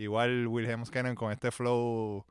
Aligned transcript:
igual 0.00 0.46
Wilhelm 0.46 0.84
Scanner 0.86 1.14
con 1.14 1.30
este 1.32 1.50
flow 1.50 2.24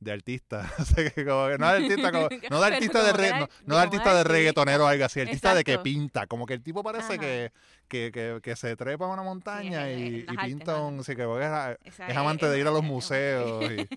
de 0.00 0.12
artista. 0.12 0.70
no 0.78 0.84
de 0.94 1.64
artista, 1.64 2.10
no 2.50 2.60
de 2.60 2.66
artista 2.66 3.02
de, 3.02 3.12
re, 3.12 3.48
no, 3.64 3.76
de 3.76 3.82
artista 3.82 4.14
de 4.14 4.24
reggaetonero 4.24 4.84
o 4.84 4.86
algo 4.86 5.04
así, 5.04 5.20
artista 5.20 5.54
de 5.54 5.64
que 5.64 5.78
pinta. 5.78 6.26
Como 6.26 6.46
que 6.46 6.54
el 6.54 6.62
tipo 6.62 6.82
parece 6.82 7.18
que, 7.18 7.52
que, 7.88 8.10
que, 8.12 8.40
que, 8.42 8.56
se 8.56 8.76
trepa 8.76 9.06
a 9.06 9.08
una 9.08 9.22
montaña 9.22 9.90
y, 9.90 10.26
pinta 10.44 10.80
un. 10.80 11.02
Sí, 11.04 11.16
que 11.16 11.22
es, 11.22 11.78
es, 12.08 12.16
amante 12.16 12.46
de 12.46 12.60
ir 12.60 12.66
a 12.66 12.70
los 12.70 12.82
museos. 12.82 13.64
Y, 13.64 13.88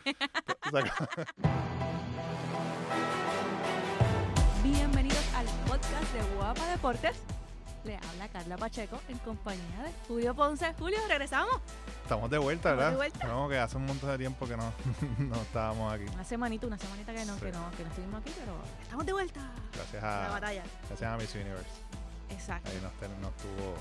Bienvenidos 4.64 5.34
al 5.36 5.46
podcast 5.68 6.14
de 6.14 6.22
Guapa 6.36 6.68
Deportes. 6.72 7.18
Le 7.84 7.96
habla 7.96 8.28
Carla 8.30 8.58
Pacheco 8.58 9.00
en 9.08 9.18
compañía 9.20 9.84
de 9.84 9.92
Julio 10.08 10.34
Ponce. 10.36 10.74
Julio, 10.78 11.00
regresamos. 11.08 11.62
Estamos 12.08 12.30
de 12.30 12.38
vuelta, 12.38 12.70
¿verdad? 12.70 12.92
De 12.92 12.96
vuelta. 12.96 13.28
No, 13.28 13.50
que 13.50 13.58
hace 13.58 13.76
un 13.76 13.86
montón 13.86 14.10
de 14.10 14.18
tiempo 14.18 14.48
que 14.48 14.56
no, 14.56 14.72
no 15.20 15.36
estábamos 15.42 15.92
aquí. 15.92 16.06
Una 16.14 16.24
semanita, 16.24 16.66
una 16.66 16.78
semanita 16.78 17.14
que 17.14 17.26
no, 17.26 17.38
que 17.38 17.52
no, 17.52 17.70
que 17.72 17.84
no 17.84 17.90
estuvimos 17.90 18.22
aquí, 18.22 18.32
pero 18.40 18.58
estamos 18.82 19.06
de 19.06 19.12
vuelta. 19.12 19.52
Gracias 19.74 20.02
a 20.02 20.22
la 20.22 20.30
batalla. 20.30 20.64
Gracias 20.88 21.12
a 21.12 21.18
Miss 21.18 21.36
Universe. 21.36 21.70
Exacto. 22.30 22.70
Ahí 22.70 22.78
nos, 22.82 23.20
nos 23.20 23.36
tuvo. 23.36 23.76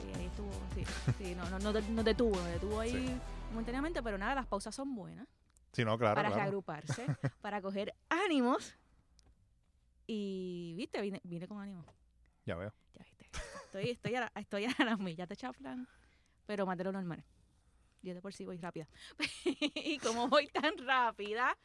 Sí, 0.00 0.18
ahí 0.18 0.24
estuvo, 0.24 0.50
sí. 0.74 0.84
sí 1.18 1.34
no, 1.34 1.50
no, 1.50 1.58
no, 1.58 1.78
nos 1.78 2.04
detuvo, 2.06 2.36
nos 2.36 2.52
detuvo 2.52 2.80
ahí 2.80 3.20
momentáneamente, 3.50 4.02
pero 4.02 4.16
nada, 4.16 4.34
las 4.36 4.46
pausas 4.46 4.74
son 4.74 4.94
buenas. 4.94 5.28
Sí, 5.72 5.84
no, 5.84 5.98
claro. 5.98 6.14
Para 6.14 6.28
claro. 6.28 6.42
reagruparse, 6.42 7.04
para 7.42 7.60
coger 7.60 7.94
ánimos. 8.08 8.78
Y, 10.06 10.72
viste, 10.78 11.02
vine, 11.02 11.20
vine 11.22 11.46
con 11.46 11.60
ánimo. 11.60 11.84
Ya 12.46 12.56
veo. 12.56 12.72
Ya 12.94 13.04
viste. 13.04 13.26
Estoy, 13.66 13.90
estoy, 13.90 14.14
a, 14.14 14.32
estoy 14.36 14.64
a 14.64 14.84
las 14.86 14.98
millas 14.98 15.28
de 15.28 15.36
chaflan, 15.36 15.86
pero 16.46 16.66
más 16.66 16.78
de 16.78 16.84
lo 16.84 16.92
normal. 16.92 17.24
Yo 18.02 18.14
de 18.14 18.22
por 18.22 18.32
sí 18.32 18.44
voy 18.44 18.56
rápida. 18.58 18.88
y 19.44 19.98
como 19.98 20.28
voy 20.28 20.46
tan 20.48 20.78
rápida, 20.78 21.56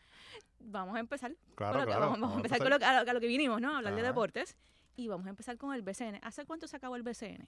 vamos 0.60 0.96
a 0.96 1.00
empezar. 1.00 1.36
Claro, 1.56 1.86
claro, 1.86 2.00
vamos, 2.00 2.20
vamos, 2.20 2.34
a 2.34 2.38
empezar, 2.38 2.60
con 2.60 2.70
lo, 2.70 2.76
a, 2.76 3.04
lo, 3.04 3.10
a, 3.10 3.14
lo, 3.14 3.20
que 3.20 3.28
vinimos, 3.28 3.62
¿no? 3.62 3.74
A 3.74 3.78
hablar 3.78 3.94
Ajá. 3.94 4.02
de 4.02 4.08
deportes. 4.08 4.58
Y 4.96 5.08
vamos 5.08 5.28
a 5.28 5.30
empezar 5.30 5.58
con 5.58 5.74
el 5.74 5.82
BCN. 5.82 6.20
¿Hace 6.22 6.46
cuánto 6.46 6.68
se 6.68 6.76
acabó 6.76 6.96
el 6.96 7.04
BCN? 7.04 7.48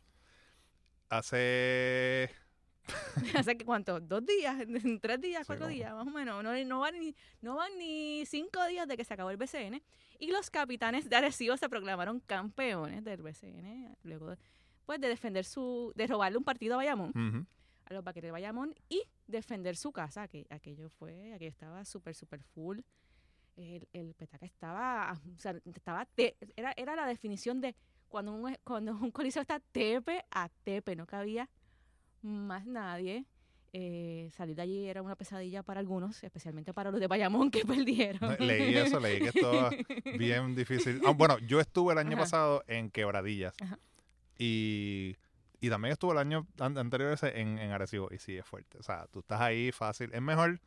Hace 1.09 2.29
¿Hace 3.35 3.57
cuánto? 3.57 3.99
¿Dos 3.99 4.25
días? 4.25 4.57
¿Tres 5.01 5.21
días? 5.21 5.47
¿Cuatro 5.47 5.67
sí, 5.67 5.75
días? 5.75 5.93
Más 5.93 6.07
o 6.07 6.11
menos. 6.11 6.43
No, 6.43 6.53
no, 6.53 6.79
van 6.79 6.99
ni, 6.99 7.15
no 7.41 7.55
van 7.55 7.77
ni 7.77 8.25
cinco 8.25 8.65
días 8.67 8.87
de 8.87 8.97
que 8.97 9.03
se 9.03 9.13
acabó 9.13 9.29
el 9.29 9.37
BCN. 9.37 9.81
Y 10.19 10.31
los 10.31 10.49
capitanes 10.49 11.09
de 11.09 11.15
Arecibo 11.15 11.57
se 11.57 11.69
proclamaron 11.69 12.19
campeones 12.19 13.03
del 13.03 13.21
BCN. 13.21 13.97
Luego 14.03 14.31
de, 14.31 14.37
pues, 14.85 14.99
de 15.01 15.07
defender 15.07 15.45
su... 15.45 15.91
De 15.95 16.07
robarle 16.07 16.37
un 16.37 16.43
partido 16.43 16.73
a 16.75 16.77
Bayamón. 16.77 17.09
Uh 17.15 17.19
-huh. 17.19 17.45
A 17.85 17.93
los 17.93 18.03
vaqueros 18.03 18.27
de 18.27 18.31
Bayamón. 18.31 18.75
Y 18.89 19.03
defender 19.27 19.75
su 19.75 19.91
casa. 19.91 20.27
Que 20.27 20.45
aquello 20.49 20.89
fue... 20.89 21.33
Aquello 21.33 21.49
estaba 21.51 21.83
súper, 21.85 22.15
súper 22.15 22.41
full. 22.43 22.79
El, 23.55 23.87
el 23.93 24.13
petaca 24.15 24.45
estaba... 24.45 25.13
O 25.35 25.39
sea, 25.39 25.55
estaba... 25.65 26.05
Te, 26.05 26.35
era, 26.55 26.73
era 26.77 26.95
la 26.95 27.05
definición 27.05 27.61
de... 27.61 27.75
Cuando 28.07 28.33
un, 28.33 28.55
cuando 28.63 28.91
un 28.95 29.11
coliseo 29.11 29.41
está 29.41 29.59
tepe 29.59 30.23
a 30.31 30.47
tepe. 30.63 30.95
No 30.95 31.05
cabía 31.07 31.49
más 32.21 32.65
nadie. 32.65 33.25
Eh, 33.75 34.29
salir 34.31 34.55
de 34.55 34.61
allí 34.61 34.85
era 34.85 35.01
una 35.01 35.15
pesadilla 35.15 35.63
para 35.63 35.79
algunos, 35.79 36.23
especialmente 36.23 36.75
para 36.75 36.91
los 36.91 36.99
de 36.99 37.07
Bayamón 37.07 37.49
que 37.49 37.65
perdieron. 37.65 38.35
Leí 38.39 38.75
eso, 38.77 38.99
leí 38.99 39.19
que 39.19 39.29
estaba 39.29 39.71
bien 40.17 40.53
difícil. 40.55 41.01
Ah, 41.07 41.11
bueno, 41.11 41.39
yo 41.39 41.59
estuve 41.59 41.93
el 41.93 41.97
año 41.97 42.11
Ajá. 42.11 42.19
pasado 42.19 42.63
en 42.67 42.91
Quebradillas 42.91 43.55
y, 44.37 45.15
y, 45.59 45.69
también 45.69 45.93
estuve 45.93 46.13
el 46.13 46.17
año 46.19 46.47
anterior 46.59 47.13
ese 47.13 47.39
en, 47.39 47.57
en, 47.57 47.71
Arecibo 47.71 48.09
y 48.11 48.17
sí, 48.17 48.37
es 48.37 48.45
fuerte. 48.45 48.77
O 48.77 48.83
sea, 48.83 49.07
tú 49.11 49.19
estás 49.19 49.41
ahí 49.41 49.71
fácil. 49.71 50.11
Es 50.13 50.21
mejor 50.21 50.59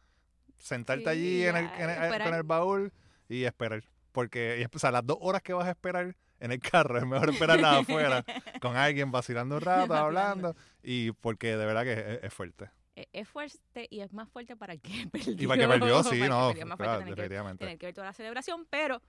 sentarte 0.58 1.04
sí, 1.04 1.10
allí 1.10 1.46
en 1.46 1.56
el, 1.56 1.70
en 1.78 1.90
el, 1.90 2.22
con 2.22 2.34
el 2.34 2.42
baúl 2.42 2.92
y 3.28 3.44
esperar. 3.44 3.82
Porque, 4.12 4.66
o 4.72 4.78
sea, 4.78 4.90
las 4.90 5.04
dos 5.04 5.18
horas 5.20 5.42
que 5.42 5.52
vas 5.52 5.66
a 5.66 5.70
esperar 5.70 6.16
en 6.40 6.52
el 6.52 6.60
carro, 6.60 6.98
es 6.98 7.06
mejor 7.06 7.30
esperarla 7.30 7.78
afuera 7.78 8.24
con 8.60 8.76
alguien 8.76 9.10
vacilando 9.10 9.56
un 9.56 9.60
rato, 9.60 9.94
hablando, 9.94 10.54
y 10.82 11.12
porque 11.12 11.56
de 11.56 11.66
verdad 11.66 11.84
que 11.84 11.92
es, 11.92 12.24
es, 12.24 12.34
fuerte. 12.34 12.70
Es 13.12 13.28
fuerte 13.28 13.86
y 13.90 14.00
es 14.00 14.12
más 14.12 14.28
fuerte 14.28 14.56
para 14.56 14.74
el 14.74 14.80
que 14.80 15.06
perdió. 15.12 15.32
Y 15.32 15.46
para 15.46 15.62
el 15.62 15.68
que 15.68 15.78
perdió, 15.78 16.02
sí, 16.02 16.20
no, 16.20 16.52
claro, 16.76 17.04
definitivamente. 17.04 17.64
Tener 17.64 17.78
que 17.78 17.86
ver 17.86 17.94
toda 17.94 18.06
la 18.06 18.12
celebración, 18.12 18.66
pero 18.68 19.02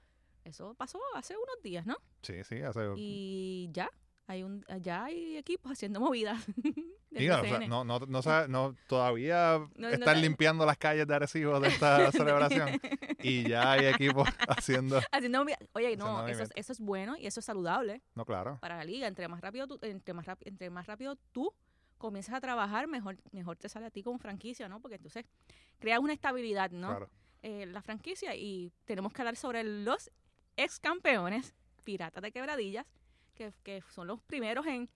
eso 0.44 0.74
pasó 0.76 1.00
hace 1.16 1.36
unos 1.36 1.62
días, 1.62 1.86
¿no? 1.86 1.98
Sí, 2.22 2.44
sí, 2.44 2.62
hace... 2.62 2.94
Y 2.96 3.70
ya, 3.72 3.90
hay 4.28 4.44
un 4.44 4.66
ya 4.82 5.06
hay 5.06 5.38
equipos 5.38 5.72
haciendo 5.72 6.00
movidas. 6.00 6.46
Mira, 7.12 7.42
o 7.42 7.46
sea, 7.46 7.60
no, 7.62 7.84
no, 7.84 8.00
no, 8.00 8.22
sabe, 8.22 8.50
no, 8.50 8.76
todavía 8.88 9.66
no, 9.76 9.88
están 9.90 10.22
limpiando 10.22 10.66
las 10.66 10.78
calles 10.78 11.08
de 11.08 11.16
Arecibo 11.16 11.60
de 11.60 11.70
esta 11.70 12.12
celebración 12.12 12.80
y 13.24 13.48
ya 13.48 13.72
hay 13.72 13.86
equipos 13.88 14.28
haciendo... 14.48 15.00
haciendo 15.12 15.46
Oye, 15.72 15.96
no, 15.96 16.20
haciendo 16.20 16.44
eso, 16.44 16.54
eso, 16.56 16.72
es 16.74 16.80
bueno 16.80 17.16
y 17.18 17.26
eso 17.26 17.40
es 17.40 17.46
saludable. 17.46 18.04
No, 18.14 18.26
claro. 18.26 18.60
Para 18.60 18.78
la 18.78 18.84
liga, 18.84 19.08
entre 19.08 19.28
más 19.30 19.42
rápido 19.42 19.66
tú, 19.68 19.80
entre 19.82 20.14
más, 20.14 20.26
rápido, 20.26 20.52
entre 20.52 20.70
más 20.70 20.86
rápido 20.86 21.16
tú 21.32 21.54
comienzas 21.98 22.36
a 22.36 22.42
trabajar, 22.42 22.88
mejor, 22.88 23.18
mejor 23.32 23.58
te 23.58 23.70
sale 23.70 23.86
a 23.86 23.92
ti 23.92 24.04
como 24.04 24.20
franquicia, 24.20 24.68
¿no? 24.68 24.82
Porque 24.82 24.96
entonces 24.96 25.26
creas 25.80 26.00
una 26.00 26.14
estabilidad, 26.14 26.72
¿no? 26.72 26.90
Claro. 26.90 27.10
Eh, 27.42 27.66
la 27.68 27.82
franquicia 27.82 28.36
y 28.36 28.74
tenemos 28.86 29.14
que 29.14 29.22
hablar 29.22 29.38
sobre 29.38 29.64
los 29.64 30.12
ex 30.58 30.80
campeones, 30.80 31.56
Piratas 31.84 32.22
de 32.22 32.32
Quebradillas, 32.32 32.86
que, 33.38 33.54
que 33.64 33.82
son 33.94 34.08
los 34.08 34.20
primeros 34.22 34.66
en 34.66 34.90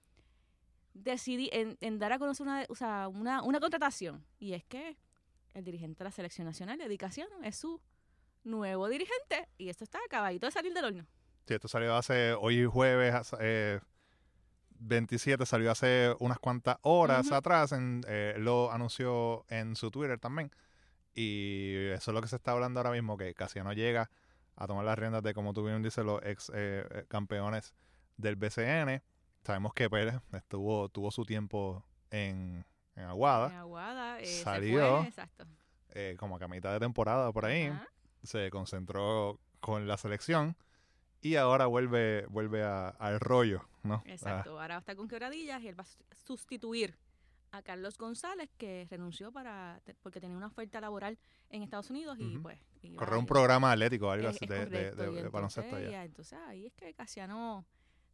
decidir, 0.94 1.50
en, 1.54 1.78
en, 1.82 2.00
dar 2.00 2.12
a 2.14 2.20
conocer 2.20 2.46
una, 2.46 2.66
o 2.68 2.76
sea, 2.76 3.08
una, 3.08 3.44
una, 3.44 3.60
contratación. 3.60 4.26
Y 4.40 4.54
es 4.54 4.64
que 4.66 4.98
el 5.54 5.64
dirigente 5.64 6.00
de 6.00 6.06
la 6.06 6.12
selección 6.12 6.46
nacional, 6.48 6.78
Dedicación, 6.78 7.28
es 7.44 7.56
su 7.56 7.80
nuevo 8.44 8.90
dirigente. 8.90 9.48
Y 9.58 9.70
esto 9.70 9.84
está 9.84 10.00
acabadito 10.06 10.48
de 10.48 10.52
salir 10.52 10.74
del 10.74 10.86
horno. 10.86 11.08
Sí, 11.48 11.54
esto 11.54 11.68
salió 11.68 11.96
hace, 11.96 12.34
hoy 12.34 12.66
jueves 12.66 13.34
eh, 13.40 13.80
27, 14.80 15.46
salió 15.46 15.72
hace 15.72 16.16
unas 16.20 16.40
cuantas 16.40 16.78
horas 16.82 17.28
uh 17.28 17.32
-huh. 17.32 17.38
atrás. 17.38 17.72
En, 17.72 18.02
eh, 18.08 18.36
lo 18.38 18.72
anunció 18.72 19.46
en 19.50 19.76
su 19.76 19.92
Twitter 19.92 20.20
también. 20.20 20.52
Y 21.14 21.88
eso 21.90 22.12
es 22.12 22.16
lo 22.16 22.22
que 22.22 22.28
se 22.28 22.38
está 22.38 22.52
hablando 22.52 22.80
ahora 22.80 22.92
mismo, 22.92 23.18
que 23.18 23.34
Casiano 23.34 23.74
llega 23.74 24.10
a 24.56 24.68
tomar 24.68 24.86
las 24.86 24.98
riendas 24.98 25.24
de, 25.24 25.34
como 25.34 25.54
tú 25.54 25.64
bien 25.66 25.82
dices, 25.82 26.06
los 26.06 26.22
ex 26.24 26.52
eh, 26.54 27.06
campeones 27.10 27.74
del 28.22 28.36
BCN. 28.36 29.02
Sabemos 29.44 29.74
que 29.74 29.90
Pérez 29.90 30.22
estuvo, 30.34 30.90
tuvo 30.90 31.12
su 31.12 31.26
tiempo 31.26 31.84
en, 32.12 32.66
en 32.96 33.04
Aguada. 33.04 33.48
En 33.48 33.56
Aguada, 33.56 34.20
eh, 34.20 34.26
salió 34.26 35.00
fue, 35.00 35.08
exacto. 35.08 35.46
Eh, 35.90 36.16
como 36.20 36.38
que 36.38 36.46
a 36.46 36.48
mitad 36.48 36.72
de 36.74 36.80
temporada 36.80 37.32
por 37.32 37.46
ahí. 37.46 37.70
Uh 37.70 37.74
-huh. 37.74 37.88
Se 38.24 38.50
concentró 38.52 39.40
con 39.60 39.88
la 39.88 39.98
selección 39.98 40.56
y 41.22 41.36
ahora 41.36 41.66
vuelve, 41.66 42.26
vuelve 42.30 42.64
a, 42.64 42.90
al 42.90 43.20
rollo, 43.20 43.68
¿no? 43.84 44.04
Exacto, 44.06 44.58
ah. 44.58 44.62
ahora 44.64 44.78
está 44.78 44.96
con 44.96 45.08
quebradillas 45.08 45.62
y 45.64 45.68
él 45.68 45.80
va 45.80 45.84
a 45.84 46.16
sustituir 46.16 46.98
a 47.52 47.62
Carlos 47.62 47.98
González 47.98 48.50
que 48.58 48.88
renunció 48.90 49.32
para 49.32 49.82
porque 50.02 50.22
tenía 50.22 50.38
una 50.38 50.48
oferta 50.48 50.80
laboral 50.80 51.18
en 51.50 51.64
Estados 51.64 51.90
Unidos 51.90 52.18
y 52.20 52.24
uh 52.24 52.40
-huh. 52.40 52.42
pues 52.44 52.60
correr 52.96 53.18
un 53.18 53.26
programa 53.26 53.72
atlético 53.72 54.10
algo 54.10 54.30
así 54.30 54.46
de, 54.46 54.66
de, 54.68 54.92
de, 54.92 55.12
de 55.12 55.30
baloncesto 55.30 55.76
allá. 55.76 56.04
Entonces 56.06 56.40
ahí 56.48 56.68
es 56.68 56.74
que 56.74 56.94
Casiano 56.94 57.66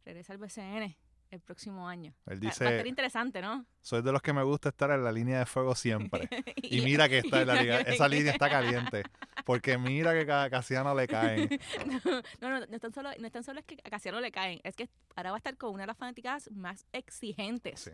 regresa 0.08 0.32
al 0.32 0.38
BCN 0.38 0.96
el 1.30 1.40
próximo 1.40 1.86
año. 1.86 2.14
Él 2.26 2.40
dice, 2.40 2.64
va 2.64 2.70
a 2.70 2.72
ser 2.72 2.86
interesante, 2.86 3.42
¿no? 3.42 3.66
Soy 3.82 4.00
de 4.00 4.10
los 4.10 4.22
que 4.22 4.32
me 4.32 4.42
gusta 4.42 4.70
estar 4.70 4.90
en 4.90 5.04
la 5.04 5.12
línea 5.12 5.40
de 5.40 5.46
fuego 5.46 5.74
siempre. 5.74 6.28
y 6.56 6.80
mira 6.80 7.08
que 7.10 7.18
está 7.18 7.42
en 7.42 7.48
la 7.48 7.60
liga, 7.60 7.80
esa 7.86 8.08
línea 8.08 8.32
está 8.32 8.48
caliente. 8.48 9.02
Porque 9.44 9.76
mira 9.76 10.12
que 10.12 10.30
a 10.32 10.48
Casiano 10.48 10.94
le 10.94 11.06
caen. 11.06 11.50
no, 11.86 12.22
no, 12.40 12.60
no, 12.60 12.66
no 12.66 12.74
es 12.74 12.80
tan 12.80 12.92
solo, 12.92 13.10
no 13.18 13.26
es 13.26 13.32
tan 13.32 13.44
solo 13.44 13.60
es 13.60 13.66
que 13.66 13.76
a 13.84 13.90
Casiano 13.90 14.20
le 14.20 14.32
caen, 14.32 14.60
es 14.64 14.74
que 14.74 14.88
ahora 15.14 15.30
va 15.30 15.36
a 15.36 15.38
estar 15.38 15.56
con 15.58 15.74
una 15.74 15.82
de 15.82 15.88
las 15.88 15.98
fanáticas 15.98 16.50
más 16.50 16.86
exigentes. 16.92 17.80
Sí. 17.80 17.90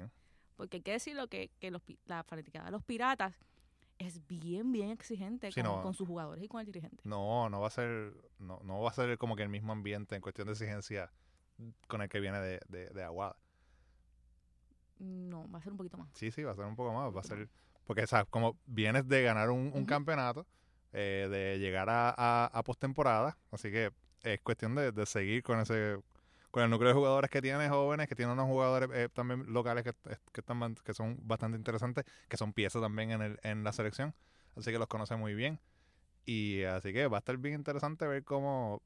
Porque 0.54 0.76
hay 0.76 0.82
que 0.82 0.92
decirlo 0.92 1.26
que, 1.26 1.50
que 1.58 1.72
los, 1.72 1.82
la 2.06 2.22
fanaticada 2.22 2.66
de 2.66 2.70
los 2.70 2.84
piratas 2.84 3.34
es 3.98 4.24
bien, 4.28 4.70
bien 4.70 4.90
exigente 4.90 5.50
sí, 5.50 5.60
con, 5.60 5.70
no, 5.70 5.82
con, 5.82 5.94
sus 5.94 6.06
jugadores 6.06 6.44
y 6.44 6.48
con 6.48 6.60
el 6.60 6.66
dirigente. 6.66 7.02
No, 7.04 7.50
no 7.50 7.60
va 7.60 7.66
a 7.66 7.70
ser, 7.70 8.12
no, 8.38 8.60
no 8.62 8.80
va 8.80 8.90
a 8.90 8.92
ser 8.92 9.18
como 9.18 9.34
que 9.34 9.42
el 9.42 9.48
mismo 9.48 9.72
ambiente 9.72 10.14
en 10.14 10.20
cuestión 10.20 10.46
de 10.46 10.52
exigencia 10.52 11.12
con 11.86 12.02
el 12.02 12.08
que 12.08 12.20
viene 12.20 12.40
de, 12.40 12.60
de, 12.68 12.90
de, 12.90 13.02
Aguada. 13.02 13.36
No, 14.98 15.50
va 15.50 15.58
a 15.58 15.62
ser 15.62 15.72
un 15.72 15.78
poquito 15.78 15.98
más. 15.98 16.08
Sí, 16.14 16.30
sí, 16.30 16.42
va 16.42 16.52
a 16.52 16.56
ser 16.56 16.64
un 16.64 16.76
poco 16.76 16.92
más. 16.92 17.14
Va 17.14 17.20
a 17.20 17.24
ser. 17.24 17.48
Porque, 17.86 18.06
¿sabes? 18.06 18.26
Como 18.30 18.56
vienes 18.66 19.06
de 19.08 19.22
ganar 19.22 19.50
un, 19.50 19.58
un 19.58 19.72
uh 19.72 19.76
-huh. 19.78 19.86
campeonato, 19.86 20.46
eh, 20.92 21.28
de 21.30 21.58
llegar 21.58 21.90
a, 21.90 22.14
a, 22.16 22.46
a 22.46 22.62
postemporada, 22.62 23.36
así 23.50 23.70
que 23.70 23.90
es 24.22 24.40
cuestión 24.40 24.74
de, 24.74 24.92
de, 24.92 25.06
seguir 25.06 25.42
con 25.42 25.58
ese 25.58 25.98
con 26.52 26.62
el 26.62 26.70
núcleo 26.70 26.90
de 26.90 26.94
jugadores 26.94 27.30
que 27.30 27.42
tiene 27.42 27.68
jóvenes, 27.68 28.06
que 28.06 28.14
tienen 28.14 28.34
unos 28.34 28.46
jugadores 28.46 28.88
eh, 28.92 29.08
también 29.12 29.52
locales 29.52 29.82
que, 29.82 29.92
que, 30.32 30.40
están, 30.40 30.76
que 30.76 30.94
son 30.94 31.18
bastante 31.20 31.58
interesantes, 31.58 32.04
que 32.28 32.36
son 32.36 32.52
piezas 32.52 32.80
también 32.80 33.10
en, 33.10 33.22
el, 33.22 33.40
en 33.42 33.64
la 33.64 33.72
selección, 33.72 34.14
así 34.56 34.70
que 34.70 34.78
los 34.78 34.86
conoce 34.86 35.16
muy 35.16 35.34
bien. 35.34 35.58
Y 36.26 36.62
así 36.62 36.92
que 36.92 37.08
va 37.08 37.18
a 37.18 37.20
estar 37.20 37.36
bien 37.38 37.56
interesante 37.56 38.06
ver 38.06 38.22
cómo 38.22 38.82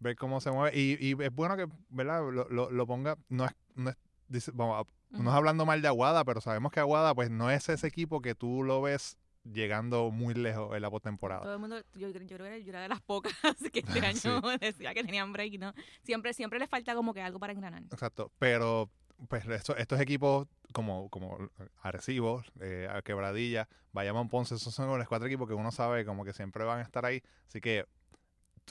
ver 0.00 0.16
cómo 0.16 0.40
se 0.40 0.50
mueve. 0.50 0.76
Y, 0.76 0.96
y 1.00 1.22
es 1.22 1.32
bueno 1.32 1.56
que, 1.56 1.66
¿verdad? 1.88 2.20
Lo, 2.30 2.48
lo, 2.48 2.70
lo, 2.70 2.86
ponga, 2.86 3.16
no 3.28 3.44
es, 3.46 3.52
no 3.74 3.90
es 3.90 3.96
dice, 4.28 4.50
vamos, 4.54 4.86
no 5.10 5.30
es 5.30 5.36
hablando 5.36 5.66
mal 5.66 5.82
de 5.82 5.88
Aguada, 5.88 6.24
pero 6.24 6.40
sabemos 6.40 6.72
que 6.72 6.80
Aguada 6.80 7.14
pues 7.14 7.30
no 7.30 7.50
es 7.50 7.68
ese 7.68 7.86
equipo 7.86 8.20
que 8.22 8.34
tú 8.34 8.62
lo 8.62 8.80
ves 8.80 9.16
llegando 9.44 10.10
muy 10.10 10.34
lejos 10.34 10.74
en 10.74 10.82
la 10.82 10.90
postemporada. 10.90 11.42
Todo 11.42 11.54
el 11.54 11.58
mundo, 11.58 11.80
yo, 11.94 12.08
yo, 12.08 12.12
creo 12.12 12.50
que 12.50 12.62
yo 12.62 12.70
era 12.70 12.82
de 12.82 12.88
las 12.88 13.00
pocas 13.00 13.32
que 13.72 13.80
este 13.80 14.00
año 14.00 14.40
decía 14.60 14.94
que 14.94 15.04
tenían 15.04 15.32
break, 15.32 15.58
¿no? 15.58 15.72
Siempre, 16.02 16.32
siempre 16.34 16.58
les 16.58 16.68
falta 16.68 16.94
como 16.94 17.14
que 17.14 17.22
algo 17.22 17.38
para 17.38 17.52
engranar. 17.52 17.82
Exacto, 17.90 18.30
pero 18.38 18.90
pues 19.28 19.46
estos, 19.46 20.00
equipos 20.00 20.46
como, 20.72 21.10
como 21.10 21.50
Arecibo, 21.82 22.42
eh, 22.60 22.88
Quebradilla, 23.04 23.68
Bayamón, 23.92 24.28
Ponce, 24.28 24.54
esos 24.54 24.74
son 24.74 24.96
los 24.98 25.08
cuatro 25.08 25.26
equipos 25.26 25.48
que 25.48 25.54
uno 25.54 25.70
sabe 25.72 26.04
como 26.04 26.24
que 26.24 26.32
siempre 26.32 26.64
van 26.64 26.78
a 26.78 26.82
estar 26.82 27.04
ahí. 27.04 27.22
Así 27.46 27.60
que 27.60 27.86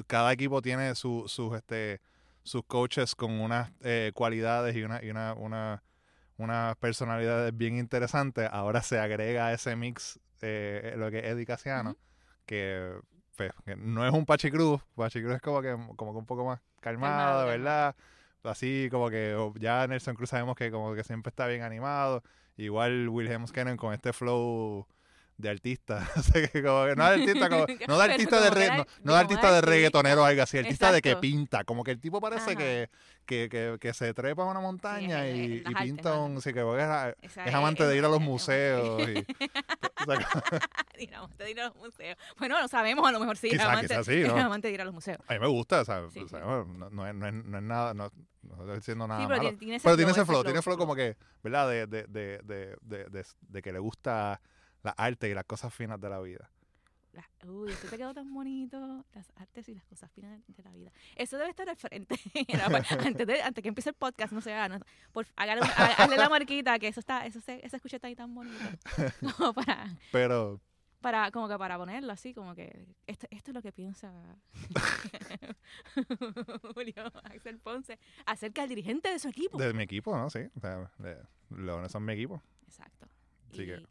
cada 0.08 0.32
equipo 0.32 0.62
tiene 0.62 0.96
sus 0.96 1.40
este, 1.56 2.02
sus 2.44 2.64
coaches 2.66 3.16
con 3.16 3.40
unas 3.40 3.72
eh, 3.82 4.12
cualidades 4.14 4.76
y 4.76 4.84
una, 4.84 5.04
y 5.04 5.10
una, 5.10 5.34
una, 5.34 5.84
unas 6.38 6.76
personalidades 6.78 7.56
bien 7.56 7.78
interesantes. 7.78 8.50
Ahora 8.52 8.82
se 8.82 9.00
agrega 9.00 9.48
a 9.48 9.54
ese 9.54 9.76
mix 9.76 10.20
eh, 10.42 10.94
lo 10.98 11.12
que 11.12 11.20
es 11.20 11.26
Eddie 11.26 11.46
Casiano, 11.46 11.98
que, 12.46 12.98
pues, 13.36 13.52
que, 13.66 13.76
no 13.76 14.06
es 14.06 14.14
un 14.14 14.26
Pachicruz. 14.26 14.82
Pachicruz 14.96 15.36
es 15.36 15.42
como 15.42 15.62
que, 15.62 15.78
como 15.96 16.14
que 16.14 16.18
un 16.18 16.26
poco 16.26 16.46
más 16.46 16.60
calmado, 16.80 17.46
¿verdad? 17.46 17.96
Así 18.44 18.88
como 18.90 19.10
que 19.10 19.36
ya 19.60 19.86
Nelson 19.86 20.16
Cruz 20.16 20.30
sabemos 20.30 20.56
que 20.56 20.72
como 20.72 20.96
que 20.96 21.04
siempre 21.04 21.30
está 21.30 21.46
bien 21.46 21.62
animado. 21.62 22.24
Igual 22.56 23.10
Wilhelm 23.10 23.46
Kennan 23.48 23.78
con 23.78 23.94
este 23.94 24.14
flow 24.14 24.88
de 25.40 25.50
artista. 25.50 26.08
no 26.16 26.86
de 26.86 27.02
artista, 27.02 27.50
no 27.88 27.98
de 27.98 28.04
artista 28.04 28.42
de, 28.42 28.50
re, 28.50 28.86
no, 29.04 29.14
de 29.14 29.20
artista 29.20 29.54
de 29.54 29.62
reggaetonero 29.62 30.22
o 30.22 30.26
algo 30.26 30.44
así, 30.44 30.58
artista 30.58 30.92
de 30.92 31.02
que 31.02 31.16
pinta. 31.16 31.64
Como 31.64 31.84
que 31.84 31.92
el 31.92 32.00
tipo 32.00 32.20
parece 32.20 32.58
que, 32.58 32.90
que, 33.26 33.78
que, 33.80 33.94
se 33.94 34.14
trepa 34.14 34.44
a 34.44 34.46
una 34.46 34.60
montaña 34.60 35.28
y, 35.30 35.64
pinta 35.82 36.20
un. 36.20 36.42
Sí, 36.42 36.54
que 36.54 36.60
es, 36.60 37.38
es, 37.46 37.54
amante 37.54 37.88
de 37.88 37.98
ir 37.98 38.04
a 38.04 38.10
los 38.10 38.20
museos. 38.20 39.02
y, 39.08 39.26
Digamos, 41.00 41.38
de 41.38 41.52
ir 41.52 41.62
a 41.62 41.68
los 41.68 41.76
museos. 41.78 42.18
Bueno, 42.38 42.60
lo 42.60 42.68
sabemos, 42.68 43.08
a 43.08 43.12
lo 43.12 43.20
mejor 43.22 43.38
sí. 43.38 43.50
Quizá, 43.50 43.72
amante, 43.72 43.96
así, 43.96 44.20
¿no? 44.20 44.38
es 44.38 44.44
amante 44.44 44.68
de 44.68 44.74
ir 44.74 44.82
a 44.82 44.86
los 44.86 44.94
museos. 44.94 45.20
A 45.28 45.34
mí 45.34 45.40
me 45.40 45.48
gusta, 45.48 45.82
o 45.82 45.86
sea, 45.86 46.02
no, 46.02 46.66
no, 46.66 47.08
es, 47.08 47.16
no, 47.16 47.28
es, 47.28 47.34
no 47.34 47.58
es 47.58 47.64
nada. 47.64 47.94
No, 47.94 48.12
no 48.42 48.56
estoy 48.64 48.76
diciendo 48.76 49.08
nada 49.08 49.26
pero 49.26 49.42
malo. 49.42 49.58
Tiene, 49.58 49.80
pero 49.80 49.96
tiene 49.96 50.12
ese 50.12 50.26
flow, 50.26 50.44
tiene 50.44 50.62
flow 50.62 50.78
como 50.78 50.96
que, 50.96 51.16
¿verdad? 51.42 51.70
De, 51.70 51.88
de, 51.88 52.04
de, 52.08 52.42
de, 52.44 52.76
de, 52.82 53.26
de 53.40 53.62
que 53.62 53.72
le 53.72 53.80
gusta 53.80 54.42
la 54.84 54.92
arte 54.92 55.30
y 55.30 55.34
las 55.34 55.46
cosas 55.46 55.74
finas 55.74 56.00
de 56.00 56.10
la 56.10 56.20
vida. 56.20 56.50
uy, 57.46 57.72
eso 57.72 57.88
te 57.88 57.98
quedó 57.98 58.14
tan 58.14 58.34
bonito, 58.34 59.06
las 59.14 59.32
artes 59.36 59.68
y 59.70 59.76
las 59.76 59.86
cosas 59.86 60.12
finas 60.12 60.42
de 60.48 60.64
la 60.64 60.72
vida. 60.72 60.92
Eso 61.16 61.38
debe 61.38 61.50
estar 61.50 61.70
al 61.70 61.76
frente. 61.76 62.16
antes, 63.06 63.28
de, 63.28 63.42
antes 63.42 63.62
que 63.62 63.68
empiece 63.68 63.90
el 63.90 63.96
podcast, 63.96 64.34
no 64.34 64.42
sé, 64.42 64.56
no, 64.70 64.80
por, 65.12 65.28
hágale, 65.36 65.62
hazle 65.62 66.18
la 66.18 66.30
marquita, 66.30 66.80
que 66.80 66.88
eso 66.88 67.00
está, 67.00 67.26
eso 67.26 67.42
se, 67.42 67.66
esa 67.66 67.78
escucha 67.78 67.98
está 67.98 68.08
ahí 68.08 68.16
tan 68.16 68.34
bonito. 68.34 68.58
Como 69.38 69.54
para, 69.54 69.98
Pero, 70.12 70.62
para, 71.02 71.32
como 71.32 71.48
que 71.48 71.58
para 71.58 71.78
ponerlo 71.78 72.12
así, 72.12 72.34
como 72.34 72.54
que 72.56 72.88
esto, 73.08 73.26
esto 73.32 73.52
es 73.52 73.56
lo 73.56 73.62
que 73.62 73.72
piensa 73.72 74.12
Julio 76.74 77.06
Axel 77.24 77.58
Ponce 77.60 77.98
acerca 78.26 78.64
del 78.64 78.70
dirigente 78.70 79.10
de 79.10 79.18
su 79.18 79.30
equipo. 79.30 79.58
De 79.58 79.74
mi 79.74 79.84
equipo, 79.84 80.16
¿no? 80.18 80.30
Sí. 80.30 80.40
O 80.58 80.60
sea, 80.60 80.92
Leones 81.52 81.92
son 81.92 82.04
mi 82.04 82.14
equipo. 82.14 82.42
Exacto. 82.68 83.08
Así 83.50 83.66
que 83.66 83.82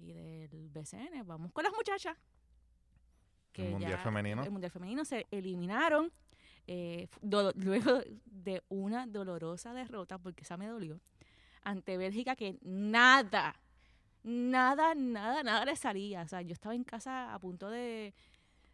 y 0.00 0.12
del 0.12 0.68
BCN. 0.70 1.26
Vamos 1.26 1.52
con 1.52 1.64
las 1.64 1.72
muchachas. 1.72 2.16
Que 3.52 3.66
el 3.66 3.72
Mundial 3.72 3.98
Femenino. 3.98 4.42
El 4.42 4.50
Mundial 4.50 4.70
Femenino 4.70 5.04
se 5.04 5.26
eliminaron 5.30 6.12
eh, 6.66 7.08
luego 7.22 8.02
de 8.24 8.62
una 8.68 9.06
dolorosa 9.06 9.72
derrota, 9.72 10.18
porque 10.18 10.42
esa 10.44 10.56
me 10.56 10.66
dolió, 10.66 11.00
ante 11.62 11.96
Bélgica 11.96 12.36
que 12.36 12.58
nada, 12.62 13.56
nada, 14.22 14.94
nada, 14.94 15.42
nada 15.42 15.64
le 15.64 15.76
salía. 15.76 16.22
O 16.22 16.28
sea, 16.28 16.42
yo 16.42 16.52
estaba 16.52 16.74
en 16.74 16.84
casa 16.84 17.34
a 17.34 17.38
punto 17.38 17.70
de, 17.70 18.14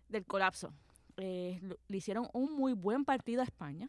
del 0.08 0.24
colapso. 0.24 0.72
Eh, 1.19 1.60
le 1.88 1.96
hicieron 1.96 2.28
un 2.32 2.56
muy 2.56 2.72
buen 2.72 3.04
partido 3.04 3.42
a 3.42 3.44
España. 3.44 3.88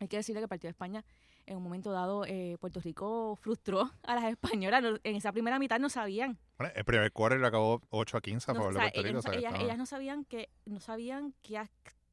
Hay 0.00 0.08
que 0.08 0.16
decirle 0.16 0.40
que 0.40 0.44
el 0.44 0.48
partido 0.48 0.68
de 0.68 0.72
España 0.72 1.04
en 1.46 1.56
un 1.56 1.62
momento 1.62 1.92
dado 1.92 2.24
eh, 2.26 2.56
Puerto 2.60 2.80
Rico 2.80 3.36
frustró 3.36 3.90
a 4.02 4.14
las 4.14 4.24
españolas. 4.24 4.82
En 5.04 5.16
esa 5.16 5.32
primera 5.32 5.58
mitad 5.58 5.78
no 5.78 5.88
sabían. 5.88 6.38
Bueno, 6.58 6.72
el 6.76 6.84
primer 6.84 7.12
quarter 7.12 7.44
acabó 7.44 7.82
8 7.90 8.16
a 8.16 8.20
15 8.20 8.50
a 8.50 8.54
favor 8.54 8.74
de 8.74 8.80
Puerto 8.80 9.02
Rico. 9.02 9.32
Ellas, 9.32 9.54
ellas, 9.60 9.78
no 9.78 9.86
sabían 9.86 10.24
que 10.24 10.48
no 10.64 10.80
sabían 10.80 11.34
qué, 11.42 11.68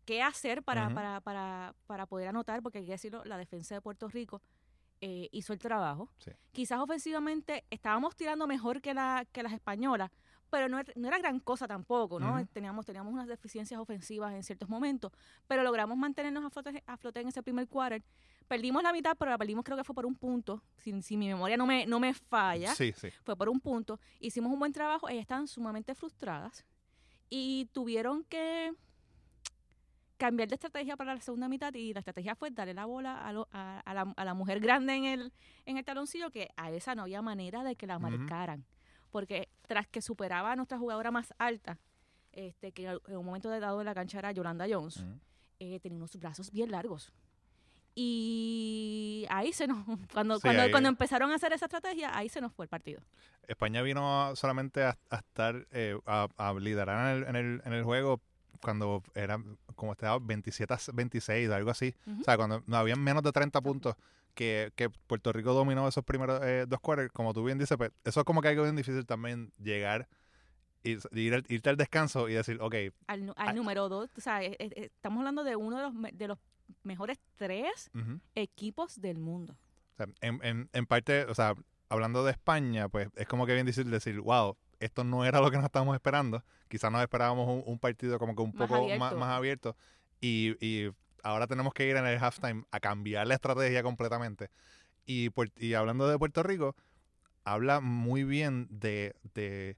qué 0.05 0.21
hacer 0.21 0.63
para, 0.63 0.89
para, 0.93 1.21
para, 1.21 1.75
para, 1.85 2.05
poder 2.05 2.29
anotar, 2.29 2.61
porque 2.61 2.79
hay 2.79 2.85
que 2.85 2.91
decirlo, 2.91 3.23
la 3.25 3.37
defensa 3.37 3.75
de 3.75 3.81
Puerto 3.81 4.07
Rico 4.07 4.41
eh, 5.01 5.29
hizo 5.31 5.53
el 5.53 5.59
trabajo. 5.59 6.09
Quizás 6.51 6.79
ofensivamente 6.79 7.65
estábamos 7.69 8.15
tirando 8.15 8.47
mejor 8.47 8.81
que, 8.81 8.93
la, 8.93 9.25
que 9.31 9.43
las 9.43 9.53
españolas, 9.53 10.11
pero 10.49 10.67
no, 10.67 10.79
no, 10.95 11.07
era 11.07 11.17
gran 11.17 11.39
cosa 11.39 11.67
tampoco, 11.67 12.19
¿no? 12.19 12.45
teníamos, 12.47 12.85
teníamos 12.85 13.13
unas 13.13 13.27
deficiencias 13.27 13.79
ofensivas 13.79 14.33
en 14.33 14.43
ciertos 14.43 14.69
momentos, 14.69 15.11
pero 15.47 15.63
logramos 15.63 15.97
mantenernos 15.97 16.43
a 16.45 16.49
flote, 16.49 16.83
a 16.85 16.97
flote 16.97 17.21
en 17.21 17.27
ese 17.27 17.43
primer 17.43 17.67
quarter 17.67 18.03
perdimos 18.49 18.81
la 18.81 18.91
mitad, 18.91 19.15
pero 19.17 19.31
la 19.31 19.37
perdimos 19.37 19.63
creo 19.63 19.77
que 19.77 19.83
fue 19.83 19.95
por 19.95 20.05
un 20.05 20.15
punto. 20.15 20.61
Si, 20.77 21.01
si 21.03 21.15
mi 21.15 21.27
memoria 21.27 21.55
no 21.55 21.67
me, 21.67 21.85
no 21.85 21.99
me 21.99 22.13
falla, 22.13 22.73
sí, 22.73 22.91
sí. 22.97 23.09
fue 23.23 23.37
por 23.37 23.47
un 23.47 23.59
punto. 23.59 23.99
Hicimos 24.19 24.51
un 24.51 24.59
buen 24.59 24.73
trabajo, 24.73 25.07
ellas 25.07 25.21
estaban 25.21 25.47
sumamente 25.47 25.93
frustradas 25.93 26.65
y 27.29 27.69
tuvieron 27.71 28.23
que 28.23 28.73
cambiar 30.17 30.49
de 30.49 30.55
estrategia 30.55 30.97
para 30.97 31.13
la 31.13 31.21
segunda 31.21 31.47
mitad 31.47 31.73
y 31.73 31.93
la 31.93 31.99
estrategia 31.99 32.35
fue 32.35 32.49
darle 32.49 32.73
la 32.73 32.85
bola 32.85 33.17
a, 33.17 33.81
a, 33.85 33.93
la, 33.93 34.13
a 34.17 34.25
la, 34.25 34.33
mujer 34.33 34.59
grande 34.59 34.95
en 34.95 35.05
el, 35.05 35.31
en 35.65 35.77
el 35.77 35.85
taloncillo, 35.85 36.29
que 36.31 36.49
a 36.57 36.71
esa 36.71 36.95
no 36.95 37.03
había 37.03 37.21
manera 37.21 37.63
de 37.63 37.75
que 37.75 37.87
la 37.87 37.99
marcaran. 37.99 38.65
Porque 39.11 39.49
tras 39.67 39.87
que 39.87 40.01
superaba 40.01 40.51
a 40.51 40.55
nuestra 40.55 40.77
jugadora 40.77 41.11
más 41.11 41.33
alta, 41.37 41.77
este 42.31 42.71
que 42.71 42.85
en 42.85 43.17
un 43.17 43.25
momento 43.25 43.49
de 43.49 43.59
dado 43.59 43.81
en 43.81 43.85
la 43.85 43.95
cancha 43.95 44.19
era 44.19 44.31
Yolanda 44.31 44.65
Jones, 44.69 45.03
eh, 45.59 45.79
tenía 45.79 45.97
unos 45.97 46.15
brazos 46.17 46.51
bien 46.51 46.71
largos. 46.71 47.11
Y 47.95 49.25
ahí 49.29 49.51
se 49.51 49.67
nos, 49.67 49.83
cuando, 50.13 50.39
cuando, 50.39 50.71
cuando, 50.71 50.89
empezaron 50.89 51.31
a 51.31 51.35
hacer 51.35 51.53
esa 51.53 51.65
estrategia, 51.65 52.15
ahí 52.15 52.29
se 52.29 52.39
nos 52.39 52.53
fue 52.53 52.65
el 52.65 52.69
partido. 52.69 53.01
España 53.47 53.81
vino 53.81 54.35
solamente 54.35 54.83
a, 54.83 54.97
estar, 55.11 55.67
eh, 55.71 55.99
a, 56.05 56.53
liderar 56.59 57.17
en 57.17 57.23
el, 57.23 57.29
en, 57.29 57.35
el, 57.35 57.61
en 57.65 57.73
el 57.73 57.83
juego 57.83 58.21
cuando 58.61 59.03
era 59.15 59.41
como 59.75 59.93
estaba 59.93 60.19
27 60.19 60.73
a 60.73 60.77
26, 60.93 61.49
algo 61.49 61.71
así. 61.71 61.95
O 62.19 62.23
sea, 62.23 62.37
cuando 62.37 62.63
no 62.67 62.77
habían 62.77 63.01
menos 63.01 63.23
de 63.23 63.31
30 63.31 63.61
puntos 63.61 63.95
que, 64.33 64.71
que 64.75 64.89
Puerto 64.89 65.31
Rico 65.33 65.53
dominó 65.53 65.87
esos 65.87 66.03
primeros 66.03 66.41
eh, 66.43 66.65
dos 66.67 66.79
quarters, 66.79 67.11
como 67.11 67.33
tú 67.33 67.43
bien 67.43 67.57
dices, 67.57 67.77
pues 67.77 67.91
eso 68.03 68.21
es 68.21 68.25
como 68.25 68.41
que 68.41 68.49
algo 68.49 68.63
bien 68.63 68.75
difícil 68.75 69.05
también 69.05 69.51
llegar 69.57 70.07
y 70.83 70.91
ir, 71.19 71.45
irte 71.49 71.69
al 71.69 71.77
descanso 71.77 72.29
y 72.29 72.33
decir, 72.33 72.57
ok. 72.61 72.75
Al, 73.07 73.33
al 73.35 73.55
número 73.55 73.89
dos, 73.89 74.09
o 74.17 74.21
sea, 74.21 74.43
eh, 74.43 74.55
estamos 74.59 75.19
hablando 75.19 75.43
de 75.43 75.55
uno 75.55 75.77
de 75.77 75.83
los, 75.83 76.17
de 76.17 76.27
los 76.27 76.37
mejores 76.83 77.19
tres 77.35 77.91
equipos 78.35 79.01
del 79.01 79.17
mundo. 79.17 79.57
en, 80.21 80.69
en, 80.71 80.85
parte, 80.85 81.25
o 81.25 81.35
sea, 81.35 81.55
hablando 81.89 82.23
de 82.23 82.31
España, 82.31 82.87
pues 82.87 83.09
es 83.15 83.27
como 83.27 83.45
que 83.45 83.53
bien 83.53 83.65
difícil 83.65 83.91
decir, 83.91 84.19
wow, 84.21 84.55
esto 84.79 85.03
no 85.03 85.25
era 85.25 85.41
lo 85.41 85.51
que 85.51 85.57
nos 85.57 85.65
estábamos 85.65 85.95
esperando. 85.95 86.43
Quizás 86.67 86.91
nos 86.91 87.01
esperábamos 87.01 87.63
un, 87.65 87.79
partido 87.79 88.17
como 88.19 88.35
que 88.35 88.41
un 88.41 88.53
poco 88.53 88.87
Más, 88.97 89.13
más, 89.15 89.29
abierto. 89.29 89.75
Y, 90.21 90.55
y, 90.65 90.91
ahora 91.23 91.47
tenemos 91.47 91.73
que 91.73 91.87
ir 91.87 91.95
en 91.95 92.05
el 92.05 92.17
halftime 92.17 92.63
a 92.71 92.79
cambiar 92.79 93.27
la 93.27 93.35
estrategia 93.35 93.83
completamente. 93.83 94.49
Y, 95.05 95.29
y 95.57 95.73
hablando 95.73 96.07
de 96.07 96.17
Puerto 96.17 96.43
Rico, 96.43 96.75
habla 97.43 97.79
muy 97.79 98.23
bien 98.23 98.67
de, 98.69 99.15
de 99.33 99.77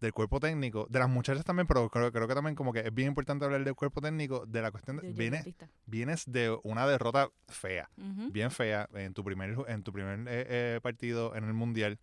del 0.00 0.12
cuerpo 0.12 0.38
técnico, 0.38 0.86
de 0.88 0.98
las 0.98 1.08
muchachas 1.08 1.44
también, 1.44 1.66
pero 1.66 1.88
creo, 1.90 2.12
creo 2.12 2.28
que 2.28 2.34
también 2.34 2.54
como 2.54 2.72
que 2.72 2.80
es 2.80 2.94
bien 2.94 3.08
importante 3.08 3.44
hablar 3.44 3.64
del 3.64 3.74
cuerpo 3.74 4.00
técnico, 4.00 4.46
de 4.46 4.62
la 4.62 4.70
cuestión 4.70 4.98
de, 4.98 5.12
vienes, 5.12 5.46
vienes 5.86 6.24
de 6.26 6.56
una 6.62 6.86
derrota 6.86 7.30
fea, 7.48 7.90
bien 7.96 8.50
fea, 8.50 8.88
en 8.94 9.12
tu 9.14 9.24
primer, 9.24 9.56
en 9.66 9.82
tu 9.82 9.92
primer 9.92 10.20
eh, 10.20 10.46
eh, 10.76 10.80
partido 10.82 11.34
en 11.34 11.44
el 11.44 11.52
Mundial, 11.52 11.98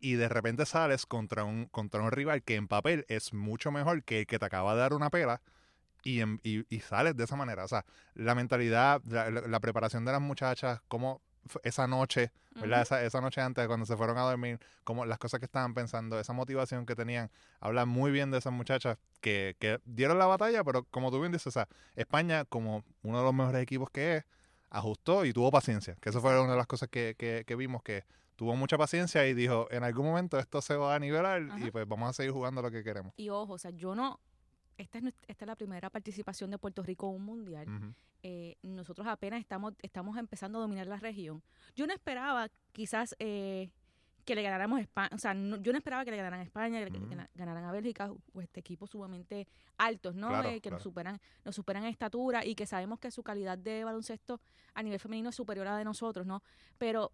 y 0.00 0.14
de 0.14 0.28
repente 0.28 0.66
sales 0.66 1.06
contra 1.06 1.44
un, 1.44 1.66
contra 1.66 2.02
un 2.02 2.10
rival 2.10 2.42
que 2.42 2.56
en 2.56 2.68
papel 2.68 3.04
es 3.08 3.32
mucho 3.32 3.72
mejor 3.72 4.04
que 4.04 4.20
el 4.20 4.26
que 4.26 4.38
te 4.38 4.44
acaba 4.44 4.74
de 4.74 4.80
dar 4.80 4.92
una 4.92 5.10
pela, 5.10 5.40
y, 6.02 6.22
y, 6.42 6.64
y 6.68 6.80
sales 6.80 7.16
de 7.16 7.24
esa 7.24 7.36
manera. 7.36 7.64
O 7.64 7.68
sea, 7.68 7.84
la 8.14 8.34
mentalidad, 8.34 9.02
la, 9.06 9.30
la 9.30 9.60
preparación 9.60 10.04
de 10.04 10.12
las 10.12 10.20
muchachas, 10.20 10.80
cómo 10.88 11.22
esa 11.62 11.86
noche, 11.86 12.30
¿verdad? 12.54 12.82
esa, 12.82 13.02
esa, 13.04 13.20
noche 13.20 13.40
antes, 13.40 13.66
cuando 13.66 13.86
se 13.86 13.96
fueron 13.96 14.18
a 14.18 14.22
dormir, 14.22 14.58
como 14.84 15.06
las 15.06 15.18
cosas 15.18 15.40
que 15.40 15.46
estaban 15.46 15.74
pensando, 15.74 16.18
esa 16.18 16.32
motivación 16.32 16.86
que 16.86 16.94
tenían, 16.94 17.30
habla 17.60 17.86
muy 17.86 18.10
bien 18.10 18.30
de 18.30 18.38
esas 18.38 18.52
muchachas 18.52 18.98
que, 19.20 19.56
que 19.58 19.80
dieron 19.84 20.18
la 20.18 20.26
batalla, 20.26 20.64
pero 20.64 20.84
como 20.84 21.10
tú 21.10 21.20
bien 21.20 21.32
dices, 21.32 21.48
o 21.48 21.50
sea, 21.50 21.68
España, 21.96 22.44
como 22.44 22.84
uno 23.02 23.18
de 23.18 23.24
los 23.24 23.34
mejores 23.34 23.62
equipos 23.62 23.90
que 23.90 24.16
es, 24.16 24.24
ajustó 24.70 25.24
y 25.24 25.32
tuvo 25.32 25.50
paciencia, 25.50 25.96
que 26.00 26.10
eso 26.10 26.20
fue 26.20 26.38
una 26.40 26.52
de 26.52 26.58
las 26.58 26.66
cosas 26.66 26.88
que, 26.88 27.14
que, 27.16 27.44
que 27.46 27.56
vimos, 27.56 27.82
que 27.82 28.04
tuvo 28.36 28.54
mucha 28.54 28.78
paciencia 28.78 29.26
y 29.26 29.34
dijo, 29.34 29.66
en 29.70 29.82
algún 29.82 30.06
momento 30.06 30.38
esto 30.38 30.60
se 30.62 30.76
va 30.76 30.94
a 30.94 30.98
nivelar 30.98 31.42
y 31.58 31.70
pues 31.70 31.88
vamos 31.88 32.10
a 32.10 32.12
seguir 32.12 32.32
jugando 32.32 32.62
lo 32.62 32.70
que 32.70 32.84
queremos. 32.84 33.12
Y 33.16 33.30
ojo, 33.30 33.54
o 33.54 33.58
sea, 33.58 33.72
yo 33.72 33.94
no, 33.94 34.20
esta 34.78 34.98
es, 34.98 35.04
esta 35.26 35.44
es 35.44 35.46
la 35.46 35.56
primera 35.56 35.90
participación 35.90 36.50
de 36.50 36.58
Puerto 36.58 36.82
Rico 36.82 37.08
en 37.10 37.16
un 37.16 37.24
mundial. 37.24 37.66
Eh, 38.22 38.56
nosotros 38.62 39.06
apenas 39.06 39.40
estamos, 39.40 39.74
estamos 39.82 40.16
empezando 40.16 40.58
a 40.58 40.62
dominar 40.62 40.86
la 40.86 40.96
región. 40.96 41.42
Yo 41.76 41.86
no 41.86 41.92
esperaba 41.92 42.48
quizás 42.72 43.14
eh, 43.18 43.70
que 44.24 44.34
le 44.34 44.42
ganáramos 44.42 44.80
España, 44.80 45.10
o 45.12 45.18
sea, 45.18 45.34
yo 45.34 45.72
no 45.72 45.78
esperaba 45.78 46.04
que 46.04 46.10
le 46.10 46.16
ganaran 46.16 46.40
a 46.40 46.42
España, 46.42 46.84
que 46.84 47.16
ganaran 47.34 47.64
a 47.64 47.72
Bélgica, 47.72 48.10
o 48.32 48.40
este 48.40 48.60
equipos 48.60 48.90
sumamente 48.90 49.48
altos, 49.78 50.14
¿no? 50.14 50.44
Eh, 50.44 50.60
que 50.60 50.70
nos 50.70 50.82
superan, 50.82 51.18
nos 51.44 51.54
superan 51.54 51.84
en 51.84 51.90
estatura 51.90 52.44
y 52.44 52.54
que 52.54 52.66
sabemos 52.66 52.98
que 52.98 53.10
su 53.10 53.22
calidad 53.22 53.58
de 53.58 53.84
baloncesto 53.84 54.40
a 54.74 54.82
nivel 54.82 55.00
femenino 55.00 55.30
es 55.30 55.34
superior 55.34 55.66
a 55.66 55.72
la 55.72 55.78
de 55.78 55.84
nosotros, 55.84 56.26
¿no? 56.26 56.42
Pero, 56.76 57.12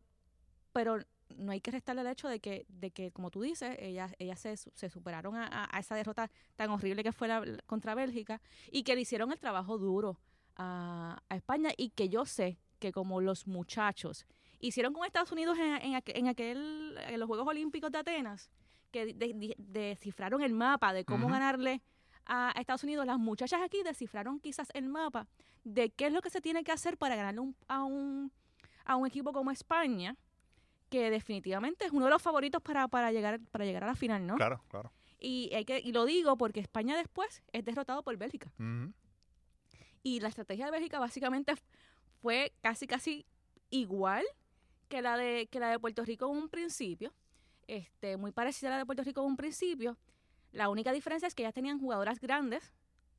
pero 0.73 0.99
no 1.37 1.52
hay 1.52 1.61
que 1.61 1.71
restarle 1.71 2.02
el 2.02 2.09
hecho 2.09 2.28
de 2.28 2.40
que, 2.40 2.66
de 2.69 2.90
que 2.90 3.11
como 3.12 3.31
tú 3.31 3.43
dices, 3.43 3.76
ellas, 3.81 4.14
ellas 4.19 4.40
se, 4.40 4.57
se 4.57 4.90
superaron 4.90 5.37
a, 5.37 5.69
esa 5.78 5.95
derrota 5.95 6.31
tan 6.57 6.71
horrible 6.71 7.02
que 7.02 7.12
fue 7.12 7.28
la, 7.28 7.43
contra 7.66 7.95
Bélgica 7.95 8.40
y 8.71 8.83
que 8.83 8.95
le 8.95 9.02
hicieron 9.02 9.33
el 9.33 9.38
trabajo 9.38 9.78
duro 9.78 10.19
a, 10.57 11.23
España 11.31 11.71
y 11.76 11.90
que 11.90 12.09
yo 12.09 12.25
sé 12.25 12.59
que 12.78 12.93
como 12.93 13.21
los 13.21 13.47
muchachos 13.47 14.26
hicieron 14.61 14.93
con 14.93 15.04
Estados 15.04 15.33
Unidos 15.33 15.59
en, 15.59 16.00
en, 16.07 16.28
aquel, 16.28 16.99
en 16.99 17.21
los 17.21 17.26
Juegos 17.26 17.47
Olímpicos 17.47 17.90
de 17.90 17.99
Atenas, 17.99 18.50
que 18.90 19.14
descifraron 19.59 20.43
el 20.43 20.52
mapa 20.52 20.93
de 20.93 21.04
cómo 21.04 21.28
ganarle 21.28 21.83
a 22.26 22.52
Estados 22.57 22.85
Unidos, 22.85 23.04
las 23.04 23.19
muchachas 23.19 23.61
aquí 23.62 23.83
descifraron 23.83 24.40
quizás 24.40 24.69
el 24.73 24.88
mapa 24.88 25.26
de 25.64 25.90
qué 25.90 26.07
es 26.07 26.12
lo 26.12 26.23
que 26.23 26.31
se 26.31 26.40
tiene 26.40 26.62
que 26.62 26.73
hacer 26.73 26.97
para 26.97 27.16
ganarle 27.16 27.52
a, 27.66 27.83
un, 27.83 28.33
a 28.85 28.97
un 28.97 29.07
equipo 29.07 29.33
como 29.33 29.50
España, 29.50 30.16
que 30.88 31.10
definitivamente 31.10 31.86
es 31.86 31.92
uno 31.92 32.06
de 32.06 32.10
los 32.10 32.22
favoritos 32.22 32.62
para, 32.62 32.88
para, 32.88 33.12
llegar, 33.12 33.40
para 33.50 33.64
llegar 33.64 33.84
a 33.84 33.88
la 33.88 33.94
final, 33.94 34.26
¿no? 34.26 34.36
Claro, 34.36 34.62
claro. 34.68 34.92
Y, 35.18 35.50
hay 35.54 35.64
que, 35.64 35.80
y 35.80 35.92
lo 35.92 36.04
digo 36.04 36.36
porque 36.36 36.60
España 36.60 36.96
después 36.96 37.42
es 37.52 37.64
derrotado 37.64 38.02
por 38.02 38.16
Bélgica. 38.16 38.52
Y 40.02 40.20
la 40.20 40.28
estrategia 40.28 40.66
de 40.66 40.70
Bélgica 40.70 40.98
básicamente 40.98 41.54
fue 42.20 42.52
casi, 42.60 42.86
casi 42.86 43.26
igual 43.70 44.24
que 44.88 45.00
la 45.02 45.16
de, 45.16 45.48
que 45.50 45.60
la 45.60 45.70
de 45.70 45.78
Puerto 45.78 46.04
Rico 46.04 46.30
en 46.30 46.36
un 46.36 46.48
principio. 46.48 47.12
Este, 47.66 48.18
muy 48.18 48.32
parecida 48.32 48.68
a 48.68 48.72
la 48.72 48.78
de 48.78 48.86
Puerto 48.86 49.02
Rico 49.02 49.22
en 49.22 49.28
un 49.28 49.36
principio. 49.36 49.96
La 50.52 50.68
única 50.68 50.92
diferencia 50.92 51.26
es 51.26 51.34
que 51.34 51.42
ellas 51.42 51.54
tenían 51.54 51.80
jugadoras 51.80 52.20
grandes 52.20 52.72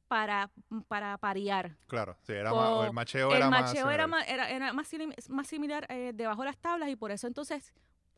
para, 0.08 0.52
para 0.88 1.18
parear. 1.18 1.76
Claro, 1.88 2.18
sí, 2.22 2.34
era 2.34 2.54
más, 2.54 2.88
el 2.88 2.94
macheo 2.94 3.32
era 3.32 3.50
más 3.50 3.76
era 3.76 4.08
más, 4.08 4.28
era, 4.28 4.74
más, 4.74 4.90
más 5.30 5.48
similar 5.48 5.86
eh, 5.90 6.12
debajo 6.14 6.42
de 6.42 6.48
las 6.48 6.58
tablas 6.58 6.90
y 6.90 6.96
por 6.96 7.12
eso 7.12 7.28
entonces 7.28 7.74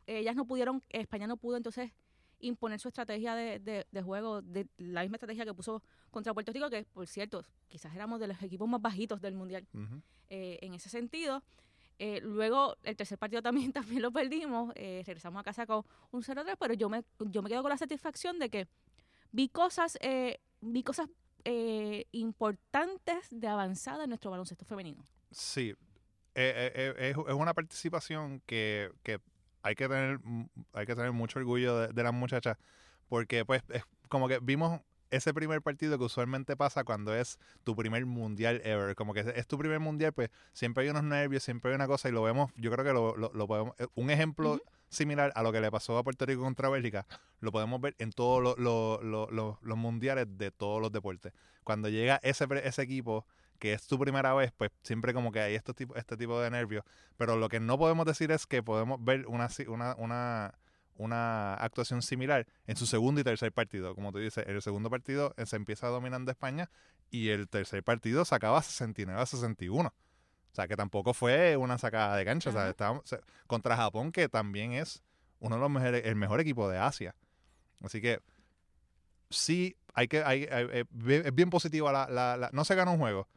ellas 0.05 0.35
no 0.35 0.45
pudieron, 0.45 0.81
España 0.89 1.27
no 1.27 1.35
pudo 1.35 1.57
entonces 1.57 1.91
imponer 2.39 2.79
su 2.79 2.87
estrategia 2.87 3.35
de, 3.35 3.59
de, 3.59 4.01
juego, 4.01 4.41
de 4.41 4.67
la 4.77 5.01
misma 5.01 5.15
estrategia 5.15 5.43
que 5.43 5.53
puso 5.53 5.81
contra 6.11 6.33
Puerto 6.33 6.51
Rico, 6.53 6.69
que 6.69 6.85
por 6.85 7.07
cierto, 7.07 7.43
quizás 7.67 7.93
éramos 7.95 8.19
de 8.19 8.27
los 8.27 8.41
equipos 8.41 8.69
más 8.69 8.81
bajitos 8.81 9.21
del 9.21 9.33
Mundial 9.33 9.67
eh, 10.29 10.59
en 10.61 10.73
ese 10.73 10.89
sentido. 10.89 11.43
Eh, 11.99 12.21
luego, 12.21 12.77
el 12.83 12.95
tercer 12.95 13.17
partido 13.17 13.41
también, 13.41 13.73
también 13.73 14.01
lo 14.01 14.11
perdimos, 14.11 14.73
regresamos 14.75 15.41
a 15.41 15.43
casa 15.43 15.65
con 15.65 15.83
un 16.11 16.21
0-3, 16.21 16.55
pero 16.59 16.73
yo 16.73 16.89
me, 16.89 17.03
yo 17.19 17.41
me 17.41 17.49
quedo 17.49 17.63
con 17.63 17.71
la 17.71 17.77
satisfacción 17.77 18.39
de 18.39 18.49
que 18.49 18.67
vi 19.31 19.49
cosas, 19.49 19.97
vi 20.61 20.83
cosas 20.83 21.09
eh, 21.45 22.05
importantes 22.11 23.27
de 23.31 23.47
avanzada 23.47 24.03
en 24.03 24.09
nuestro 24.09 24.31
baloncesto 24.31 24.65
femenino. 24.65 25.03
Sí, 25.31 25.75
eh, 26.35 26.71
eh, 26.75 27.09
es, 27.09 27.17
una 27.33 27.53
participación 27.53 28.41
que, 28.45 28.91
hay 29.63 29.75
que 29.75 29.87
tener 29.87 30.19
hay 30.73 30.85
que 30.85 30.95
tener 30.95 31.11
mucho 31.11 31.39
orgullo 31.39 31.87
de, 31.87 32.03
las 32.03 32.13
muchachas 32.13 32.57
porque 33.09 33.43
pues 33.43 33.63
es 33.69 33.83
como 34.07 34.27
que 34.27 34.39
vimos 34.39 34.81
ese 35.11 35.33
primer 35.33 35.61
partido 35.61 35.97
que 35.97 36.03
usualmente 36.03 36.55
pasa 36.55 36.83
cuando 36.83 37.15
es 37.15 37.39
tu 37.63 37.75
primer 37.75 38.05
mundial 38.05 38.61
ever. 38.63 38.95
Como 38.95 39.13
que 39.13 39.21
es 39.35 39.47
tu 39.47 39.57
primer 39.57 39.79
mundial, 39.79 40.13
pues 40.13 40.29
siempre 40.53 40.83
hay 40.83 40.89
unos 40.89 41.03
nervios, 41.03 41.43
siempre 41.43 41.71
hay 41.71 41.75
una 41.75 41.87
cosa 41.87 42.09
y 42.09 42.11
lo 42.11 42.23
vemos, 42.23 42.51
yo 42.55 42.71
creo 42.71 42.85
que 42.85 42.93
lo, 42.93 43.15
lo, 43.15 43.47
podemos... 43.47 43.75
Un 43.95 44.09
ejemplo 44.09 44.61
similar 44.89 45.31
a 45.35 45.43
lo 45.43 45.51
que 45.51 45.61
le 45.61 45.69
pasó 45.71 45.97
a 45.97 46.03
Puerto 46.03 46.25
Rico 46.25 46.41
contra 46.41 46.69
Bélgica, 46.69 47.05
lo 47.39 47.51
podemos 47.51 47.81
ver 47.81 47.95
en 47.99 48.11
todos 48.11 48.57
los 48.57 49.77
mundiales 49.77 50.27
de 50.37 50.51
todos 50.51 50.81
los 50.81 50.91
deportes. 50.91 51.33
Cuando 51.63 51.89
llega 51.89 52.19
ese, 52.23 52.47
ese 52.63 52.81
equipo 52.81 53.25
que 53.59 53.73
es 53.73 53.87
tu 53.87 53.99
primera 53.99 54.33
vez, 54.33 54.51
pues 54.55 54.71
siempre 54.83 55.13
como 55.13 55.31
que 55.31 55.39
hay 55.39 55.55
este 55.55 55.73
tipo, 55.73 55.95
este 55.95 56.15
tipo 56.17 56.39
de 56.39 56.49
nervios. 56.49 56.83
Pero 57.17 57.35
lo 57.35 57.49
que 57.49 57.59
no 57.59 57.77
podemos 57.77 58.05
decir 58.05 58.31
es 58.31 58.45
que 58.45 58.63
podemos 58.63 59.03
ver 59.03 59.25
una, 59.27 59.49
una, 59.67 59.95
una, 59.95 60.53
una 60.97 61.53
actuación 61.55 62.01
similar 62.01 62.47
en 62.65 62.75
su 62.75 62.85
segundo 62.85 63.21
y 63.21 63.23
tercer 63.23 63.51
partido. 63.51 63.95
Como 63.95 64.11
tú 64.11 64.19
dices, 64.19 64.45
el 64.47 64.61
segundo 64.61 64.89
partido 64.89 65.33
se 65.45 65.55
empieza 65.55 65.87
dominando 65.87 66.31
España 66.31 66.69
y 67.09 67.29
el 67.29 67.47
tercer 67.47 67.83
partido 67.83 68.25
sacaba 68.25 68.61
69 68.61 69.21
a 69.21 69.25
61. 69.25 69.89
O 69.89 70.55
sea, 70.55 70.67
que 70.67 70.75
tampoco 70.75 71.13
fue 71.13 71.55
una 71.55 71.77
sacada 71.77 72.15
de 72.15 72.25
cancha. 72.25 72.49
O 72.49 72.53
sea, 72.53 72.69
estábamos, 72.69 73.03
contra 73.45 73.77
Japón, 73.77 74.11
que 74.11 74.27
también 74.27 74.73
es 74.73 75.03
uno 75.39 75.55
de 75.55 75.61
los 75.61 75.69
mejores, 75.69 76.05
el 76.05 76.15
mejor 76.15 76.39
equipo 76.39 76.69
de 76.69 76.79
Asia. 76.79 77.15
Así 77.81 78.01
que 78.01 78.21
sí, 79.29 79.77
hay 79.93 80.07
que, 80.07 80.23
hay, 80.23 80.47
eh, 80.49 80.85
es 81.23 81.35
bien 81.35 81.49
positiva 81.49 81.91
la, 81.91 82.37
la, 82.37 82.49
no 82.53 82.65
se 82.65 82.75
gana 82.75 82.91
un 82.91 82.99
juego, 82.99 83.27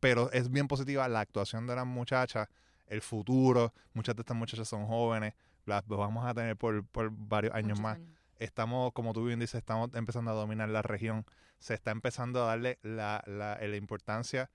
pero 0.00 0.30
es 0.32 0.50
bien 0.50 0.68
positiva 0.68 1.08
la 1.08 1.20
actuación 1.20 1.66
de 1.66 1.76
las 1.76 1.86
muchachas, 1.86 2.48
el 2.86 3.00
futuro. 3.00 3.72
Muchas 3.94 4.16
de 4.16 4.22
estas 4.22 4.36
muchachas 4.36 4.68
son 4.68 4.86
jóvenes, 4.86 5.34
las 5.66 5.86
vamos 5.86 6.24
a 6.26 6.34
tener 6.34 6.56
por, 6.56 6.84
varios 7.12 7.54
años 7.54 7.80
más. 7.80 7.98
Estamos, 8.38 8.92
como 8.92 9.12
tú 9.12 9.24
bien 9.26 9.38
dices, 9.38 9.56
estamos 9.56 9.90
empezando 9.94 10.30
a 10.30 10.34
dominar 10.34 10.68
la 10.68 10.82
región. 10.82 11.26
Se 11.58 11.74
está 11.74 11.90
empezando 11.90 12.42
a 12.42 12.46
darle 12.46 12.78
la, 12.82 13.22
la, 13.26 13.58
la 13.60 13.76
importancia 13.76 14.50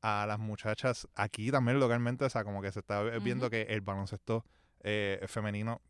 a 0.00 0.26
las 0.26 0.38
muchachas 0.38 1.08
aquí 1.14 1.50
también 1.50 1.80
localmente, 1.80 2.24
o 2.24 2.30
sea, 2.30 2.44
como 2.44 2.62
que 2.62 2.72
se 2.72 2.80
está 2.80 3.02
viendo 3.02 3.50
que 3.50 3.62
el 3.62 3.80
baloncesto 3.80 4.44
eh, 4.80 5.24
femenino 5.28 5.80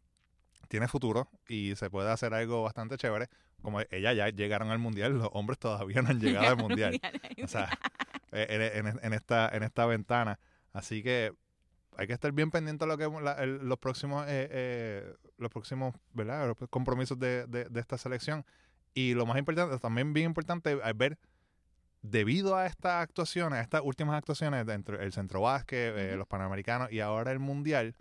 tiene 0.69 0.89
futuro 0.89 1.31
y 1.47 1.75
se 1.77 1.91
puede 1.91 2.11
hacer 2.11 2.35
algo 2.35 2.63
bastante 2.63 2.97
chévere. 2.97 3.29
Como 3.63 3.81
ellas 3.91 4.17
ya 4.17 4.29
llegaron 4.29 4.71
al 4.71 4.79
mundial, 4.79 5.19
los 5.19 5.29
hombres 5.33 5.59
todavía 5.59 6.03
no 6.03 6.09
han 6.09 6.21
llegado 6.21 6.49
al 6.49 6.57
mundial. 6.57 7.01
o 7.43 7.49
sea, 7.49 7.71
eh, 8.33 8.83
en, 9.03 9.13
esta, 9.13 9.49
en 9.49 9.63
esta 9.63 9.87
ventana. 9.87 10.39
Así 10.73 11.03
que 11.03 11.33
hay 11.99 12.07
que 12.07 12.13
estar 12.13 12.31
bien 12.31 12.53
pendiente 12.53 12.85
de 12.85 12.89
lo 12.89 12.97
que 12.97 13.07
los 13.61 13.79
próximos 13.79 14.25
eh, 14.29 15.15
los 15.37 15.51
próximos 15.51 15.97
¿verdad? 16.15 16.57
compromisos 16.71 17.19
de, 17.19 17.45
de, 17.47 17.81
esta 17.81 17.99
selección. 17.99 18.47
Y 18.95 19.15
lo 19.15 19.27
más 19.27 19.37
importante, 19.37 19.77
también 19.81 20.13
bien 20.13 20.27
importante, 20.27 20.79
es 20.83 20.97
ver 20.97 21.19
debido 22.03 22.57
a 22.57 22.67
estas 22.67 23.03
actuaciones, 23.03 23.59
a 23.59 23.63
estas 23.63 23.83
últimas 23.83 24.17
actuaciones 24.17 24.65
dentro 24.65 24.97
del 24.97 25.13
centro 25.13 25.41
básquet, 25.41 25.93
eh, 25.97 26.17
los 26.17 26.29
panamericanos 26.29 26.93
y 26.93 27.01
ahora 27.01 27.33
el 27.33 27.41
mundial, 27.41 27.97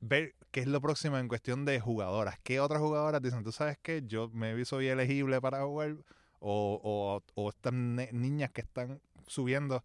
ver 0.00 0.34
qué 0.50 0.60
es 0.60 0.66
lo 0.66 0.80
próximo 0.80 1.18
en 1.18 1.28
cuestión 1.28 1.66
de 1.66 1.80
jugadoras. 1.80 2.38
¿Qué 2.42 2.60
otras 2.60 2.80
jugadoras 2.80 3.20
dicen, 3.20 3.44
tú 3.44 3.52
sabes 3.52 3.76
que 3.76 4.02
yo 4.06 4.30
me 4.30 4.64
soy 4.64 4.88
elegible 4.88 5.38
para 5.42 5.62
jugar? 5.64 5.96
O, 6.40 7.20
o, 7.34 7.48
estas 7.50 7.72
niñas 7.72 8.50
que 8.52 8.60
están 8.60 9.00
subiendo 9.26 9.84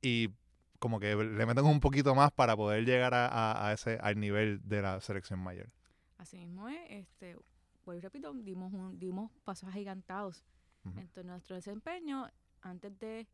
y 0.00 0.30
como 0.78 1.00
que 1.00 1.14
le 1.14 1.46
meten 1.46 1.64
un 1.64 1.80
poquito 1.80 2.14
más 2.14 2.30
para 2.32 2.56
poder 2.56 2.84
llegar 2.84 3.12
a, 3.14 3.72
ese 3.72 3.98
al 4.00 4.18
nivel 4.18 4.60
de 4.64 4.82
la 4.82 5.00
selección 5.00 5.40
mayor. 5.40 5.70
Así 6.18 6.38
mismo 6.38 6.68
es, 6.68 6.78
este, 6.90 7.36
pues 7.84 8.02
repito, 8.02 8.32
dimos, 8.34 8.72
dimos 8.98 9.30
pasos 9.44 9.68
agigantados 9.68 10.44
en 10.84 11.26
nuestro 11.26 11.56
desempeño 11.56 12.28
antes 12.62 12.98
de, 12.98 13.26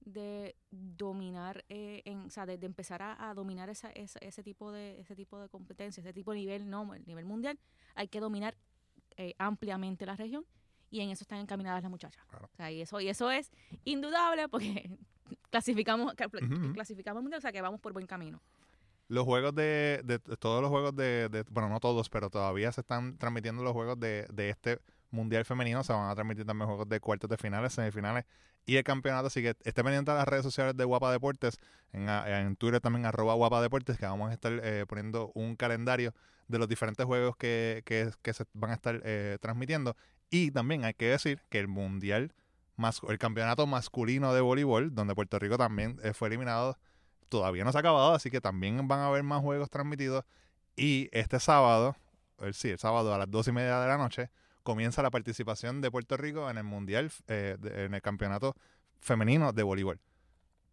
de 0.00 0.56
dominar, 0.70 1.64
eh, 1.68 2.02
en, 2.04 2.20
o 2.20 2.30
sea, 2.30 2.46
de, 2.46 2.54
empezar 2.54 3.02
a, 3.02 3.32
dominar 3.34 3.70
esa, 3.70 3.90
ese 3.90 4.42
tipo 4.42 4.72
de 4.72 5.00
ese 5.00 5.16
tipo 5.16 5.38
de 5.40 5.48
competencia, 5.48 6.00
ese 6.00 6.12
tipo 6.12 6.32
de 6.32 6.38
nivel, 6.38 6.68
no, 6.68 6.94
el 6.94 7.04
nivel 7.06 7.24
mundial, 7.24 7.58
hay 7.94 8.08
que 8.08 8.20
dominar 8.20 8.56
eh, 9.16 9.34
ampliamente 9.38 10.06
la 10.06 10.16
región 10.16 10.44
y 10.90 11.00
en 11.00 11.10
eso 11.10 11.24
están 11.24 11.38
encaminadas 11.38 11.82
las 11.82 11.90
muchachas. 11.90 12.22
O 12.32 12.56
sea, 12.56 12.70
y 12.70 12.82
eso, 12.82 13.00
y 13.00 13.08
eso 13.08 13.30
es 13.30 13.50
indudable 13.84 14.48
porque 14.48 14.98
clasificamos, 15.52 16.14
clasificamos 16.74 17.22
mundial, 17.22 17.38
o 17.38 17.42
sea 17.42 17.52
que 17.52 17.60
vamos 17.60 17.78
por 17.80 17.92
buen 17.92 18.06
camino. 18.06 18.40
Los 19.08 19.24
juegos 19.24 19.54
de, 19.54 20.00
de, 20.04 20.18
todos 20.18 20.62
los 20.62 20.70
juegos 20.70 20.96
de, 20.96 21.28
de, 21.28 21.44
bueno, 21.50 21.68
no 21.68 21.78
todos, 21.78 22.08
pero 22.08 22.30
todavía 22.30 22.72
se 22.72 22.80
están 22.80 23.18
transmitiendo 23.18 23.62
los 23.62 23.74
juegos 23.74 24.00
de, 24.00 24.26
de 24.32 24.48
este 24.48 24.80
Mundial 25.10 25.44
Femenino. 25.44 25.84
Se 25.84 25.92
van 25.92 26.08
a 26.08 26.14
transmitir 26.14 26.46
también 26.46 26.68
juegos 26.68 26.88
de 26.88 26.98
cuartos 26.98 27.28
de 27.28 27.36
finales, 27.36 27.74
semifinales 27.74 28.24
y 28.64 28.76
el 28.76 28.84
campeonato. 28.84 29.26
Así 29.26 29.42
que 29.42 29.54
esté 29.64 29.84
pendiente 29.84 30.10
a 30.10 30.14
las 30.14 30.26
redes 30.26 30.44
sociales 30.44 30.74
de 30.74 30.84
Guapa 30.84 31.12
Deportes. 31.12 31.58
En, 31.92 32.08
en 32.08 32.56
Twitter 32.56 32.80
también 32.80 33.04
arroba 33.04 33.34
Guapa 33.34 33.60
Deportes, 33.60 33.98
que 33.98 34.06
vamos 34.06 34.30
a 34.30 34.32
estar 34.32 34.52
eh, 34.62 34.86
poniendo 34.88 35.30
un 35.34 35.56
calendario 35.56 36.14
de 36.48 36.58
los 36.58 36.66
diferentes 36.66 37.04
juegos 37.04 37.36
que, 37.36 37.82
que, 37.84 38.32
se 38.32 38.44
van 38.54 38.70
a 38.70 38.74
estar 38.74 39.02
eh, 39.04 39.36
transmitiendo. 39.42 39.94
Y 40.30 40.52
también 40.52 40.86
hay 40.86 40.94
que 40.94 41.10
decir 41.10 41.42
que 41.50 41.58
el 41.58 41.68
Mundial, 41.68 42.32
el 43.08 43.18
campeonato 43.18 43.66
masculino 43.66 44.32
de 44.34 44.40
voleibol, 44.40 44.94
donde 44.94 45.14
Puerto 45.14 45.38
Rico 45.38 45.58
también 45.58 45.98
eh, 46.02 46.12
fue 46.12 46.28
eliminado, 46.28 46.78
todavía 47.28 47.64
no 47.64 47.72
se 47.72 47.78
ha 47.78 47.80
acabado. 47.80 48.14
Así 48.14 48.30
que 48.30 48.40
también 48.40 48.88
van 48.88 49.00
a 49.00 49.06
haber 49.06 49.22
más 49.22 49.40
juegos 49.40 49.70
transmitidos. 49.70 50.24
Y 50.76 51.08
este 51.12 51.38
sábado, 51.40 51.96
el, 52.38 52.54
sí, 52.54 52.70
el 52.70 52.78
sábado 52.78 53.14
a 53.14 53.18
las 53.18 53.30
dos 53.30 53.48
y 53.48 53.52
media 53.52 53.80
de 53.80 53.88
la 53.88 53.98
noche, 53.98 54.30
comienza 54.62 55.02
la 55.02 55.10
participación 55.10 55.80
de 55.80 55.90
Puerto 55.90 56.16
Rico 56.16 56.48
en 56.48 56.58
el 56.58 56.64
Mundial, 56.64 57.10
eh, 57.28 57.56
en 57.62 57.94
el 57.94 58.02
campeonato 58.02 58.54
femenino 59.00 59.52
de 59.52 59.62
voleibol. 59.62 60.00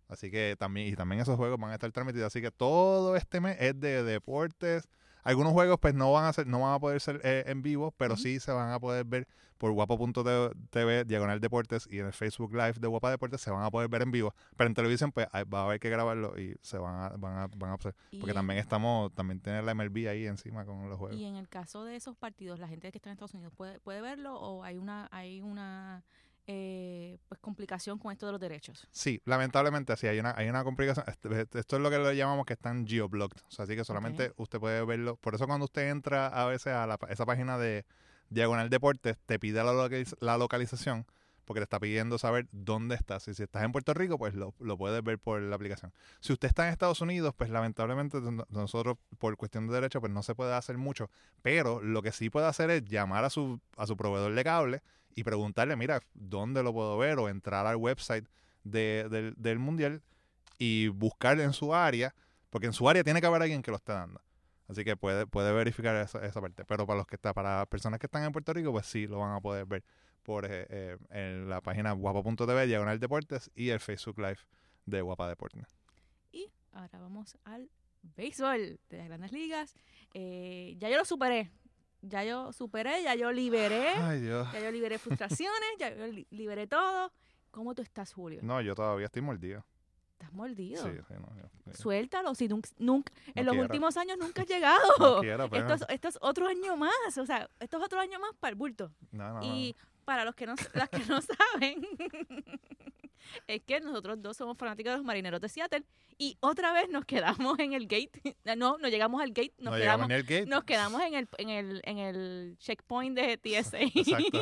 Así 0.07 0.31
que 0.31 0.55
también, 0.57 0.87
y 0.87 0.95
también 0.95 1.21
esos 1.21 1.37
juegos 1.37 1.59
van 1.59 1.71
a 1.71 1.75
estar 1.75 1.91
transmitidos. 1.91 2.27
Así 2.27 2.41
que 2.41 2.51
todo 2.51 3.15
este 3.15 3.41
mes 3.41 3.57
es 3.59 3.79
de 3.79 4.03
deportes. 4.03 4.87
Algunos 5.23 5.53
juegos 5.53 5.79
pues 5.79 5.93
no 5.93 6.11
van 6.11 6.25
a 6.25 6.33
ser, 6.33 6.47
no 6.47 6.61
van 6.61 6.73
a 6.73 6.79
poder 6.79 7.01
ser 7.01 7.21
eh, 7.23 7.43
en 7.47 7.61
vivo, 7.61 7.93
pero 7.97 8.17
sí 8.17 8.39
se 8.39 8.51
van 8.51 8.71
a 8.71 8.79
poder 8.79 9.05
ver 9.05 9.27
por 9.59 9.73
guapo.tv, 9.73 11.03
diagonal 11.05 11.41
deportes 11.41 11.87
y 11.91 11.99
en 11.99 12.07
el 12.07 12.13
Facebook 12.13 12.53
Live 12.53 12.75
de 12.79 12.87
Guapa 12.87 13.11
Deportes 13.11 13.41
se 13.41 13.51
van 13.51 13.63
a 13.63 13.69
poder 13.69 13.89
ver 13.89 14.01
en 14.01 14.11
vivo. 14.11 14.33
Pero 14.55 14.69
en 14.69 14.73
televisión 14.73 15.11
pues 15.11 15.27
va 15.27 15.59
a 15.59 15.65
haber 15.65 15.81
que 15.81 15.89
grabarlo 15.89 16.39
y 16.39 16.55
se 16.61 16.77
van 16.77 16.95
a, 16.95 17.09
van 17.17 17.37
a, 17.37 17.47
van 17.57 17.71
a 17.71 17.77
Porque 17.77 18.33
también 18.33 18.57
estamos, 18.57 19.13
también 19.13 19.41
tiene 19.41 19.61
la 19.61 19.75
MLB 19.75 20.07
ahí 20.07 20.25
encima 20.25 20.65
con 20.65 20.89
los 20.89 20.97
juegos. 20.97 21.19
Y 21.19 21.25
en 21.25 21.35
el 21.35 21.49
caso 21.49 21.83
de 21.83 21.97
esos 21.97 22.15
partidos, 22.15 22.59
la 22.59 22.69
gente 22.69 22.89
que 22.91 22.97
está 22.97 23.09
en 23.09 23.13
Estados 23.13 23.33
Unidos 23.33 23.53
puede, 23.55 23.81
puede 23.81 23.99
verlo 23.99 24.39
o 24.39 24.63
hay 24.63 24.77
una, 24.77 25.09
hay 25.11 25.41
una 25.41 26.05
eh, 26.51 27.19
pues 27.27 27.39
complicación 27.39 27.99
con 27.99 28.11
esto 28.11 28.25
de 28.25 28.31
los 28.31 28.41
derechos. 28.41 28.87
Sí, 28.89 29.21
lamentablemente 29.25 29.95
sí, 29.97 30.07
hay 30.07 30.17
una, 30.17 30.33
hay 30.35 30.49
una 30.49 30.63
complicación. 30.63 31.05
Este, 31.07 31.59
esto 31.59 31.75
es 31.75 31.81
lo 31.81 31.91
que 31.91 31.99
le 31.99 32.15
llamamos 32.15 32.47
que 32.47 32.53
están 32.53 32.87
geoblocked. 32.87 33.39
O 33.47 33.51
sea, 33.51 33.65
así 33.65 33.75
que 33.75 33.85
solamente 33.85 34.33
usted 34.35 34.59
puede 34.59 34.83
verlo. 34.83 35.15
Por 35.17 35.35
eso 35.35 35.45
cuando 35.45 35.65
usted 35.65 35.91
entra 35.91 36.25
a 36.25 36.47
veces 36.47 36.73
a 36.73 36.97
esa 37.09 37.25
página 37.27 37.59
de 37.59 37.85
Diagonal 38.31 38.71
Deportes, 38.71 39.15
te 39.27 39.37
pide 39.37 39.63
la, 39.63 40.37
localización 40.39 41.05
porque 41.49 41.61
te 41.61 41.63
está 41.63 41.79
pidiendo 41.79 42.19
saber 42.19 42.47
dónde 42.51 42.93
estás. 42.93 43.27
Y 43.27 43.33
si 43.33 43.41
estás 43.41 43.63
en 43.63 43.71
Puerto 43.71 43.95
Rico, 43.95 44.19
pues 44.19 44.35
lo, 44.35 44.53
lo, 44.59 44.77
puedes 44.77 45.03
ver 45.03 45.17
por 45.17 45.41
la 45.41 45.55
aplicación. 45.55 45.91
Si 46.19 46.31
usted 46.31 46.47
está 46.47 46.67
en 46.67 46.73
Estados 46.73 47.01
Unidos, 47.01 47.33
pues 47.35 47.49
lamentablemente 47.49 48.19
nosotros, 48.49 48.97
por 49.17 49.35
cuestión 49.35 49.65
de 49.65 49.73
derecho, 49.73 49.99
pues 49.99 50.13
no 50.13 50.21
se 50.21 50.35
puede 50.35 50.53
hacer 50.53 50.77
mucho. 50.77 51.09
Pero 51.41 51.81
lo 51.81 52.03
que 52.03 52.11
sí 52.11 52.29
puede 52.29 52.45
hacer 52.45 52.69
es 52.69 52.85
llamar 52.85 53.25
a 53.25 53.31
su, 53.31 53.59
a 53.77 53.87
su 53.87 53.97
proveedor 53.97 54.35
de 54.35 54.43
cable 54.43 54.83
y 55.15 55.23
preguntarle, 55.23 55.75
mira, 55.75 56.01
¿dónde 56.13 56.61
lo 56.61 56.71
puedo 56.71 56.95
ver? 56.99 57.17
O 57.17 57.29
entrar 57.29 57.65
al 57.65 57.77
website 57.77 58.27
del 58.61 59.57
Mundial 59.57 60.03
y 60.59 60.89
buscar 60.89 61.39
en 61.39 61.53
su 61.53 61.73
área, 61.73 62.13
porque 62.51 62.67
en 62.67 62.73
su 62.73 62.87
área 62.87 63.03
tiene 63.03 63.21
que 63.21 63.25
haber 63.25 63.41
alguien 63.41 63.63
que 63.63 63.71
lo 63.71 63.77
esté 63.77 63.93
dando. 63.93 64.21
Así 64.67 64.83
que 64.83 64.95
puede, 64.95 65.25
puede 65.25 65.51
verificar 65.51 65.95
esa, 65.95 66.23
esa 66.23 66.41
parte. 66.41 66.63
Pero 66.63 66.85
para 66.85 66.97
los 66.97 67.07
que 67.07 67.15
está, 67.15 67.33
para 67.33 67.65
personas 67.65 67.99
que 67.99 68.05
están 68.05 68.23
en 68.23 68.31
Puerto 68.31 68.53
Rico, 68.53 68.71
pues 68.71 68.85
sí 68.85 69.07
lo 69.07 69.17
van 69.17 69.33
a 69.33 69.41
poder 69.41 69.65
ver 69.65 69.83
por 70.29 70.45
eh, 70.45 70.67
eh, 70.69 70.97
en 71.09 71.49
la 71.49 71.59
página 71.59 71.91
guapa.tv, 71.93 72.67
diagonal 72.67 72.99
deportes 72.99 73.49
y 73.55 73.69
el 73.69 73.79
Facebook 73.79 74.19
Live 74.19 74.37
de 74.85 75.01
Guapa 75.01 75.27
Deportes. 75.27 75.75
Y 76.31 76.51
ahora 76.71 76.99
vamos 76.99 77.35
al 77.45 77.67
béisbol 78.15 78.79
de 78.91 78.97
las 78.99 79.07
grandes 79.07 79.31
ligas. 79.31 79.73
Eh, 80.13 80.75
ya 80.77 80.87
yo 80.87 80.97
lo 80.97 81.05
superé 81.05 81.49
ya 82.03 82.23
yo 82.23 82.53
superé, 82.53 83.01
ya 83.01 83.15
yo 83.15 83.31
liberé, 83.31 83.95
ya 83.95 84.59
yo 84.61 84.71
liberé 84.71 84.99
frustraciones, 84.99 85.69
ya 85.79 85.95
yo 85.95 86.05
liberé 86.29 86.67
todo. 86.67 87.11
¿Cómo 87.49 87.73
tú 87.73 87.81
estás, 87.81 88.13
Julio? 88.13 88.39
No, 88.43 88.61
yo 88.61 88.75
todavía 88.75 89.07
estoy 89.07 89.23
mordido. 89.23 89.65
¿Estás 90.11 90.31
mordido? 90.31 90.83
Sí, 90.83 90.91
sí, 91.07 91.13
no, 91.15 91.73
Suéltalo, 91.73 92.35
si 92.35 92.47
nunca, 92.77 93.11
en 93.33 93.45
los 93.45 93.57
últimos 93.57 93.97
años 93.97 94.17
nunca 94.19 94.43
has 94.43 94.47
llegado. 94.47 95.23
esto, 95.23 96.07
es, 96.07 96.19
otro 96.21 96.47
año 96.47 96.77
más, 96.77 97.17
o 97.17 97.25
sea, 97.25 97.49
esto 97.59 97.77
es 97.77 97.83
otro 97.83 97.99
año 97.99 98.19
más 98.19 98.35
para 98.39 98.51
el 98.51 98.55
bulto. 98.55 98.91
y 99.41 99.75
para 100.09 100.25
los 100.25 100.33
que 100.33 100.47
no, 100.47 100.55
las 100.73 100.89
que 100.89 101.05
no 101.05 101.21
saben, 101.53 101.87
es 103.47 103.61
que 103.61 103.79
nosotros 103.79 104.19
dos 104.19 104.35
somos 104.35 104.57
fanáticos 104.57 104.93
de 104.93 104.97
los 104.97 105.05
marineros 105.05 105.39
de 105.39 105.47
Seattle 105.47 105.83
y 106.17 106.35
otra 106.39 106.73
vez 106.73 106.89
nos 106.89 107.05
quedamos 107.05 107.59
en 107.59 107.73
el 107.73 107.83
gate. 107.83 108.09
No, 108.57 108.79
no 108.79 108.87
llegamos 108.87 109.21
al 109.21 109.29
gate, 109.29 109.53
nos, 109.59 109.75
quedamos, 109.75 110.09
nos 110.47 110.63
quedamos 110.63 111.01
en 111.03 111.13
el, 111.13 111.29
en, 111.37 111.49
el, 111.49 111.81
en 111.85 111.97
el 111.99 112.57
checkpoint 112.57 113.15
de 113.15 113.37
TSA. 113.37 113.81
Exacto. 113.81 114.41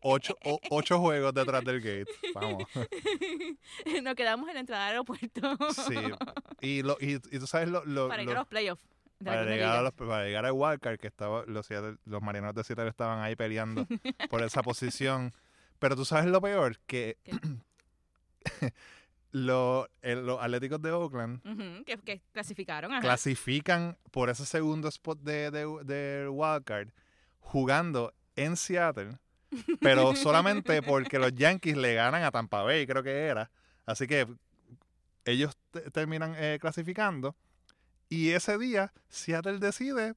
ocho, 0.00 0.38
ocho 0.70 0.98
juegos 0.98 1.34
detrás 1.34 1.62
del 1.62 1.82
gate. 1.82 2.10
Vamos. 2.34 2.64
Nos 4.02 4.14
quedamos 4.14 4.48
en 4.48 4.54
la 4.54 4.60
entrada 4.60 4.86
del 4.86 4.92
aeropuerto. 4.92 5.58
Sí. 5.72 5.94
Y, 6.62 6.82
lo, 6.82 6.96
y, 6.98 7.18
tú 7.18 7.46
sabes 7.46 7.68
lo... 7.68 7.84
lo 7.84 8.08
para 8.08 8.22
los 8.22 8.46
playoffs. 8.46 8.91
Para 9.24 9.44
llegar, 9.44 9.86
a 9.86 9.90
para 9.90 10.24
llegar 10.24 10.46
al 10.46 10.52
wildcard, 10.52 10.98
que 10.98 11.06
estaba, 11.06 11.44
los, 11.46 11.68
los 12.04 12.22
marineros 12.22 12.54
de 12.54 12.64
Seattle 12.64 12.88
estaban 12.88 13.20
ahí 13.20 13.36
peleando 13.36 13.86
por 14.30 14.42
esa 14.42 14.62
posición. 14.62 15.32
Pero 15.78 15.96
tú 15.96 16.04
sabes 16.04 16.26
lo 16.26 16.40
peor, 16.40 16.78
que 16.86 17.16
los, 19.32 19.88
los 20.02 20.40
Atléticos 20.40 20.80
de 20.80 20.92
Oakland 20.92 21.42
que, 21.84 22.20
clasificaron 22.32 23.00
clasifican 23.00 23.96
por 24.10 24.30
ese 24.30 24.46
segundo 24.46 24.88
spot 24.88 25.20
de, 25.20 25.50
de, 25.50 26.28
wildcard 26.28 26.90
jugando 27.40 28.14
en 28.36 28.56
Seattle, 28.56 29.18
pero 29.80 30.14
solamente 30.16 30.82
porque 30.82 31.18
los 31.18 31.34
Yankees 31.34 31.76
le 31.76 31.94
ganan 31.94 32.22
a 32.22 32.30
Tampa 32.30 32.62
Bay, 32.62 32.86
creo 32.86 33.02
que 33.02 33.26
era. 33.26 33.50
Así 33.84 34.06
que 34.06 34.26
ellos 35.24 35.56
terminan 35.92 36.34
eh, 36.36 36.58
clasificando. 36.60 37.34
Y 38.12 38.32
ese 38.32 38.58
día 38.58 38.92
Seattle 39.08 39.58
decide 39.58 40.14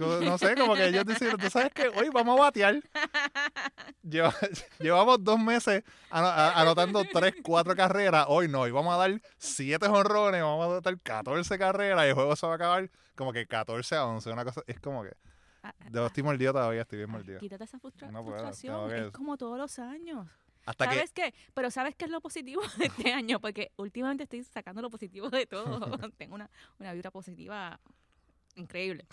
no 0.00 0.38
sé, 0.38 0.54
como 0.56 0.74
que 0.74 0.88
ellos 0.88 1.04
dicen, 1.04 1.36
tú 1.36 1.50
sabes 1.50 1.72
que 1.72 1.88
hoy 1.88 2.08
vamos 2.08 2.38
a 2.38 2.42
batear. 2.44 2.82
llevamos 4.80 5.22
dos 5.22 5.38
meses 5.38 5.84
anotando 6.10 7.04
tres, 7.04 7.34
cuatro 7.42 7.76
carreras. 7.76 8.24
Hoy 8.28 8.48
no, 8.48 8.62
hoy 8.62 8.70
vamos 8.70 8.94
a 8.94 8.96
dar 8.96 9.20
siete 9.36 9.86
jonrones, 9.86 10.42
vamos 10.42 10.66
a 10.66 10.70
anotar 10.70 10.98
14 10.98 11.58
carreras 11.58 12.04
y 12.06 12.08
el 12.08 12.14
juego 12.14 12.34
se 12.34 12.46
va 12.46 12.54
a 12.54 12.56
acabar 12.56 12.90
como 13.14 13.32
que 13.32 13.46
14 13.46 13.94
a 13.94 14.06
11. 14.06 14.30
Una 14.30 14.44
cosa, 14.44 14.62
es 14.66 14.80
como 14.80 15.02
que. 15.02 15.12
Ah, 15.62 15.74
ah, 15.78 15.86
yo 15.92 16.06
estoy 16.06 16.22
mordido 16.22 16.52
todavía, 16.54 16.80
estoy 16.80 16.98
bien 16.98 17.10
mordido. 17.10 17.38
Quítate 17.38 17.64
esa 17.64 17.78
frustración, 17.78 18.90
es 18.92 19.10
como 19.12 19.36
todos 19.36 19.58
los 19.58 19.78
años. 19.78 20.26
Hasta 20.70 20.84
¿Sabes 20.84 21.12
qué? 21.12 21.34
Pero 21.52 21.70
¿sabes 21.70 21.94
qué 21.96 22.04
es 22.04 22.10
lo 22.10 22.20
positivo 22.20 22.62
de 22.78 22.86
este 22.86 23.12
año? 23.12 23.40
Porque 23.40 23.72
últimamente 23.76 24.24
estoy 24.24 24.44
sacando 24.44 24.80
lo 24.80 24.90
positivo 24.90 25.28
de 25.30 25.46
todo. 25.46 25.80
Tengo 26.16 26.34
una, 26.34 26.48
una 26.78 26.92
vibra 26.92 27.10
positiva 27.10 27.78
increíble. 28.54 29.06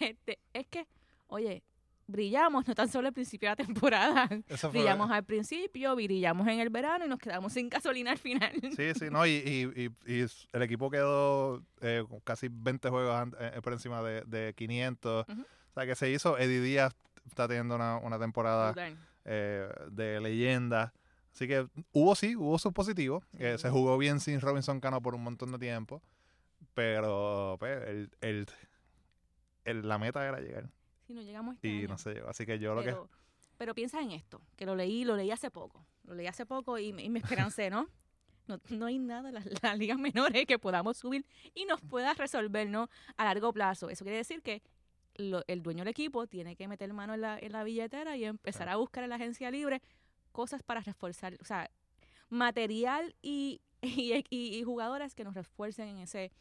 Este, 0.00 0.38
es 0.52 0.66
que, 0.66 0.86
oye, 1.28 1.62
brillamos 2.06 2.66
no 2.66 2.74
tan 2.74 2.88
solo 2.88 3.08
al 3.08 3.14
principio 3.14 3.48
de 3.48 3.52
la 3.52 3.64
temporada, 3.64 4.28
brillamos 4.70 5.10
al 5.10 5.24
principio, 5.24 5.94
brillamos 5.94 6.46
en 6.48 6.60
el 6.60 6.68
verano 6.68 7.06
y 7.06 7.08
nos 7.08 7.18
quedamos 7.18 7.52
sin 7.52 7.68
gasolina 7.68 8.10
al 8.10 8.18
final. 8.18 8.52
Sí, 8.76 8.92
sí, 8.94 9.06
no, 9.10 9.24
y, 9.24 9.30
y, 9.30 9.90
y, 10.06 10.26
el 10.52 10.62
equipo 10.62 10.90
quedó 10.90 11.62
eh, 11.80 12.04
casi 12.24 12.48
20 12.50 12.88
juegos 12.90 13.28
eh, 13.38 13.60
por 13.62 13.72
encima 13.72 14.02
de, 14.02 14.22
de 14.22 14.52
500. 14.54 15.26
O 15.28 15.34
sea, 15.74 15.86
que 15.86 15.94
se 15.94 16.10
hizo, 16.10 16.36
Eddie 16.38 16.60
Díaz 16.60 16.94
está 17.26 17.48
teniendo 17.48 17.76
una, 17.76 17.98
una 17.98 18.18
temporada 18.18 18.74
eh, 19.24 19.68
de 19.90 20.20
leyenda. 20.20 20.92
Así 21.32 21.48
que 21.48 21.66
hubo 21.92 22.14
sí, 22.14 22.36
hubo 22.36 22.58
sus 22.58 22.72
positivos. 22.72 23.24
se 23.38 23.70
jugó 23.70 23.96
bien 23.98 24.20
sin 24.20 24.40
Robinson 24.40 24.80
Cano 24.80 25.00
por 25.00 25.14
un 25.14 25.22
montón 25.22 25.52
de 25.52 25.58
tiempo. 25.58 26.02
Pero 26.74 27.56
pues, 27.58 27.82
el, 27.88 28.10
el, 28.20 28.46
el, 29.64 29.88
la 29.88 29.98
meta 29.98 30.26
era 30.26 30.40
llegar. 30.40 30.68
Si 31.06 31.14
no 31.14 31.22
llegamos 31.22 31.56
este 31.56 31.68
Y 31.68 31.88
no 31.88 31.98
sé, 31.98 32.22
así 32.26 32.46
que 32.46 32.58
yo 32.58 32.74
lo 32.74 32.82
que... 32.82 32.96
Pero 33.58 33.74
piensa 33.74 34.00
en 34.00 34.10
esto, 34.10 34.40
que 34.56 34.66
lo 34.66 34.74
leí, 34.74 35.04
lo 35.04 35.16
leí 35.16 35.30
hace 35.30 35.50
poco. 35.50 35.86
Lo 36.04 36.14
leí 36.14 36.26
hace 36.26 36.46
poco 36.46 36.78
y, 36.78 36.92
me 36.92 37.18
esperancé, 37.18 37.70
¿no? 37.70 37.88
No, 38.48 38.60
no 38.70 38.86
hay 38.86 38.98
nada 38.98 39.28
en 39.28 39.34
las, 39.62 39.78
ligas 39.78 39.98
menores 39.98 40.46
que 40.46 40.58
podamos 40.58 40.96
subir 40.96 41.24
y 41.54 41.64
nos 41.64 41.80
pueda 41.80 42.12
resolver, 42.14 42.68
¿no? 42.68 42.88
A 43.16 43.24
largo 43.24 43.52
plazo. 43.52 43.88
Eso 43.88 44.04
quiere 44.04 44.16
decir 44.16 44.42
que 44.42 44.62
el 45.14 45.62
dueño 45.62 45.80
del 45.80 45.88
equipo 45.88 46.26
tiene 46.26 46.56
que 46.56 46.68
meter 46.68 46.92
mano 46.92 47.14
en 47.14 47.20
la, 47.20 47.38
en 47.38 47.52
la 47.52 47.64
billetera 47.64 48.16
y 48.16 48.24
empezar 48.24 48.68
a 48.68 48.76
buscar 48.76 49.04
en 49.04 49.10
la 49.10 49.16
agencia 49.16 49.50
libre 49.50 49.82
cosas 50.32 50.62
para 50.62 50.80
reforzar, 50.80 51.36
o 51.40 51.44
sea, 51.44 51.70
material 52.30 53.14
y, 53.22 53.60
y, 53.82 54.24
y 54.30 54.62
jugadoras 54.62 55.14
que 55.14 55.24
nos 55.24 55.34
refuercen 55.34 55.88
en 55.88 55.98
ese 55.98 56.32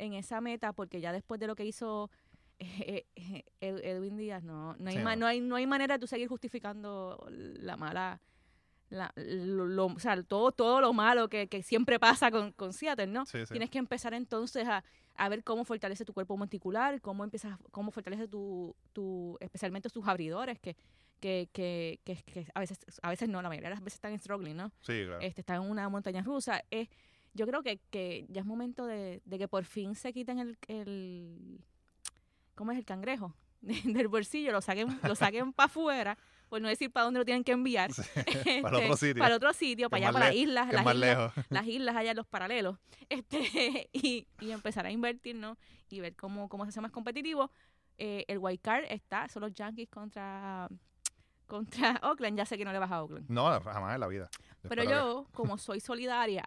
en 0.00 0.14
esa 0.14 0.40
meta, 0.40 0.72
porque 0.72 1.00
ya 1.00 1.12
después 1.12 1.38
de 1.40 1.46
lo 1.46 1.54
que 1.54 1.64
hizo 1.64 2.10
eh, 2.58 3.06
eh, 3.14 3.44
Edwin 3.60 4.16
Díaz, 4.16 4.42
no, 4.42 4.74
no, 4.78 4.90
hay 4.90 5.16
no. 5.16 5.26
hay, 5.26 5.40
no 5.40 5.56
hay 5.56 5.66
manera 5.66 5.94
de 5.94 6.00
tú 6.00 6.06
seguir 6.06 6.28
justificando 6.28 7.26
la 7.30 7.76
mala, 7.76 8.20
la, 8.90 9.12
lo, 9.16 9.86
o 9.86 9.98
sea, 9.98 10.20
todo, 10.22 10.52
todo 10.52 10.80
lo 10.80 10.92
malo 10.92 11.28
que, 11.28 11.46
que 11.48 11.62
siempre 11.62 11.98
pasa 11.98 12.30
con, 12.30 12.52
con 12.52 12.72
Seattle, 12.72 13.06
¿no? 13.06 13.24
Tienes 13.24 13.70
que 13.70 13.78
empezar 13.78 14.12
entonces 14.14 14.66
a, 14.66 14.84
a, 15.16 15.28
ver 15.28 15.44
cómo 15.44 15.64
fortalece 15.64 16.04
tu 16.04 16.12
cuerpo 16.12 16.36
monticular, 16.36 17.00
cómo 17.00 17.24
empiezas, 17.24 17.56
cómo 17.70 17.92
fortalece 17.92 18.26
tu, 18.26 18.74
tu 18.92 19.38
especialmente 19.40 19.88
tus 19.90 20.06
abridores, 20.06 20.58
que, 20.58 20.76
que, 21.20 21.48
que, 21.52 22.00
que, 22.04 22.46
a 22.52 22.60
veces, 22.60 22.78
a 23.00 23.10
veces 23.10 23.28
no, 23.28 23.40
la 23.40 23.48
mayoría 23.48 23.68
de 23.68 23.76
las 23.76 23.84
veces 23.84 23.98
están 23.98 24.18
struggling, 24.18 24.56
¿no? 24.56 24.72
Sí, 24.80 25.04
claro. 25.04 25.20
Este, 25.20 25.42
están 25.42 25.62
en 25.62 25.70
una 25.70 25.88
montaña 25.88 26.22
rusa. 26.22 26.62
Es, 26.70 26.88
yo 27.32 27.46
creo 27.46 27.62
que, 27.62 27.78
que 27.90 28.26
ya 28.28 28.40
es 28.40 28.46
momento 28.46 28.86
de, 28.86 29.22
que 29.30 29.48
por 29.48 29.64
fin 29.64 29.94
se 29.94 30.12
quiten 30.12 30.40
el, 30.40 30.58
el 30.66 31.60
¿cómo 32.56 32.72
es 32.72 32.78
el 32.78 32.84
cangrejo? 32.84 33.34
del 33.60 34.08
bolsillo, 34.08 34.52
lo 34.52 34.60
saquen, 34.60 34.98
lo 35.02 35.14
saquen 35.14 35.52
para 35.52 35.66
afuera, 35.66 36.18
por 36.50 36.60
no 36.60 36.68
decir 36.68 36.90
para 36.90 37.04
dónde 37.04 37.20
lo 37.20 37.24
tienen 37.24 37.44
que 37.44 37.52
enviar. 37.52 37.90
para 38.62 38.76
otro 38.76 38.92
este, 38.92 39.06
sitio. 39.06 39.22
Para 39.22 39.36
otro 39.36 39.52
sitio, 39.54 39.88
para 39.88 40.08
allá, 40.08 40.12
para 40.12 40.26
las 40.26 40.34
islas, 40.34 40.72
las 40.72 40.94
islas, 40.94 41.32
las 41.48 41.66
islas 41.66 41.96
allá, 41.96 42.12
los 42.12 42.26
paralelos. 42.26 42.76
Este, 43.10 43.88
y, 43.92 44.28
y 44.38 44.50
empezar 44.52 44.86
a 44.86 44.90
invertir, 44.92 45.34
¿no? 45.34 45.56
Y 45.88 45.98
ver 45.98 46.14
cómo, 46.14 46.48
cómo 46.48 46.64
se 46.64 46.68
hace 46.68 46.80
más 46.80 46.92
competitivo. 46.92 47.50
Eh, 47.98 48.24
el 48.28 48.38
wild 48.38 48.60
card 48.60 48.84
está, 48.88 49.28
son 49.28 49.42
los 49.42 49.52
Yankees 49.52 49.88
contra 49.88 50.68
contra 51.48 51.98
Oakland, 52.04 52.38
ya 52.38 52.46
sé 52.46 52.56
que 52.56 52.64
no 52.64 52.72
le 52.72 52.78
vas 52.78 52.92
a 52.92 53.02
Oakland. 53.02 53.28
No, 53.28 53.60
jamás 53.62 53.94
en 53.94 54.00
la 54.00 54.06
vida. 54.06 54.30
Pero 54.68 54.84
yo, 54.84 55.26
como 55.32 55.58
soy 55.58 55.80
solidaria, 55.80 56.44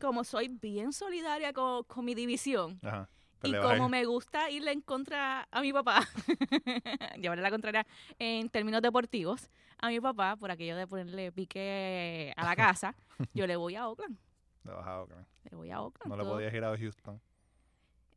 como 0.00 0.24
soy 0.24 0.48
bien 0.48 0.94
solidaria 0.94 1.52
con, 1.52 1.84
con 1.84 2.06
mi 2.06 2.14
división, 2.14 2.78
Ajá. 2.82 3.10
Pues 3.40 3.54
y 3.54 3.56
como 3.56 3.88
me 3.88 4.04
gusta 4.04 4.50
irle 4.50 4.72
en 4.72 4.82
contra 4.82 5.48
a 5.50 5.60
mi 5.62 5.72
papá, 5.72 6.06
llevarle 7.18 7.42
la 7.42 7.50
contraria 7.50 7.86
en 8.18 8.50
términos 8.50 8.82
deportivos, 8.82 9.48
a 9.78 9.88
mi 9.88 9.98
papá, 9.98 10.36
por 10.36 10.50
aquello 10.50 10.76
de 10.76 10.86
ponerle 10.86 11.32
pique 11.32 12.34
a 12.36 12.44
la 12.44 12.54
casa, 12.54 12.94
yo 13.34 13.46
le 13.46 13.56
voy 13.56 13.76
a 13.76 13.88
Oakland. 13.88 14.18
Le 14.64 14.72
vas 14.72 14.86
a 14.86 15.00
Oakland. 15.00 15.26
Le 15.50 15.56
voy 15.56 15.70
a 15.70 15.80
Oakland. 15.80 16.10
No 16.10 16.22
le 16.22 16.28
podías 16.28 16.52
ir 16.52 16.64
a 16.64 16.76
Houston. 16.76 17.20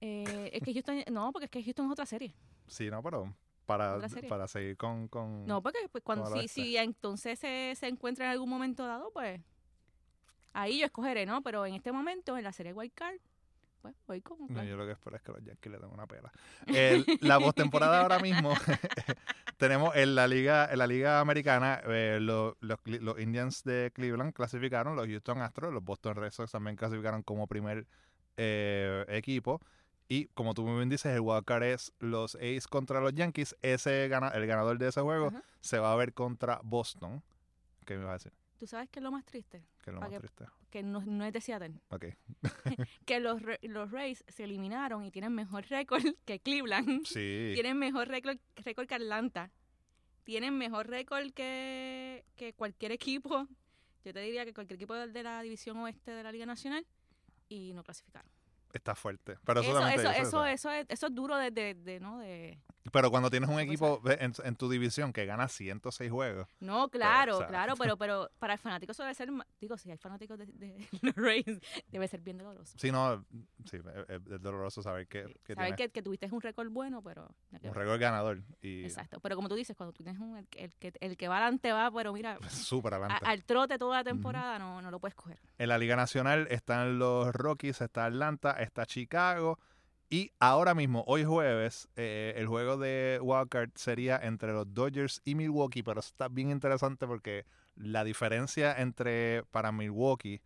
Eh, 0.01 0.49
es 0.51 0.61
que 0.61 0.73
Houston, 0.73 1.03
no, 1.13 1.31
porque 1.31 1.45
es 1.45 1.51
que 1.51 1.63
Houston 1.63 1.85
es 1.85 1.91
otra 1.93 2.05
serie. 2.05 2.35
Sí, 2.67 2.89
no, 2.89 3.01
pero 3.01 3.33
para, 3.65 3.97
para 4.27 4.47
seguir 4.49 4.75
con... 4.75 5.07
con 5.07 5.45
No, 5.45 5.61
porque 5.61 5.87
pues, 5.89 6.03
cuando 6.03 6.25
si, 6.25 6.49
si 6.49 6.75
entonces 6.75 7.39
se, 7.39 7.73
se 7.77 7.87
encuentra 7.87 8.25
en 8.25 8.31
algún 8.31 8.49
momento 8.49 8.85
dado, 8.85 9.09
pues 9.13 9.39
ahí 10.51 10.79
yo 10.79 10.85
escogeré, 10.85 11.25
¿no? 11.25 11.41
Pero 11.41 11.65
en 11.65 11.75
este 11.75 11.93
momento, 11.93 12.37
en 12.37 12.43
la 12.43 12.51
serie 12.51 12.73
Wild 12.73 12.93
Card, 12.93 13.19
pues 13.83 13.95
voy 14.07 14.21
con 14.21 14.37
No, 14.47 14.63
yo 14.63 14.77
lo 14.77 14.85
que 14.85 14.93
espero 14.93 15.15
es 15.17 15.21
que 15.21 15.31
los 15.33 15.43
Yankees 15.43 15.71
le 15.73 15.77
den 15.77 15.89
una 15.91 16.07
pela. 16.07 16.31
El- 16.67 17.05
la 17.21 17.37
postemporada 17.39 18.01
ahora 18.01 18.17
mismo 18.17 18.53
tenemos 19.57 19.95
en 19.95 20.15
la 20.15 20.25
liga 20.27 20.69
en 20.71 20.79
la 20.79 20.87
liga 20.87 21.19
americana 21.19 21.81
eh, 21.85 22.17
lo- 22.21 22.57
los, 22.61 22.79
Cle- 22.79 22.99
los 23.01 23.19
Indians 23.19 23.63
de 23.63 23.91
Cleveland 23.93 24.33
clasificaron, 24.33 24.95
los 24.95 25.05
Houston 25.07 25.41
Astros, 25.41 25.73
los 25.73 25.83
Boston 25.83 26.15
Red 26.15 26.31
Sox 26.31 26.51
también 26.51 26.75
clasificaron 26.77 27.23
como 27.23 27.45
primer 27.45 27.85
eh, 28.37 29.05
equipo 29.09 29.61
y 30.07 30.25
como 30.27 30.53
tú 30.53 30.63
muy 30.65 30.77
bien 30.77 30.89
dices 30.89 31.13
el 31.13 31.19
wildcard 31.21 31.63
es 31.63 31.91
los 31.99 32.35
A's 32.35 32.67
contra 32.67 32.99
los 33.01 33.13
Yankees. 33.13 33.55
Ese 33.61 34.07
gana, 34.07 34.29
el 34.29 34.47
ganador 34.47 34.77
de 34.77 34.87
ese 34.87 35.01
juego 35.01 35.27
Ajá. 35.27 35.43
se 35.61 35.79
va 35.79 35.91
a 35.91 35.95
ver 35.95 36.13
contra 36.13 36.59
Boston. 36.63 37.21
¿Qué 37.85 37.97
me 37.97 38.05
vas 38.05 38.11
a 38.11 38.13
decir? 38.13 38.33
¿Tú 38.57 38.67
sabes 38.67 38.89
qué 38.89 38.99
es 38.99 39.03
lo 39.03 39.11
más 39.11 39.25
triste? 39.25 39.63
Que 39.83 39.89
es 39.89 39.93
lo 39.93 39.99
más 40.01 40.09
que- 40.09 40.19
triste. 40.19 40.45
Que 40.69 40.81
no, 40.83 41.01
no 41.01 41.25
es 41.25 41.33
de 41.33 41.41
Seattle. 41.41 41.73
Ok. 41.89 42.05
Que 43.05 43.19
los, 43.19 43.41
los 43.61 43.91
Rays 43.91 44.23
se 44.27 44.43
eliminaron 44.45 45.03
y 45.05 45.11
tienen 45.11 45.33
mejor 45.33 45.65
récord 45.67 46.03
que 46.25 46.39
Cleveland. 46.39 47.05
Sí. 47.05 47.51
Tienen 47.53 47.77
mejor 47.77 48.07
récord, 48.07 48.37
récord 48.57 48.87
que 48.87 48.95
Atlanta. 48.95 49.51
Tienen 50.23 50.57
mejor 50.57 50.87
récord 50.87 51.31
que, 51.33 52.25
que 52.35 52.53
cualquier 52.53 52.91
equipo. 52.93 53.47
Yo 54.05 54.13
te 54.13 54.19
diría 54.21 54.45
que 54.45 54.53
cualquier 54.53 54.75
equipo 54.77 54.93
de 54.95 55.23
la 55.23 55.41
división 55.41 55.77
oeste 55.77 56.11
de 56.11 56.23
la 56.23 56.31
Liga 56.31 56.45
Nacional 56.45 56.85
y 57.49 57.73
no 57.73 57.83
clasificaron. 57.83 58.29
Está 58.71 58.95
fuerte. 58.95 59.37
Pero 59.45 59.61
eso, 59.61 59.77
Eso, 59.87 60.09
eso, 60.11 60.45
eso, 60.45 60.71
es, 60.71 60.85
eso 60.89 61.07
es 61.07 61.13
duro 61.13 61.37
de, 61.37 61.51
de, 61.51 61.73
de, 61.75 61.99
¿no? 61.99 62.19
De, 62.19 62.57
Pero 62.91 63.09
cuando 63.11 63.29
tienes 63.29 63.47
un 63.49 63.55
Pues, 63.55 63.65
equipo 63.65 64.01
en, 64.05 64.33
en 64.43 64.55
tu 64.55 64.69
división 64.69 65.13
que 65.13 65.25
gana 65.25 65.47
106 65.47 66.11
juegos, 66.11 66.47
No, 66.59 66.89
claro, 66.89 67.35
o 67.35 67.39
sea. 67.39 67.47
claro, 67.47 67.75
pero, 67.77 67.95
pero 67.97 68.29
para 68.39 68.53
el 68.53 68.59
fanático 68.59 68.91
eso 68.91 69.03
debe 69.03 69.15
ser, 69.15 69.29
digo, 69.61 69.77
si 69.77 69.89
hay 69.89 69.97
fanáticos 69.97 70.37
de, 70.37 70.45
de 70.47 70.87
los 71.01 71.15
Rays, 71.15 71.59
debe 71.87 72.07
ser 72.09 72.19
bien 72.21 72.37
doloroso. 72.37 72.77
sí, 72.77 72.91
no, 72.91 73.25
sí, 73.69 73.77
es, 74.09 74.21
es 74.31 74.41
doloroso 74.41 74.81
saber 74.83 75.07
que, 75.07 75.33
que 75.45 75.53
Saber 75.55 75.75
que, 75.75 75.89
que 75.89 76.01
tuviste 76.03 76.27
un 76.31 76.41
récord 76.41 76.69
bueno, 76.69 77.01
pero... 77.01 77.33
un 77.51 77.73
récord 77.73 77.99
ganador 77.99 78.43
y 78.61 78.83
Exacto, 78.83 79.19
pero 79.21 79.35
como 79.37 79.47
tú 79.49 79.55
dices, 79.55 79.75
cuando 79.77 79.93
tú 79.93 80.03
tienes 80.03 80.21
un, 80.21 80.37
el, 80.37 80.47
que- 80.47 80.63
el, 80.65 80.73
que, 80.73 80.93
el 80.99 81.15
que 81.17 81.27
va 81.29 81.37
adelante 81.37 81.71
va, 81.71 81.89
pero 81.89 82.11
mira, 82.11 82.37
súper 82.49 82.93
a- 82.95 82.97
adelante. 82.97 83.25
al 83.25 83.43
trote 83.45 83.77
toda 83.77 83.97
la 83.99 84.03
temporada 84.03 84.59
no, 84.59 84.81
no 84.81 84.91
lo 84.91 84.99
puedes 84.99 85.15
coger. 85.15 85.39
En 85.57 85.69
la 85.69 85.77
Liga 85.77 85.95
Nacional 85.95 86.47
están 86.49 86.99
los 86.99 87.31
Rockies, 87.33 87.79
está 87.81 88.05
Atlanta, 88.05 88.51
está 88.59 88.85
Chicago. 88.85 89.57
Y 90.13 90.31
ahora 90.39 90.75
mismo, 90.75 91.03
hoy 91.07 91.23
jueves, 91.23 91.89
eh, 91.95 92.35
el 92.37 92.45
juego 92.45 92.77
de 92.77 93.17
Wildcard 93.19 93.71
sería 93.73 94.17
entre 94.21 94.53
los 94.53 94.71
Dodgers 94.71 95.23
y 95.25 95.33
Milwaukee. 95.33 95.81
Pero 95.81 96.01
está 96.01 96.27
bien 96.27 96.51
interesante 96.51 97.07
porque 97.07 97.47
la 97.75 98.03
diferencia 98.03 98.79
entre 98.79 99.43
para 99.49 99.71
Milwaukee 99.71 100.39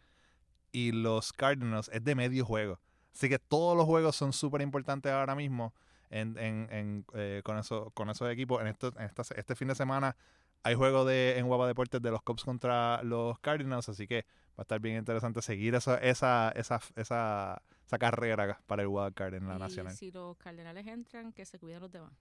y 0.71 0.93
los 0.93 1.33
Cardinals 1.33 1.89
es 1.91 2.01
de 2.01 2.15
medio 2.15 2.45
juego. 2.45 2.79
Así 3.13 3.27
que 3.27 3.39
todos 3.39 3.75
los 3.75 3.85
juegos 3.85 4.15
son 4.15 4.31
súper 4.31 4.61
importantes 4.61 5.11
ahora 5.11 5.35
mismo 5.35 5.73
en- 6.11 6.37
en, 6.37 7.05
eh, 7.13 7.41
con, 7.43 7.57
eso, 7.57 7.91
con 7.93 8.09
esos 8.09 8.31
equipos. 8.31 8.61
En, 8.61 8.67
esto, 8.67 8.93
en 8.97 9.03
esta- 9.03 9.23
este 9.35 9.53
fin 9.53 9.67
de 9.67 9.75
semana 9.75 10.15
hay 10.63 10.75
juego 10.75 11.03
de, 11.03 11.37
en 11.39 11.45
Guapa 11.45 11.67
Deportes 11.67 12.01
de 12.01 12.09
los 12.11 12.21
Cubs 12.21 12.45
contra 12.45 13.03
los 13.03 13.37
Cardinals. 13.39 13.89
Así 13.89 14.07
que 14.07 14.25
va 14.57 14.61
a 14.61 14.63
estar 14.63 14.79
bien 14.79 14.97
interesante 14.97 15.41
seguir 15.41 15.75
esa, 15.75 15.97
esa, 15.99 16.49
esa, 16.55 16.79
esa, 16.95 17.61
esa 17.85 17.97
carrera 17.99 18.59
para 18.65 18.81
el 18.81 18.87
wildcard 18.87 19.35
en 19.35 19.47
la 19.47 19.55
y 19.55 19.59
nacional. 19.59 19.93
si 19.95 20.11
los 20.11 20.35
cardenales 20.37 20.87
entran, 20.87 21.31
que 21.31 21.45
se 21.45 21.59
cuiden 21.59 21.81
los 21.81 21.91
demás. 21.91 22.11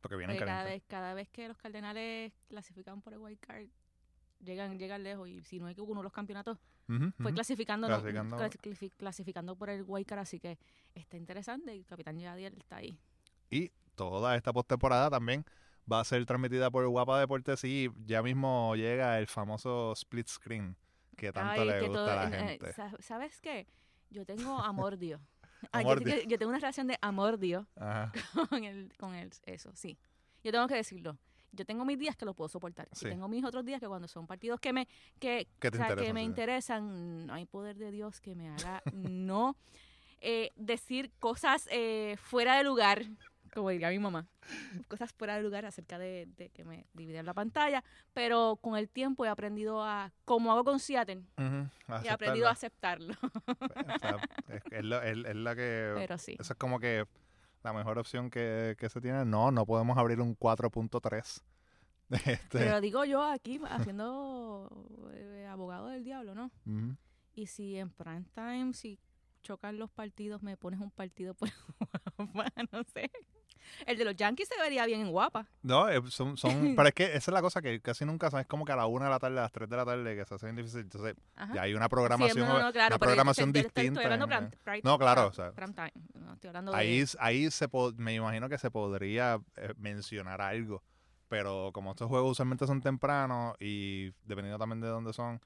Porque 0.00 0.16
vienen 0.16 0.36
Porque 0.36 0.46
cada 0.46 0.64
vez, 0.64 0.82
cada 0.88 1.14
vez 1.14 1.28
que 1.30 1.48
los 1.48 1.56
cardenales 1.56 2.32
clasifican 2.48 3.00
por 3.02 3.12
el 3.12 3.18
wild 3.20 3.38
card, 3.40 3.66
llegan, 4.40 4.78
llegan 4.78 5.02
lejos. 5.02 5.28
Y 5.28 5.42
si 5.42 5.58
no 5.60 5.68
es 5.68 5.74
que 5.76 5.80
uno 5.80 6.00
de 6.00 6.04
los 6.04 6.12
campeonatos 6.12 6.58
fue 7.18 7.32
clasificando, 7.32 7.88
no, 7.88 7.94
Clasificando. 7.94 8.36
clasifi- 8.38 8.92
clasificando 8.96 9.56
por 9.56 9.70
el 9.70 9.84
wild 9.86 10.06
card, 10.06 10.18
así 10.20 10.38
que 10.40 10.58
está 10.94 11.16
interesante. 11.16 11.74
y 11.74 11.78
El 11.78 11.86
capitán 11.86 12.18
Yadier 12.18 12.52
está 12.58 12.76
ahí. 12.76 12.98
Y 13.50 13.70
toda 13.94 14.36
esta 14.36 14.52
postemporada 14.52 15.08
también 15.10 15.44
va 15.90 16.00
a 16.00 16.04
ser 16.04 16.24
transmitida 16.26 16.70
por 16.70 16.86
Guapa 16.88 17.18
Deportes 17.20 17.62
y 17.64 17.88
ya 18.04 18.22
mismo 18.22 18.74
llega 18.76 19.18
el 19.18 19.26
famoso 19.26 19.92
split 19.92 20.28
screen 20.28 20.76
que 21.22 21.32
tanto 21.32 21.60
Ay, 21.60 21.68
le 21.68 21.74
que 21.74 21.80
gusta 21.86 21.94
todo- 21.98 22.10
a 22.10 22.14
la 22.16 22.24
eh, 22.24 22.28
eh, 22.34 22.58
gente. 22.58 23.02
¿Sabes 23.02 23.40
qué? 23.40 23.66
Yo 24.10 24.24
tengo 24.26 24.58
amor-dio. 24.58 25.20
Ah, 25.70 25.80
yo, 25.80 25.90
Amor-dio. 25.90 26.16
yo- 26.16 26.22
yo 26.28 26.38
tengo 26.38 26.48
una 26.50 26.58
relación 26.58 26.88
de 26.88 26.98
amor-dio 27.00 27.68
Ajá. 27.76 28.10
con 28.50 28.64
el, 28.64 28.92
con 28.98 29.14
el, 29.14 29.30
eso, 29.46 29.70
sí. 29.76 29.96
Yo 30.42 30.50
tengo 30.50 30.66
que 30.66 30.74
decirlo. 30.74 31.16
Yo 31.52 31.64
tengo 31.64 31.84
mis 31.84 31.96
días 32.00 32.16
que 32.16 32.24
lo 32.24 32.34
puedo 32.34 32.48
soportar. 32.48 32.88
Y 32.90 32.96
Sí. 32.96 33.04
tengo 33.04 33.28
mis 33.28 33.44
otros 33.44 33.64
días 33.64 33.78
que 33.78 33.86
cuando 33.86 34.08
son 34.08 34.26
partidos 34.26 34.58
que 34.58 34.72
me, 34.72 34.88
que, 35.20 35.46
¿Qué 35.60 35.70
te 35.70 35.78
o 35.78 35.86
sea, 35.86 35.94
que 35.94 36.12
me 36.12 36.18
sí? 36.22 36.26
interesan, 36.26 37.26
no 37.28 37.34
hay 37.34 37.46
poder 37.46 37.76
de 37.76 37.92
Dios 37.92 38.20
que 38.20 38.34
me 38.34 38.48
haga 38.48 38.82
no 38.92 39.54
eh, 40.20 40.50
decir 40.56 41.12
cosas 41.20 41.68
eh, 41.70 42.16
fuera 42.20 42.56
de 42.56 42.64
lugar, 42.64 43.04
como 43.54 43.68
diría 43.70 43.90
mi 43.90 43.98
mamá. 43.98 44.26
Cosas 44.88 45.12
fuera 45.12 45.36
de 45.36 45.42
lugar 45.42 45.64
acerca 45.66 45.98
de, 45.98 46.26
de 46.36 46.48
que 46.50 46.64
me 46.64 46.86
dividen 46.94 47.26
la 47.26 47.34
pantalla. 47.34 47.84
Pero 48.14 48.58
con 48.60 48.76
el 48.76 48.88
tiempo 48.88 49.24
he 49.24 49.28
aprendido 49.28 49.82
a, 49.84 50.12
como 50.24 50.50
hago 50.52 50.64
con 50.64 50.78
Seattle, 50.80 51.22
Ujú, 51.38 51.68
he 52.04 52.10
aprendido 52.10 52.48
a 52.48 52.52
aceptarlo. 52.52 53.12
aceptarlo. 53.12 53.32
O 53.94 53.98
sea, 53.98 54.16
es, 54.48 54.62
es 54.70 54.84
lo- 54.84 55.02
es- 55.02 55.24
es 55.26 55.36
la 55.36 55.54
que... 55.54 55.92
Pero 55.94 56.18
sí. 56.18 56.36
Eso 56.38 56.52
es 56.54 56.58
como 56.58 56.78
que 56.80 57.06
la 57.62 57.72
mejor 57.72 57.98
opción 57.98 58.30
que, 58.30 58.74
que 58.78 58.88
se 58.88 59.00
tiene. 59.00 59.24
No, 59.24 59.50
no 59.50 59.66
podemos 59.66 59.96
abrir 59.98 60.20
un 60.20 60.36
4.3. 60.36 61.42
Este, 62.10 62.58
Pero 62.58 62.80
digo 62.82 63.04
yo 63.06 63.22
aquí 63.22 63.58
haciendo 63.70 64.68
eh, 65.14 65.46
abogado 65.50 65.88
del 65.88 66.04
diablo, 66.04 66.34
¿no? 66.34 66.50
Y 67.34 67.46
si 67.46 67.78
en 67.78 67.88
prime 67.90 68.24
time, 68.34 68.74
si 68.74 68.98
chocan 69.42 69.78
los 69.78 69.90
partidos, 69.90 70.42
me 70.42 70.56
pones 70.58 70.78
un 70.80 70.90
partido 70.90 71.32
por 71.34 71.48
no 72.72 72.82
sé. 72.92 73.10
El 73.86 73.96
de 73.98 74.04
los 74.04 74.16
Yankees 74.16 74.48
se 74.48 74.60
vería 74.60 74.86
bien 74.86 75.00
en 75.00 75.10
guapa. 75.10 75.46
No, 75.62 75.88
eh, 75.88 76.00
son, 76.08 76.36
son, 76.36 76.50
pero 76.76 76.88
es 76.88 76.94
que 76.94 77.04
esa 77.04 77.16
es 77.18 77.28
la 77.28 77.40
cosa 77.42 77.60
que 77.62 77.80
casi 77.80 78.04
nunca 78.04 78.30
sabes, 78.30 78.46
como 78.46 78.64
que 78.64 78.72
a 78.72 78.76
la 78.76 78.86
una 78.86 79.06
de 79.06 79.10
la 79.10 79.18
tarde, 79.18 79.38
a 79.38 79.42
las 79.42 79.52
3 79.52 79.68
de 79.68 79.76
la 79.76 79.84
tarde, 79.84 80.16
que 80.16 80.24
se 80.24 80.34
hace 80.34 80.46
bien 80.46 80.56
difícil. 80.56 80.80
Entonces, 80.80 81.14
Ajá. 81.36 81.54
ya 81.54 81.62
hay 81.62 81.74
una 81.74 81.86
Sí, 81.86 81.90
programación, 81.90 82.46
no, 82.48 82.60
no, 82.62 82.72
claro, 82.72 82.94
una 82.94 82.98
programación 82.98 83.52
distinta. 83.52 83.80
Estoy 84.00 84.04
hablando 84.04 84.26
en- 84.34 84.50
prime- 84.64 84.80
No, 84.84 84.98
claro, 84.98 85.26
o 85.28 85.32
sea, 85.32 85.52
prime 85.52 85.72
time. 85.74 85.92
No, 86.14 86.34
estoy 86.34 86.48
hablando 86.48 86.72
de... 86.72 86.78
ahí, 86.78 87.04
ahí 87.18 87.50
se 87.50 87.68
po- 87.68 87.92
me 87.96 88.14
imagino 88.14 88.48
que 88.48 88.58
se 88.58 88.70
podría 88.70 89.40
eh, 89.56 89.72
mencionar 89.76 90.40
algo. 90.40 90.82
Pero 91.28 91.70
como 91.72 91.92
estos 91.92 92.08
juegos 92.08 92.32
usualmente 92.32 92.66
son 92.66 92.82
tempranos 92.82 93.54
y 93.58 94.10
dependiendo 94.24 94.58
también 94.58 94.80
de 94.82 94.88
dónde 94.88 95.12
son, 95.14 95.40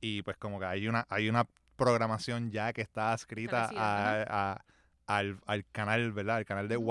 y 0.00 0.22
pues 0.22 0.36
como 0.36 0.58
que 0.58 0.64
hay 0.66 0.88
una, 0.88 1.06
hay 1.08 1.28
una 1.28 1.46
programación 1.76 2.50
ya 2.50 2.72
que 2.72 2.82
está 2.82 3.14
escrita 3.14 3.62
Establecida, 3.66 4.22
a- 4.22 4.52
a- 4.54 4.64
al, 5.06 5.38
al 5.46 5.64
canal, 5.70 6.12
¿verdad? 6.12 6.38
El 6.40 6.44
canal 6.44 6.68
de 6.68 6.76
Ujú. 6.76 6.86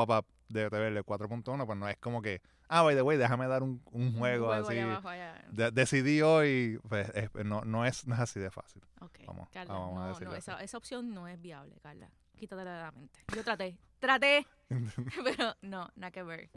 De 0.51 0.69
TV, 0.69 0.87
el 0.87 1.03
4.1, 1.05 1.65
pues 1.65 1.77
no 1.77 1.87
es 1.87 1.97
como 1.97 2.21
que, 2.21 2.41
ah, 2.67 2.81
by 2.83 2.95
the 2.95 3.01
way, 3.01 3.17
déjame 3.17 3.47
dar 3.47 3.63
un, 3.63 3.81
un 3.91 4.07
Un 4.07 4.17
juego, 4.17 4.51
así. 4.51 4.73
allá 4.73 4.83
abajo, 4.85 5.09
allá. 5.09 5.45
De- 5.51 5.71
decidí 5.71 6.21
hoy, 6.21 6.79
pues 6.89 7.09
es- 7.15 7.33
no, 7.45 7.61
no, 7.63 7.85
es, 7.85 8.05
no 8.07 8.15
es 8.15 8.19
así 8.21 8.39
de 8.39 8.51
fácil. 8.51 8.81
Ok, 8.99 9.19
Vamos, 9.27 9.49
Carla, 9.49 9.73
vamos 9.73 9.97
a 9.97 10.01
no, 10.01 10.07
decirlo 10.09 10.31
no, 10.31 10.37
así. 10.37 10.51
esa, 10.51 10.61
esa 10.63 10.77
opción 10.77 11.13
no 11.13 11.27
es 11.27 11.41
viable, 11.41 11.79
Carla. 11.81 12.09
Quítatela 12.37 12.73
de 12.75 12.81
la 12.81 12.91
mente. 12.91 13.19
Yo 13.35 13.43
traté, 13.43 13.77
traté, 13.99 14.45
pero 15.23 15.55
no, 15.61 15.89
nada 15.95 16.11
que 16.11 16.23
ver. 16.23 16.49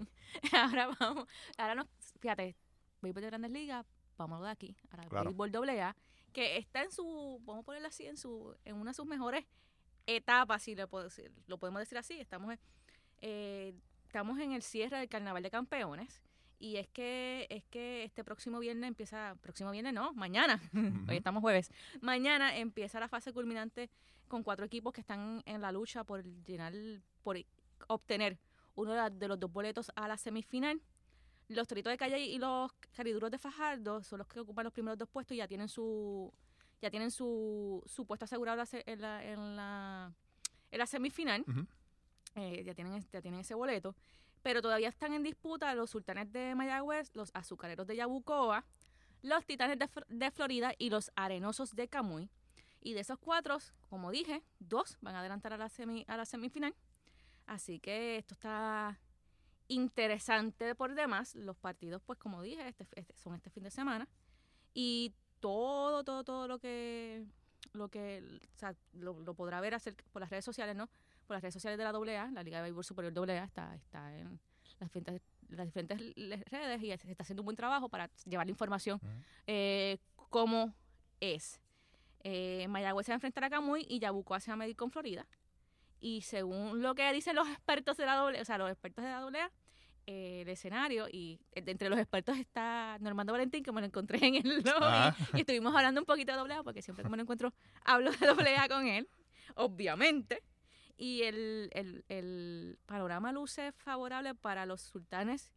Ahora 0.52 0.88
vamos, 0.98 1.26
ahora 1.58 1.74
nos, 1.74 1.86
fíjate, 2.20 2.56
béisbol 3.02 3.22
de 3.22 3.28
Grandes 3.28 3.50
Ligas, 3.50 3.86
vamos 4.16 4.42
de 4.42 4.48
aquí, 4.50 4.76
ahora 4.90 5.08
Claro. 5.08 5.24
béisbol 5.26 5.52
doble 5.52 5.82
A, 5.82 5.94
que 6.32 6.56
está 6.56 6.82
en 6.82 6.90
su, 6.90 7.40
vamos 7.44 7.62
a 7.62 7.66
ponerlo 7.66 7.88
así, 7.88 8.06
en 8.06 8.16
su, 8.16 8.56
en 8.64 8.76
una 8.76 8.90
de 8.90 8.94
sus 8.94 9.06
mejores 9.06 9.44
etapas, 10.06 10.62
si 10.62 10.74
lo, 10.74 10.88
puedo 10.88 11.04
decir, 11.04 11.32
lo 11.46 11.58
podemos 11.58 11.80
decir 11.80 11.96
así, 11.98 12.18
estamos 12.20 12.52
en, 12.52 12.60
eh, 13.26 13.74
estamos 14.04 14.38
en 14.38 14.52
el 14.52 14.60
cierre 14.60 14.98
del 14.98 15.08
Carnaval 15.08 15.42
de 15.42 15.50
Campeones. 15.50 16.20
Y 16.58 16.76
es 16.76 16.86
que, 16.88 17.46
es 17.48 17.64
que 17.64 18.04
este 18.04 18.22
próximo 18.22 18.58
viernes 18.58 18.86
empieza, 18.86 19.34
próximo 19.40 19.70
viernes 19.70 19.94
no, 19.94 20.12
mañana, 20.12 20.60
hoy 21.08 21.16
estamos 21.16 21.40
jueves, 21.40 21.70
mañana 22.02 22.56
empieza 22.56 23.00
la 23.00 23.08
fase 23.08 23.32
culminante 23.32 23.90
con 24.28 24.42
cuatro 24.42 24.66
equipos 24.66 24.92
que 24.92 25.00
están 25.00 25.42
en 25.46 25.62
la 25.62 25.72
lucha 25.72 26.04
por 26.04 26.22
llenar, 26.44 26.74
por 27.22 27.38
obtener 27.88 28.38
uno 28.74 28.92
de, 29.10 29.28
los 29.28 29.40
dos 29.40 29.50
boletos 29.50 29.90
a 29.96 30.06
la 30.06 30.18
semifinal. 30.18 30.82
Los 31.48 31.66
Toritos 31.66 31.90
de 31.90 31.96
Calle 31.96 32.18
y 32.20 32.38
los 32.38 32.72
Cariduros 32.94 33.30
de 33.30 33.38
Fajardo 33.38 34.02
son 34.02 34.18
los 34.18 34.28
que 34.28 34.40
ocupan 34.40 34.64
los 34.64 34.72
primeros 34.72 34.98
dos 34.98 35.08
puestos 35.08 35.34
y 35.34 35.38
ya 35.38 35.48
tienen 35.48 35.68
su 35.68 36.30
ya 36.82 36.90
tienen 36.90 37.10
su, 37.10 37.82
su 37.86 38.04
puesto 38.04 38.26
asegurado 38.26 38.62
en 38.70 39.00
la, 39.00 39.24
en 39.24 39.56
la, 39.56 40.12
en 40.70 40.78
la 40.78 40.86
semifinal. 40.86 41.44
Eh, 42.34 42.62
ya, 42.64 42.74
tienen, 42.74 43.04
ya 43.12 43.22
tienen 43.22 43.40
ese 43.40 43.54
boleto. 43.54 43.94
Pero 44.42 44.60
todavía 44.60 44.88
están 44.88 45.12
en 45.12 45.22
disputa 45.22 45.74
los 45.74 45.90
sultanes 45.90 46.32
de 46.32 46.54
Mayagüez, 46.54 47.14
los 47.14 47.30
azucareros 47.34 47.86
de 47.86 47.96
Yabucoa, 47.96 48.64
los 49.22 49.46
titanes 49.46 49.78
de, 50.08 50.30
Florida 50.30 50.74
y 50.78 50.90
los 50.90 51.10
arenosos 51.16 51.74
de 51.74 51.88
Camuy. 51.88 52.28
Y 52.80 52.92
de 52.92 53.00
esos 53.00 53.18
cuatro, 53.18 53.58
como 53.88 54.10
dije, 54.10 54.42
dos 54.58 54.98
van 55.00 55.14
a 55.14 55.20
adelantar 55.20 55.54
a 55.54 55.56
la, 55.56 55.70
semi, 55.70 56.04
a 56.08 56.16
la 56.18 56.26
semifinal. 56.26 56.74
Así 57.46 57.80
que 57.80 58.18
esto 58.18 58.34
está 58.34 59.00
interesante 59.68 60.74
por 60.74 60.94
demás. 60.94 61.34
Los 61.34 61.56
partidos, 61.56 62.02
pues 62.02 62.18
como 62.18 62.42
dije, 62.42 62.68
este, 62.68 62.86
este, 62.92 63.16
son 63.16 63.34
este 63.34 63.48
fin 63.48 63.62
de 63.62 63.70
semana. 63.70 64.06
Y 64.74 65.14
todo, 65.40 66.04
todo, 66.04 66.24
todo 66.24 66.48
lo 66.48 66.58
que 66.58 67.24
lo 67.72 67.88
que 67.88 68.22
o 68.54 68.58
sea, 68.58 68.74
lo, 68.92 69.14
podrá 69.34 69.60
ver 69.60 69.76
por 70.12 70.20
las 70.20 70.30
redes 70.30 70.44
sociales, 70.44 70.76
¿no? 70.76 70.88
Por 71.26 71.36
las 71.36 71.42
redes 71.42 71.54
sociales 71.54 71.78
de 71.78 71.84
la 71.84 71.90
AA, 71.90 72.30
la 72.30 72.42
Liga 72.42 72.58
de 72.58 72.64
Béisbol 72.64 72.84
Superior 72.84 73.30
AA 73.30 73.44
está, 73.44 73.74
está 73.74 74.16
en 74.16 74.38
las 74.78 74.92
diferentes, 74.92 75.22
las 75.48 75.66
diferentes 75.66 75.98
redes 76.50 76.82
y 76.82 76.86
se 76.86 77.10
está 77.10 77.22
haciendo 77.22 77.42
un 77.42 77.46
buen 77.46 77.56
trabajo 77.56 77.88
para 77.88 78.10
llevar 78.24 78.46
la 78.46 78.50
información 78.50 79.00
eh, 79.46 79.98
como 80.30 80.74
es. 81.20 81.60
Eh, 82.22 82.66
Mayagüez 82.68 83.06
se 83.06 83.12
va 83.12 83.14
a 83.14 83.16
enfrentar 83.16 83.44
a 83.44 83.50
Camuy 83.50 83.86
y 83.88 83.98
Yabucoa 83.98 84.40
se 84.40 84.50
va 84.50 84.54
a 84.54 84.56
medir 84.56 84.76
con 84.76 84.90
Florida. 84.90 85.26
Y 86.00 86.22
según 86.22 86.82
lo 86.82 86.94
que 86.94 87.10
dicen 87.12 87.36
los 87.36 87.48
expertos 87.48 87.96
de 87.96 88.06
la 88.06 88.16
doble, 88.16 88.40
o 88.40 88.44
sea, 88.44 88.58
los 88.58 88.70
expertos 88.70 89.04
de 89.04 89.10
la 89.10 89.20
doble 89.20 89.40
eh, 90.06 90.42
el 90.42 90.48
escenario, 90.50 91.08
y 91.10 91.40
entre 91.52 91.88
los 91.88 91.98
expertos 91.98 92.36
está 92.36 92.98
Normando 93.00 93.32
Valentín, 93.32 93.62
que 93.62 93.72
me 93.72 93.80
lo 93.80 93.86
encontré 93.86 94.18
en 94.26 94.34
el 94.34 94.56
lobby, 94.62 94.82
ah. 94.82 95.16
y 95.32 95.40
estuvimos 95.40 95.74
hablando 95.74 96.00
un 96.02 96.04
poquito 96.04 96.32
de 96.32 96.38
doble 96.38 96.56
porque 96.62 96.82
siempre 96.82 97.04
que 97.04 97.08
me 97.08 97.16
lo 97.16 97.22
encuentro 97.22 97.54
hablo 97.84 98.10
de 98.10 98.26
doble 98.26 98.54
con 98.68 98.86
él, 98.86 99.08
obviamente. 99.54 100.42
Y 100.96 101.22
el, 101.22 101.70
el, 101.72 102.04
el 102.08 102.78
panorama 102.86 103.32
luce 103.32 103.72
favorable 103.72 104.34
para 104.34 104.64
los 104.66 104.80
sultanes 104.80 105.52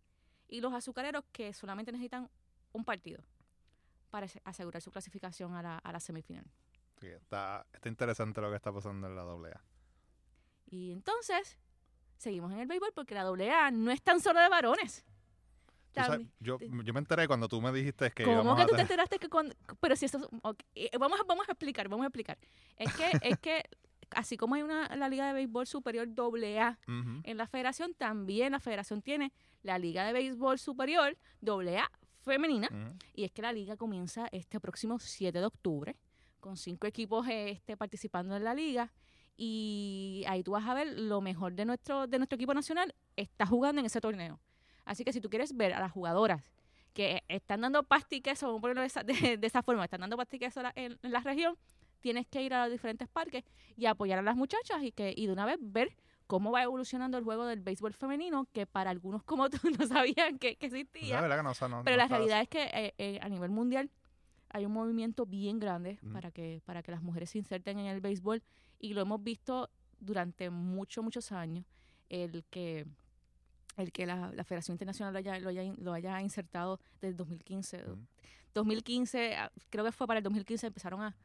y 0.47 0.61
los 0.61 0.73
azucareros 0.73 1.23
que 1.31 1.53
solamente 1.53 1.91
necesitan 1.91 2.29
un 2.71 2.83
partido 2.83 3.23
para 4.09 4.27
asegurar 4.45 4.81
su 4.81 4.91
clasificación 4.91 5.53
a 5.53 5.61
la, 5.61 5.77
a 5.77 5.91
la 5.91 5.99
semifinal. 5.99 6.45
Sí, 6.99 7.07
está, 7.07 7.65
está 7.73 7.89
interesante 7.89 8.41
lo 8.41 8.49
que 8.49 8.55
está 8.55 8.71
pasando 8.71 9.07
en 9.07 9.15
la 9.15 9.21
AA. 9.21 9.61
Y 10.69 10.91
entonces, 10.91 11.57
seguimos 12.17 12.51
en 12.51 12.59
el 12.59 12.67
béisbol 12.67 12.91
porque 12.93 13.13
la 13.13 13.21
AA 13.21 13.71
no 13.71 13.91
es 13.91 14.01
tan 14.01 14.19
solo 14.19 14.39
de 14.39 14.49
varones. 14.49 15.05
yo, 16.39 16.57
yo 16.59 16.93
me 16.93 16.99
enteré 16.99 17.27
cuando 17.27 17.47
tú 17.47 17.61
me 17.61 17.71
dijiste 17.71 18.11
que 18.11 18.23
¿Cómo 18.23 18.55
que 18.55 18.65
tú 18.65 18.75
te 18.75 18.81
enteraste 18.81 19.19
que 19.19 19.29
cuando, 19.29 19.55
pero 19.79 19.95
si 19.95 20.05
eso 20.05 20.29
eh, 20.75 20.89
vamos 20.99 21.19
a, 21.19 21.23
vamos 21.23 21.47
a 21.47 21.51
explicar, 21.51 21.87
vamos 21.87 22.03
a 22.03 22.07
explicar. 22.07 22.37
Es 22.75 22.93
que 22.95 23.11
es 23.21 23.37
que 23.39 23.63
así 24.11 24.37
como 24.37 24.55
hay 24.55 24.63
una 24.63 24.95
la 24.95 25.09
Liga 25.09 25.27
de 25.27 25.33
Béisbol 25.33 25.67
Superior 25.67 26.07
AA 26.17 26.77
en 27.23 27.37
la 27.37 27.47
Federación, 27.47 27.93
también 27.93 28.51
la 28.51 28.59
Federación 28.59 29.01
tiene 29.01 29.33
la 29.63 29.77
Liga 29.77 30.05
de 30.05 30.13
Béisbol 30.13 30.59
Superior 30.59 31.17
AA 31.45 31.89
femenina. 32.27 32.69
Y 33.15 33.23
es 33.23 33.31
que 33.31 33.41
la 33.41 33.51
liga 33.51 33.77
comienza 33.77 34.27
este 34.31 34.59
próximo 34.59 34.99
7 34.99 35.39
de 35.39 35.45
octubre, 35.45 35.95
con 36.39 36.57
cinco 36.57 36.85
equipos 36.85 37.25
este, 37.29 37.75
participando 37.77 38.35
en 38.35 38.43
la 38.43 38.53
liga. 38.53 38.91
Y 39.37 40.23
ahí 40.27 40.43
tú 40.43 40.51
vas 40.51 40.65
a 40.67 40.73
ver 40.73 40.87
lo 40.99 41.21
mejor 41.21 41.53
de 41.53 41.65
nuestro, 41.65 42.07
de 42.07 42.17
nuestro 42.17 42.35
equipo 42.35 42.53
nacional 42.53 42.93
está 43.15 43.45
jugando 43.45 43.79
en 43.79 43.85
ese 43.85 44.01
torneo. 44.01 44.39
Así 44.85 45.03
que 45.03 45.13
si 45.13 45.21
tú 45.21 45.29
quieres 45.29 45.55
ver 45.55 45.73
a 45.73 45.79
las 45.79 45.91
jugadoras 45.91 46.43
que 46.93 47.23
están 47.27 47.61
dando 47.61 47.83
pastiques, 47.83 48.41
vamos 48.41 48.57
a 48.57 48.61
ponerlo 48.61 48.81
de 48.81 48.87
esa, 48.87 49.03
de, 49.03 49.39
esa 49.41 49.61
forma, 49.61 49.83
están 49.83 50.01
dando 50.01 50.17
pastiques 50.17 50.55
en, 50.57 50.97
en, 51.01 51.11
la 51.11 51.19
región, 51.19 51.55
tienes 51.99 52.27
que 52.27 52.41
ir 52.41 52.53
a 52.53 52.63
los 52.63 52.71
diferentes 52.71 53.07
parques 53.07 53.43
y 53.75 53.85
apoyar 53.85 54.19
a 54.19 54.21
las 54.21 54.35
muchachas 54.35 54.83
y 54.83 54.91
que 54.91 55.13
y 55.15 55.27
de 55.27 55.33
una 55.33 55.45
vez 55.45 55.57
ver 55.59 55.95
cómo 56.27 56.51
va 56.51 56.63
evolucionando 56.63 57.17
el 57.17 57.23
juego 57.23 57.45
del 57.45 57.61
béisbol 57.61 57.93
femenino, 57.93 58.47
que 58.51 58.65
para 58.65 58.89
algunos 58.89 59.23
como 59.23 59.49
tú 59.49 59.57
no 59.79 59.87
sabían 59.87 60.37
que, 60.37 60.57
existía. 60.59 61.19
pero 61.83 61.97
la 61.97 62.07
realidad 62.07 62.41
es 62.41 62.49
que 62.49 62.63
eh, 62.63 62.93
eh, 62.97 63.19
a 63.21 63.29
nivel 63.29 63.49
mundial 63.49 63.89
hay 64.49 64.65
un 64.65 64.73
movimiento 64.73 65.25
bien 65.25 65.59
grande 65.59 65.99
para, 66.13 66.31
que, 66.31 66.61
para 66.65 66.83
que 66.83 66.91
las 66.91 67.01
mujeres 67.01 67.31
se 67.31 67.37
inserten 67.37 67.79
en 67.79 67.87
el 67.87 68.01
béisbol 68.01 68.43
y 68.79 68.93
lo 68.93 69.01
hemos 69.01 69.23
visto 69.23 69.69
durante 69.99 70.49
muchos, 70.49 71.03
muchos 71.03 71.31
años, 71.31 71.65
el 72.09 72.45
que 72.45 72.85
el 73.77 73.91
que 73.91 74.07
la, 74.07 74.31
Federación 74.43 74.73
Internacional 74.73 75.13
lo 75.13 75.19
haya, 75.19 75.39
lo 75.39 75.49
haya, 75.49 75.63
lo 75.77 75.93
haya 75.93 76.19
insertado 76.21 76.79
desde 76.99 77.15
2015. 77.15 77.83
2015, 78.53 79.35
ah, 79.35 79.51
creo 79.69 79.85
que 79.85 79.91
fue 79.91 80.07
para 80.07 80.17
el 80.17 80.23
2015, 80.23 80.67
empezaron 80.67 81.01
a, 81.03 81.15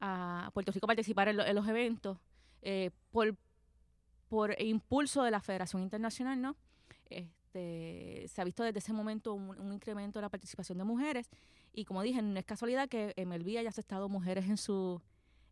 a 0.00 0.50
Puerto 0.52 0.72
Rico 0.72 0.86
a 0.86 0.88
participar 0.88 1.28
en, 1.28 1.36
los 1.36 1.68
eventos 1.68 2.18
eh, 2.62 2.90
por, 3.10 3.36
por 4.28 4.60
impulso 4.60 5.22
de 5.22 5.30
la 5.30 5.40
Federación 5.40 5.82
Internacional, 5.82 6.40
¿no? 6.40 6.56
Este, 7.08 8.26
se 8.28 8.40
ha 8.40 8.44
visto 8.44 8.62
desde 8.62 8.80
ese 8.80 8.92
momento 8.92 9.34
un, 9.34 9.72
incremento 9.72 10.18
de 10.18 10.22
la 10.22 10.28
participación 10.28 10.78
de 10.78 10.84
mujeres 10.84 11.30
y 11.72 11.84
como 11.84 12.02
dije, 12.02 12.20
no 12.20 12.38
es 12.38 12.44
casualidad 12.44 12.88
que 12.88 13.14
MLB 13.16 13.58
haya 13.58 13.68
aceptado 13.68 14.08
mujeres 14.08 14.46
en 14.46 14.56
su 14.56 15.00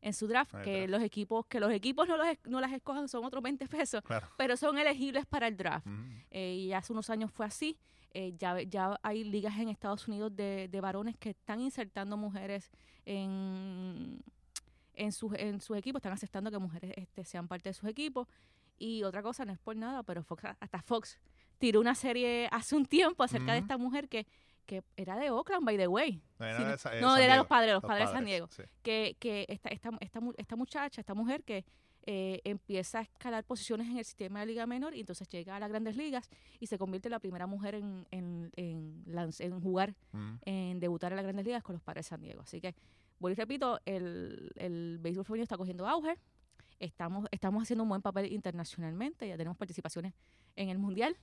en 0.03 0.13
su 0.13 0.27
draft, 0.27 0.55
que 0.63 0.87
los 0.87 1.03
equipos 1.03 1.47
que 1.47 1.61
los 1.61 1.73
equipos 1.73 2.07
no, 2.07 2.19
los, 2.19 2.27
no 2.45 2.61
las 2.61 2.73
escojan 2.73 3.09
son 3.09 3.25
otros 3.25 3.43
20 3.43 3.67
pesos, 3.69 4.03
pero 4.37 4.55
son 4.59 4.77
elegibles 4.77 5.25
para 5.25 5.49
el 5.49 5.57
draft. 5.57 5.87
Eh, 6.31 6.55
y 6.57 6.73
hace 6.75 6.93
unos 6.93 7.09
años 7.09 7.31
fue 7.33 7.47
así. 7.47 7.79
Eh, 8.16 8.35
ya, 8.38 8.62
ya 8.62 8.98
hay 9.03 9.24
ligas 9.24 9.59
en 9.59 9.68
Estados 9.68 10.07
Unidos 10.07 10.35
de, 10.37 10.68
de 10.68 10.81
varones 10.81 11.16
que 11.16 11.31
están 11.31 11.61
insertando 11.61 12.16
mujeres 12.16 12.70
en, 13.05 14.22
en, 14.94 15.11
sus, 15.11 15.33
en 15.35 15.61
sus 15.61 15.77
equipos, 15.77 15.98
están 15.98 16.12
aceptando 16.12 16.48
que 16.50 16.59
mujeres 16.59 16.92
este, 16.96 17.24
sean 17.24 17.48
parte 17.48 17.70
de 17.70 17.74
sus 17.74 17.88
equipos. 17.88 18.29
Y 18.79 19.03
otra 19.03 19.20
cosa, 19.20 19.44
no 19.44 19.53
es 19.53 19.59
por 19.59 19.74
nada, 19.74 20.05
pero 20.05 20.22
Fox, 20.22 20.44
hasta 20.61 20.81
Fox 20.83 21.18
tiró 21.59 21.81
una 21.81 21.96
serie 21.96 22.48
hace 22.53 22.77
un 22.77 22.87
tiempo 22.87 23.24
acerca 23.24 23.53
de 23.53 23.59
esta 23.59 23.79
mujer 23.79 24.09
que, 24.09 24.27
que 24.66 24.85
era 24.96 25.16
de 25.16 25.31
Oakland, 25.31 25.64
by 25.64 25.77
the 25.77 25.88
way. 25.88 26.22
No, 26.38 26.46
era, 26.46 26.57
de 26.57 27.37
los 27.37 27.46
padres, 27.46 27.74
los, 27.74 27.83
padres, 27.83 28.09
de 28.09 28.14
San 28.14 28.24
Diego. 28.24 28.48
Que, 28.83 29.16
que 29.18 29.44
esta, 29.48 29.70
esta, 29.70 29.90
esta, 30.00 30.20
esta, 30.37 30.57
muchacha, 30.57 31.00
esta 31.00 31.14
mujer 31.14 31.42
que 31.42 31.64
eh, 32.07 32.40
empieza 32.45 32.99
a 32.99 33.03
escalar 33.03 33.45
posiciones 33.45 33.88
en 33.88 33.97
el 33.97 34.05
sistema 34.05 34.40
de 34.40 34.47
liga 34.47 34.67
menor 34.67 34.95
y 34.95 35.01
entonces 35.01 35.27
llega 35.29 35.57
a 35.57 35.61
las 35.61 35.71
grandes 35.71 35.97
ligas 35.97 36.29
y 36.61 36.67
se 36.67 36.77
convierte 36.77 37.09
en 37.09 37.12
la 37.12 37.19
primera 37.19 37.47
mujer 37.47 37.75
en, 37.75 38.07
en, 38.11 38.51
en, 38.57 39.05
en 39.38 39.61
jugar, 39.61 39.95
en 40.43 40.81
debutar 40.81 41.12
en 41.12 41.17
las 41.17 41.25
grandes 41.25 41.47
ligas 41.47 41.62
con 41.62 41.75
los 41.75 41.83
padres 41.83 42.05
de 42.07 42.09
San 42.11 42.21
Diego. 42.21 42.43
Así 42.43 42.61
que, 42.61 42.75
voy 43.19 43.33
y 43.33 43.35
repito, 43.35 43.81
el, 43.87 44.53
el 44.57 44.99
béisbol 45.01 45.25
femenino 45.25 45.45
está 45.45 45.57
cogiendo 45.57 45.87
auge. 45.87 46.19
Estamos, 46.79 47.27
estamos 47.31 47.62
haciendo 47.62 47.85
un 47.85 47.88
buen 47.88 48.03
papel 48.03 48.31
internacionalmente, 48.33 49.27
ya 49.27 49.37
tenemos 49.38 49.57
participaciones 49.57 50.12
en 50.57 50.69
el 50.69 50.79
Mundial. 50.79 51.17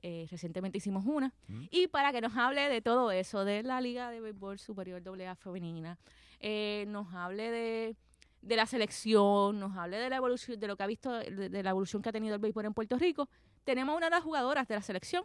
Eh, 0.00 0.28
recientemente 0.30 0.78
hicimos 0.78 1.04
una. 1.04 1.34
Mm. 1.48 1.64
Y 1.72 1.88
para 1.88 2.12
que 2.12 2.20
nos 2.20 2.36
hable 2.36 2.68
de 2.68 2.80
todo 2.80 3.10
eso, 3.10 3.44
de 3.44 3.64
la 3.64 3.80
Liga 3.80 4.10
de 4.12 4.20
Béisbol 4.20 4.60
Superior 4.60 5.02
AA 5.04 5.34
Femenina, 5.34 5.98
eh, 6.38 6.84
nos 6.86 7.12
hable 7.12 7.50
de, 7.50 7.96
de, 8.42 8.56
la 8.56 8.66
selección, 8.66 9.58
nos 9.58 9.76
hable 9.76 9.98
de 9.98 10.10
la 10.10 10.16
evolución, 10.16 10.58
de 10.58 10.66
lo 10.66 10.76
que 10.76 10.82
ha 10.82 10.86
visto, 10.86 11.12
de, 11.12 11.62
la 11.62 11.70
evolución 11.70 12.02
que 12.02 12.08
ha 12.08 12.12
tenido 12.12 12.34
el 12.34 12.40
béisbol 12.40 12.66
en 12.66 12.74
Puerto 12.74 12.98
Rico, 12.98 13.28
tenemos 13.64 13.96
una 13.96 14.06
de 14.06 14.10
las 14.10 14.22
jugadoras 14.22 14.68
de 14.68 14.74
la 14.74 14.82
selección, 14.82 15.24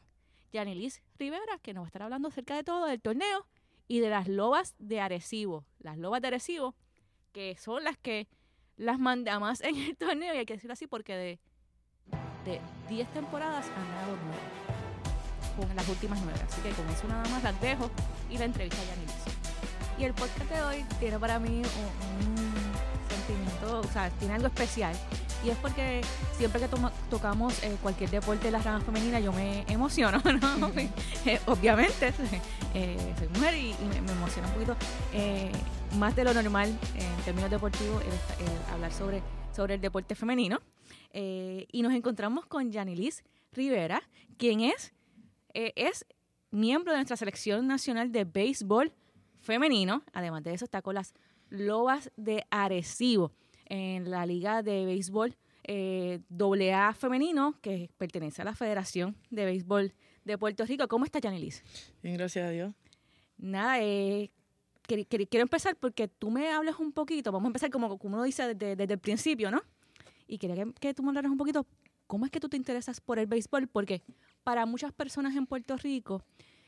Yanilis 0.52 1.02
Rivera, 1.18 1.58
que 1.62 1.74
nos 1.74 1.84
va 1.84 1.86
a 1.86 1.88
estar 1.88 2.02
hablando 2.04 2.28
acerca 2.28 2.56
de 2.56 2.64
todo, 2.64 2.86
del 2.86 3.02
torneo 3.02 3.48
y 3.88 4.00
de 4.00 4.10
las 4.10 4.28
lobas 4.28 4.76
de 4.80 5.00
Arecibo. 5.00 5.66
Las 5.80 5.98
lobas 5.98 6.22
de 6.22 6.28
Arecibo, 6.28 6.76
que 7.32 7.56
son 7.58 7.84
las 7.84 7.98
que 7.98 8.28
las 8.78 9.00
manda 9.00 9.40
más 9.40 9.62
en 9.62 9.76
el 9.78 9.98
torneo, 9.98 10.34
y 10.34 10.38
hay 10.38 10.46
que 10.46 10.54
decirlo 10.54 10.74
así 10.74 10.88
porque 10.88 11.16
de, 11.16 11.40
de 12.46 12.62
10 12.90 13.14
temporadas 13.14 13.68
han 13.68 13.88
ganado 13.88 14.18
9, 15.58 15.68
con 15.68 15.76
las 15.76 15.90
últimas 15.90 16.22
9. 16.22 16.40
Así 16.46 16.62
que 16.62 16.70
con 16.72 16.88
eso 16.90 17.08
nada 17.08 17.28
más 17.30 17.44
las 17.44 17.60
dejo 17.62 17.90
y 18.30 18.38
la 18.38 18.46
entrevista 18.46 18.84
ya 18.84 18.96
inicia. 18.96 19.34
Y 19.98 20.06
el 20.06 20.14
podcast 20.14 20.50
de 20.50 20.62
hoy 20.64 20.86
tiene 21.00 21.20
para 21.20 21.40
mí 21.40 21.62
un, 21.62 22.43
o 23.80 23.84
sea, 23.92 24.10
tiene 24.12 24.34
algo 24.36 24.48
especial. 24.48 24.96
Y 25.44 25.50
es 25.50 25.58
porque 25.58 26.02
siempre 26.38 26.62
que 26.62 26.70
tocamos 27.10 27.62
eh, 27.64 27.76
cualquier 27.82 28.10
deporte 28.10 28.46
de 28.46 28.52
la 28.52 28.60
rama 28.60 28.80
femenina 28.80 29.20
yo 29.20 29.34
me 29.34 29.66
emociono, 29.68 30.22
¿no? 30.60 30.72
Eh, 31.26 31.40
obviamente, 31.48 32.14
eh, 32.74 33.14
soy 33.18 33.28
mujer 33.30 33.56
y, 33.56 33.74
me, 33.86 34.02
me, 34.02 34.12
emociona 34.12 34.48
un 34.48 34.54
poquito 34.54 34.76
más 35.98 36.16
de 36.16 36.24
lo 36.24 36.34
normal 36.34 36.70
en 36.96 37.24
términos 37.24 37.50
deportivos 37.50 38.02
el, 38.04 38.74
hablar 38.74 38.92
sobre, 38.92 39.22
sobre 39.56 39.76
el 39.76 39.82
deporte 39.82 40.16
femenino. 40.16 40.60
Y 41.14 41.82
nos 41.82 41.94
encontramos 41.94 42.46
con 42.46 42.72
Yanilis 42.72 43.24
Rivera, 43.52 44.02
quien 44.38 44.62
es, 44.62 44.92
es 45.54 46.06
miembro 46.52 46.92
de 46.92 46.98
nuestra 46.98 47.16
selección 47.16 47.68
nacional 47.68 48.12
de 48.12 48.26
béisbol 48.26 48.92
femenino. 49.40 50.04
Además 50.14 50.44
de 50.44 50.54
eso, 50.54 50.66
está 50.66 50.82
con 50.82 50.96
las 50.96 51.14
Lobas 51.50 52.12
de 52.18 52.46
Arecibo 52.50 53.32
en 53.66 54.10
la 54.10 54.26
Liga 54.26 54.64
de 54.64 54.86
Béisbol 54.86 55.36
eh, 55.64 56.20
AA 56.30 56.94
femenino, 56.94 57.56
que 57.62 57.90
pertenece 57.98 58.42
a 58.42 58.46
la 58.46 58.56
Federación 58.56 59.16
de 59.30 59.46
Béisbol 59.46 59.94
de 60.26 60.38
Puerto 60.38 60.66
Rico. 60.66 60.88
¿Cómo 60.88 61.06
está, 61.06 61.20
Janilis? 61.22 61.64
Bien, 62.02 62.18
gracias 62.18 62.48
a 62.48 62.50
Dios. 62.50 62.74
Nada, 63.38 63.82
eh, 63.82 64.32
quiero 64.84 65.42
empezar 65.42 65.76
porque 65.76 66.08
tú 66.08 66.30
me 66.30 66.52
hables 66.52 66.76
un 66.80 66.92
poquito, 66.92 67.32
vamos 67.32 67.48
a 67.48 67.50
empezar 67.50 67.70
como, 67.70 67.98
como 67.98 68.16
uno 68.16 68.24
dice 68.24 68.54
desde, 68.54 68.84
el 68.84 69.00
principio, 69.00 69.52
¿no? 69.52 69.62
Y 70.28 70.38
quería 70.38 70.66
que, 70.80 70.94
tú 70.94 71.04
me 71.04 71.10
hablaras 71.10 71.32
un 71.32 71.38
poquito, 71.38 71.66
¿cómo 72.08 72.26
es 72.26 72.32
que 72.32 72.40
tú 72.40 72.50
te 72.50 72.58
interesas 72.58 73.02
por 73.02 73.20
el 73.20 73.28
béisbol? 73.28 73.68
Porque 73.68 74.02
para 74.44 74.66
muchas 74.66 74.92
personas 74.94 75.36
en 75.36 75.46
Puerto 75.46 75.78
Rico, 75.78 76.24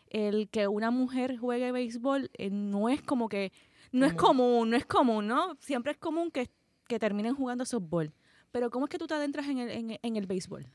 el 0.09 0.49
que 0.49 0.67
una 0.67 0.91
mujer 0.91 1.37
juegue 1.37 1.71
béisbol 1.71 2.29
eh, 2.33 2.49
no 2.49 2.89
es 2.89 3.01
como 3.01 3.29
que, 3.29 3.51
no 3.91 4.05
es 4.05 4.13
común, 4.13 4.69
no 4.69 4.77
es 4.77 4.85
común, 4.85 5.27
¿no? 5.27 5.55
Siempre 5.59 5.93
es 5.93 5.97
común 5.97 6.31
que, 6.31 6.49
que 6.87 6.99
terminen 6.99 7.35
jugando 7.35 7.65
softball. 7.65 8.13
Pero 8.51 8.69
¿cómo 8.69 8.85
es 8.85 8.89
que 8.89 8.97
tú 8.97 9.07
te 9.07 9.13
adentras 9.13 9.47
en 9.47 9.59
el, 9.59 9.99
en, 10.01 10.15
el 10.15 10.25
béisbol? 10.27 10.65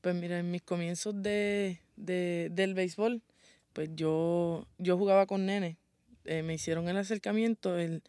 Pues 0.00 0.14
mira, 0.14 0.38
en 0.38 0.50
mis 0.50 0.62
comienzos 0.62 1.20
de, 1.22 1.80
del 1.96 2.74
béisbol, 2.74 3.22
pues 3.72 3.90
yo, 3.94 4.66
yo 4.78 4.96
jugaba 4.96 5.26
con 5.26 5.46
nene. 5.46 5.76
Eh, 6.26 6.42
me 6.42 6.54
hicieron 6.54 6.88
el 6.88 6.96
acercamiento, 6.96 7.76
el, 7.76 8.02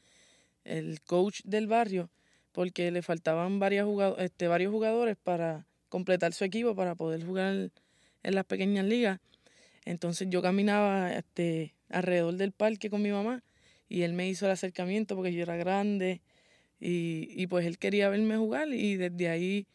el 0.64 1.02
coach 1.02 1.42
del 1.44 1.68
barrio, 1.68 2.10
porque 2.52 2.92
le 2.92 3.02
faltaban 3.02 3.60
varios 3.60 3.86
jugadores, 3.86 4.26
este, 4.26 4.48
varios 4.48 4.72
jugadores 4.72 5.18
para 5.18 5.66
completar 5.90 6.34
su 6.34 6.44
equipo, 6.44 6.76
para 6.76 6.96
poder 6.96 7.26
jugar 7.26 7.72
en 8.24 8.36
las 8.36 8.46
pequeñas 8.46 8.86
ligas. 8.86 9.20
Entonces 9.86 10.28
yo 10.30 10.42
caminaba 10.42 11.14
este, 11.14 11.74
alrededor 11.90 12.36
del 12.36 12.52
parque 12.52 12.90
con 12.90 13.02
mi 13.02 13.12
mamá 13.12 13.44
y 13.88 14.02
él 14.02 14.14
me 14.14 14.28
hizo 14.28 14.46
el 14.46 14.52
acercamiento 14.52 15.16
porque 15.16 15.34
yo 15.34 15.44
era 15.44 15.56
grande 15.56 16.22
y, 16.86 17.28
y 17.32 17.48
pues 17.48 17.66
él 17.66 17.80
quería 17.80 18.10
verme 18.10 18.38
jugar 18.38 18.68
y 18.70 18.96
desde 18.96 19.30
ahí, 19.30 19.68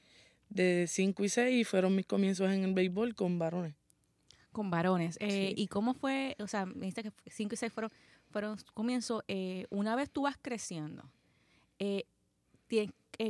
de 0.48 0.86
5 0.88 1.24
y 1.24 1.28
6, 1.28 1.68
fueron 1.68 1.96
mis 1.96 2.06
comienzos 2.06 2.50
en 2.50 2.62
el 2.62 2.72
béisbol 2.72 3.14
con 3.14 3.38
varones. 3.38 3.74
Con 4.52 4.70
varones. 4.70 5.16
Eh, 5.20 5.52
¿Y 5.56 5.66
cómo 5.66 5.94
fue? 5.94 6.36
O 6.38 6.46
sea, 6.46 6.66
me 6.66 6.86
dijiste 6.86 7.02
que 7.02 7.12
5 7.26 7.54
y 7.54 7.56
6 7.56 7.72
fueron, 7.72 7.90
fueron 8.30 8.56
comienzos. 8.74 9.22
Eh, 9.28 9.66
una 9.70 9.96
vez 9.96 10.10
tú 10.10 10.22
vas 10.22 10.36
creciendo, 10.40 11.04
eh, 11.78 12.04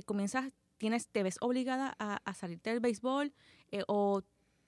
comienzas, 0.05 0.53
tienes, 0.77 1.09
¿te 1.09 1.23
ves 1.23 1.39
obligada 1.41 1.95
a, 1.99 2.17
a 2.25 2.35
salirte 2.35 2.71
del 2.71 2.81
béisbol 2.81 3.33
o 3.87 4.23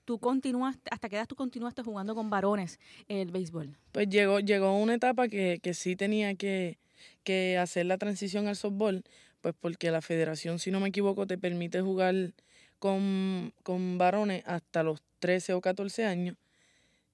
tú 0.05 0.19
continuaste, 0.19 0.89
hasta 0.91 1.09
qué 1.09 1.17
edad 1.17 1.27
tú 1.27 1.35
continuaste 1.35 1.83
jugando 1.83 2.15
con 2.15 2.29
varones 2.29 2.79
el 3.07 3.31
béisbol? 3.31 3.77
Pues 3.91 4.09
llegó, 4.09 4.39
llegó 4.39 4.77
una 4.77 4.95
etapa 4.95 5.27
que, 5.27 5.59
que 5.61 5.73
sí 5.73 5.95
tenía 5.95 6.33
que, 6.35 6.77
que 7.23 7.57
hacer 7.57 7.85
la 7.85 7.97
transición 7.97 8.47
al 8.47 8.55
softball, 8.55 9.03
pues 9.41 9.55
porque 9.59 9.91
la 9.91 10.01
federación, 10.01 10.59
si 10.59 10.71
no 10.71 10.79
me 10.79 10.89
equivoco, 10.89 11.27
te 11.27 11.37
permite 11.37 11.81
jugar 11.81 12.33
con, 12.79 13.53
con 13.63 13.97
varones 13.97 14.43
hasta 14.45 14.83
los 14.83 15.01
13 15.19 15.53
o 15.53 15.61
14 15.61 16.05
años. 16.05 16.37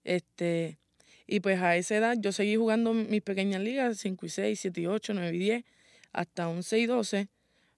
Este, 0.04 0.78
y 1.28 1.42
pues 1.42 1.62
a 1.62 1.76
esa 1.76 1.98
edad 1.98 2.18
yo 2.20 2.32
seguí 2.32 2.56
jugando 2.56 2.94
mis 2.94 3.22
pequeñas 3.22 3.62
ligas, 3.62 3.98
5 3.98 4.26
y 4.26 4.30
6, 4.30 4.60
7 4.60 4.82
y 4.82 4.86
8, 4.88 5.14
9 5.14 5.36
y 5.36 5.40
10, 5.40 5.64
hasta 6.12 6.50
11 6.50 6.80
y 6.80 6.86
12 6.88 7.28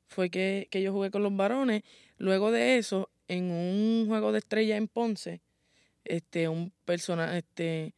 fue 0.07 0.29
que, 0.29 0.67
que 0.69 0.81
yo 0.81 0.91
jugué 0.91 1.11
con 1.11 1.23
los 1.23 1.35
varones. 1.35 1.83
Luego 2.17 2.51
de 2.51 2.77
eso, 2.77 3.09
en 3.27 3.51
un 3.51 4.05
juego 4.07 4.31
de 4.31 4.39
estrella 4.39 4.77
en 4.77 4.87
Ponce, 4.87 5.41
este, 6.03 6.49
un 6.49 6.71
personal, 6.85 7.35
este, 7.35 7.93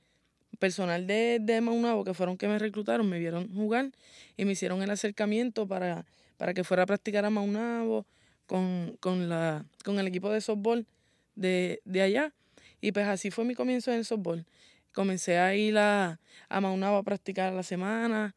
personal 0.60 1.08
de, 1.08 1.40
de 1.42 1.62
Maunabo, 1.62 2.04
que 2.04 2.14
fueron 2.14 2.38
que 2.38 2.48
me 2.48 2.60
reclutaron, 2.60 3.08
me 3.08 3.20
vieron 3.20 3.54
jugar 3.54 3.92
y 4.38 4.46
me 4.46 4.54
hicieron 4.54 4.82
el 4.82 4.90
acercamiento 4.90 5.68
para, 5.68 6.06
para 6.38 6.54
que 6.54 6.64
fuera 6.64 6.84
a 6.84 6.86
practicar 6.86 7.26
a 7.26 7.30
Maunabo 7.30 8.06
con, 8.48 8.98
con, 9.00 9.30
la, 9.30 9.66
con 9.84 10.00
el 10.00 10.08
equipo 10.08 10.30
de 10.32 10.42
softball 10.42 10.86
de, 11.36 11.82
de 11.86 12.02
allá. 12.02 12.34
Y 12.82 12.92
pues 12.92 13.08
así 13.08 13.32
fue 13.32 13.46
mi 13.46 13.56
comienzo 13.56 13.92
en 13.92 14.00
el 14.00 14.06
softball. 14.06 14.46
Comencé 14.94 15.38
a 15.38 15.56
ir 15.56 15.78
a, 15.78 16.20
a 16.50 16.62
Maunabo 16.62 16.98
a 16.98 17.04
practicar 17.04 17.54
la 17.54 17.64
semana, 17.64 18.36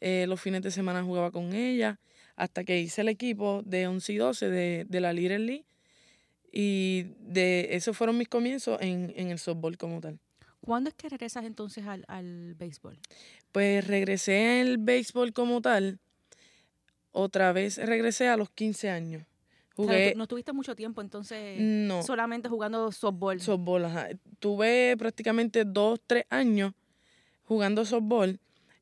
eh, 0.00 0.26
los 0.28 0.40
fines 0.40 0.62
de 0.62 0.70
semana 0.70 1.02
jugaba 1.02 1.30
con 1.30 1.54
ella, 1.54 1.98
hasta 2.36 2.64
que 2.64 2.80
hice 2.80 3.00
el 3.02 3.08
equipo 3.08 3.62
de 3.64 3.86
11 3.86 4.12
y 4.12 4.16
12 4.16 4.50
de, 4.50 4.86
de 4.88 5.00
la 5.00 5.12
Little 5.12 5.38
League 5.38 5.64
y 6.56 7.06
de 7.18 7.70
esos 7.72 7.96
fueron 7.96 8.16
mis 8.16 8.28
comienzos 8.28 8.80
en, 8.80 9.12
el 9.16 9.40
softball 9.40 9.76
como 9.76 10.00
tal. 10.00 10.20
¿Cuándo 10.64 10.88
es 10.88 10.94
que 10.94 11.08
regresas 11.08 11.44
entonces 11.44 11.86
al, 11.86 12.04
al 12.08 12.54
béisbol? 12.54 12.98
Pues 13.52 13.86
regresé 13.86 14.60
al 14.60 14.78
béisbol 14.78 15.32
como 15.32 15.60
tal. 15.60 15.98
Otra 17.12 17.52
vez 17.52 17.78
regresé 17.78 18.28
a 18.28 18.36
los 18.36 18.50
15 18.50 18.90
años. 18.90 19.22
Jugué, 19.76 20.14
no 20.16 20.26
tuviste 20.28 20.52
mucho 20.52 20.76
tiempo 20.76 21.00
entonces 21.00 21.58
no, 21.60 22.02
solamente 22.02 22.48
jugando 22.48 22.92
softball. 22.92 23.40
Softball, 23.40 23.84
ajá. 23.86 24.08
Tuve 24.38 24.96
prácticamente 24.96 25.64
dos, 25.64 26.00
tres 26.06 26.24
años 26.30 26.72
jugando 27.44 27.84
softball 27.84 28.38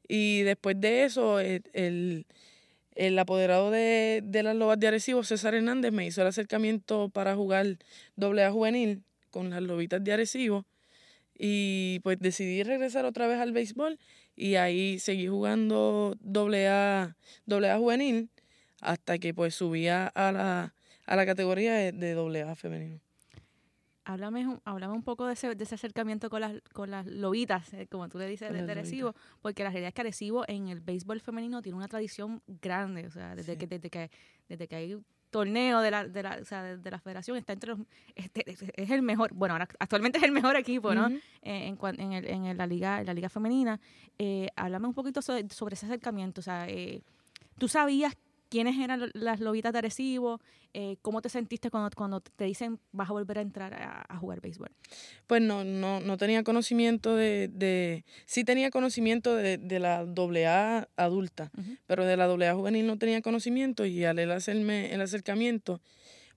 y 0.06 0.42
después 0.42 0.78
de 0.78 1.04
eso 1.04 1.40
el 1.40 2.26
el 2.94 3.18
apoderado 3.18 3.70
de, 3.70 4.22
las 4.42 4.56
Lobas 4.56 4.78
de 4.78 4.88
Arecibo, 4.88 5.22
César 5.24 5.54
Hernández, 5.54 5.92
me 5.92 6.06
hizo 6.06 6.20
el 6.20 6.28
acercamiento 6.28 7.08
para 7.08 7.34
jugar 7.34 7.78
doble 8.16 8.44
A 8.44 8.52
juvenil 8.52 9.02
con 9.30 9.50
las 9.50 9.62
Lobitas 9.62 10.02
de 10.04 10.12
Arecibo. 10.12 10.64
Y 11.38 12.00
pues 12.00 12.18
decidí 12.20 12.62
regresar 12.62 13.04
otra 13.04 13.26
vez 13.26 13.38
al 13.38 13.52
béisbol 13.52 13.98
y 14.36 14.56
ahí 14.56 14.98
seguí 14.98 15.28
jugando 15.28 16.16
doble 16.20 16.68
A, 16.68 17.16
doble 17.46 17.70
a 17.70 17.78
juvenil 17.78 18.30
hasta 18.80 19.18
que 19.18 19.32
pues 19.34 19.54
subía 19.54 20.06
a 20.08 20.32
la, 20.32 20.74
a 21.06 21.16
la 21.16 21.26
categoría 21.26 21.74
de 21.74 22.14
doble 22.14 22.42
A 22.42 22.54
femenino. 22.54 23.00
Háblame, 24.04 24.48
un 24.48 25.02
poco 25.04 25.26
de 25.26 25.34
ese, 25.34 25.54
de 25.54 25.62
ese 25.62 25.76
acercamiento 25.76 26.28
con 26.28 26.40
las, 26.40 26.60
con 26.72 26.90
las 26.90 27.06
lobitas, 27.06 27.72
eh, 27.72 27.86
como 27.86 28.08
tú 28.08 28.18
le 28.18 28.26
dices, 28.26 28.52
de, 28.52 28.58
Arecibo, 28.58 29.14
porque 29.40 29.62
la 29.62 29.70
realidad 29.70 29.88
es 29.88 29.94
que 29.94 30.00
Arecibo 30.00 30.44
en 30.48 30.66
el 30.68 30.80
béisbol 30.80 31.20
femenino 31.20 31.62
tiene 31.62 31.78
una 31.78 31.86
tradición 31.86 32.42
grande, 32.48 33.06
o 33.06 33.10
sea, 33.12 33.36
desde, 33.36 33.56
que, 33.56 33.68
desde, 33.68 33.90
que, 33.90 34.10
desde 34.48 34.66
que 34.66 34.74
hay 34.74 34.98
torneo 35.32 35.80
de 35.80 35.90
la, 35.90 36.06
de 36.06 36.22
la, 36.22 36.38
o 36.40 36.44
sea, 36.44 36.76
de, 36.76 36.90
la 36.90 37.00
federación 37.00 37.38
está 37.38 37.54
entre 37.54 37.70
los 37.70 37.80
este, 38.14 38.44
es 38.76 38.90
el 38.90 39.02
mejor 39.02 39.32
bueno 39.32 39.54
ahora 39.54 39.66
actualmente 39.80 40.18
es 40.18 40.24
el 40.24 40.30
mejor 40.30 40.54
equipo 40.56 40.94
no 40.94 41.08
eh, 41.08 41.66
en, 41.66 41.78
en, 41.98 42.12
el, 42.12 42.26
en, 42.26 42.56
la 42.56 42.66
liga 42.66 43.00
en 43.00 43.06
la 43.06 43.14
liga 43.14 43.28
femenina. 43.28 43.80
Eh, 44.18 44.48
háblame 44.54 44.86
un 44.86 44.94
poquito 44.94 45.22
sobre, 45.22 45.48
sobre 45.48 45.74
ese 45.74 45.86
acercamiento 45.86 46.40
o 46.40 46.44
sea 46.44 46.68
eh, 46.68 47.02
tú 47.58 47.66
sabías 47.66 48.14
quiénes 48.52 48.76
eran 48.78 49.10
las 49.14 49.40
lobitas 49.40 49.72
de 49.72 49.78
Arecibo, 49.78 50.38
eh, 50.74 50.96
cómo 51.00 51.22
te 51.22 51.30
sentiste 51.30 51.70
cuando, 51.70 51.88
cuando 51.96 52.20
te 52.20 52.44
dicen 52.44 52.78
vas 52.92 53.08
a 53.08 53.14
volver 53.14 53.38
a 53.38 53.40
entrar 53.40 53.72
a, 53.72 54.16
jugar 54.18 54.42
béisbol. 54.42 54.70
Pues 55.26 55.40
no, 55.40 55.64
no, 55.64 56.00
no 56.00 56.18
tenía 56.18 56.44
conocimiento 56.44 57.16
de, 57.16 57.48
de 57.48 58.04
sí 58.26 58.44
tenía 58.44 58.70
conocimiento 58.70 59.34
de, 59.34 59.56
de 59.56 59.78
la 59.78 60.00
AA 60.00 60.86
adulta, 60.96 61.50
pero 61.86 62.04
de 62.04 62.18
la 62.18 62.26
AA 62.26 62.54
juvenil 62.54 62.86
no 62.86 62.98
tenía 62.98 63.22
conocimiento 63.22 63.86
y 63.86 64.04
al 64.04 64.18
hacerme 64.30 64.92
el 64.92 65.00
acercamiento, 65.00 65.80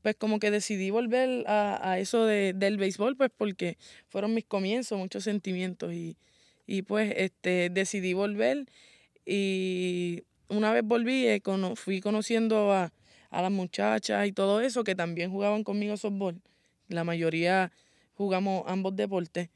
pues 0.01 0.15
como 0.15 0.39
que 0.39 0.51
decidí 0.51 0.91
volver 0.91 1.45
a, 1.47 1.91
a 1.91 1.99
eso 1.99 2.25
de, 2.25 2.53
del 2.53 2.77
béisbol, 2.77 3.17
pues 3.17 3.29
porque 3.35 3.77
fueron 4.07 4.33
mis 4.33 4.45
comienzos, 4.45 4.97
muchos 4.97 5.25
sentimientos 5.25 5.93
y, 5.93 6.15
y 6.65 6.83
pues 6.83 7.13
este 7.17 7.69
decidí 7.69 8.13
volver 8.13 8.67
y 9.25 10.23
una 10.49 10.71
vez 10.73 10.83
volví, 10.83 11.27
eh, 11.27 11.41
fui 11.75 12.01
conociendo 12.01 12.71
a, 12.73 12.91
las 13.31 13.51
muchachas 13.51 14.27
y 14.27 14.31
todo 14.31 14.61
eso 14.61 14.85
que 14.85 14.95
también 14.95 15.29
jugaban 15.29 15.63
conmigo 15.63 15.97
softball. 15.97 16.41
La 16.87 17.03
mayoría 17.03 17.71
jugamos 18.13 18.63
ambos 18.67 18.95
deportes. 18.95 19.49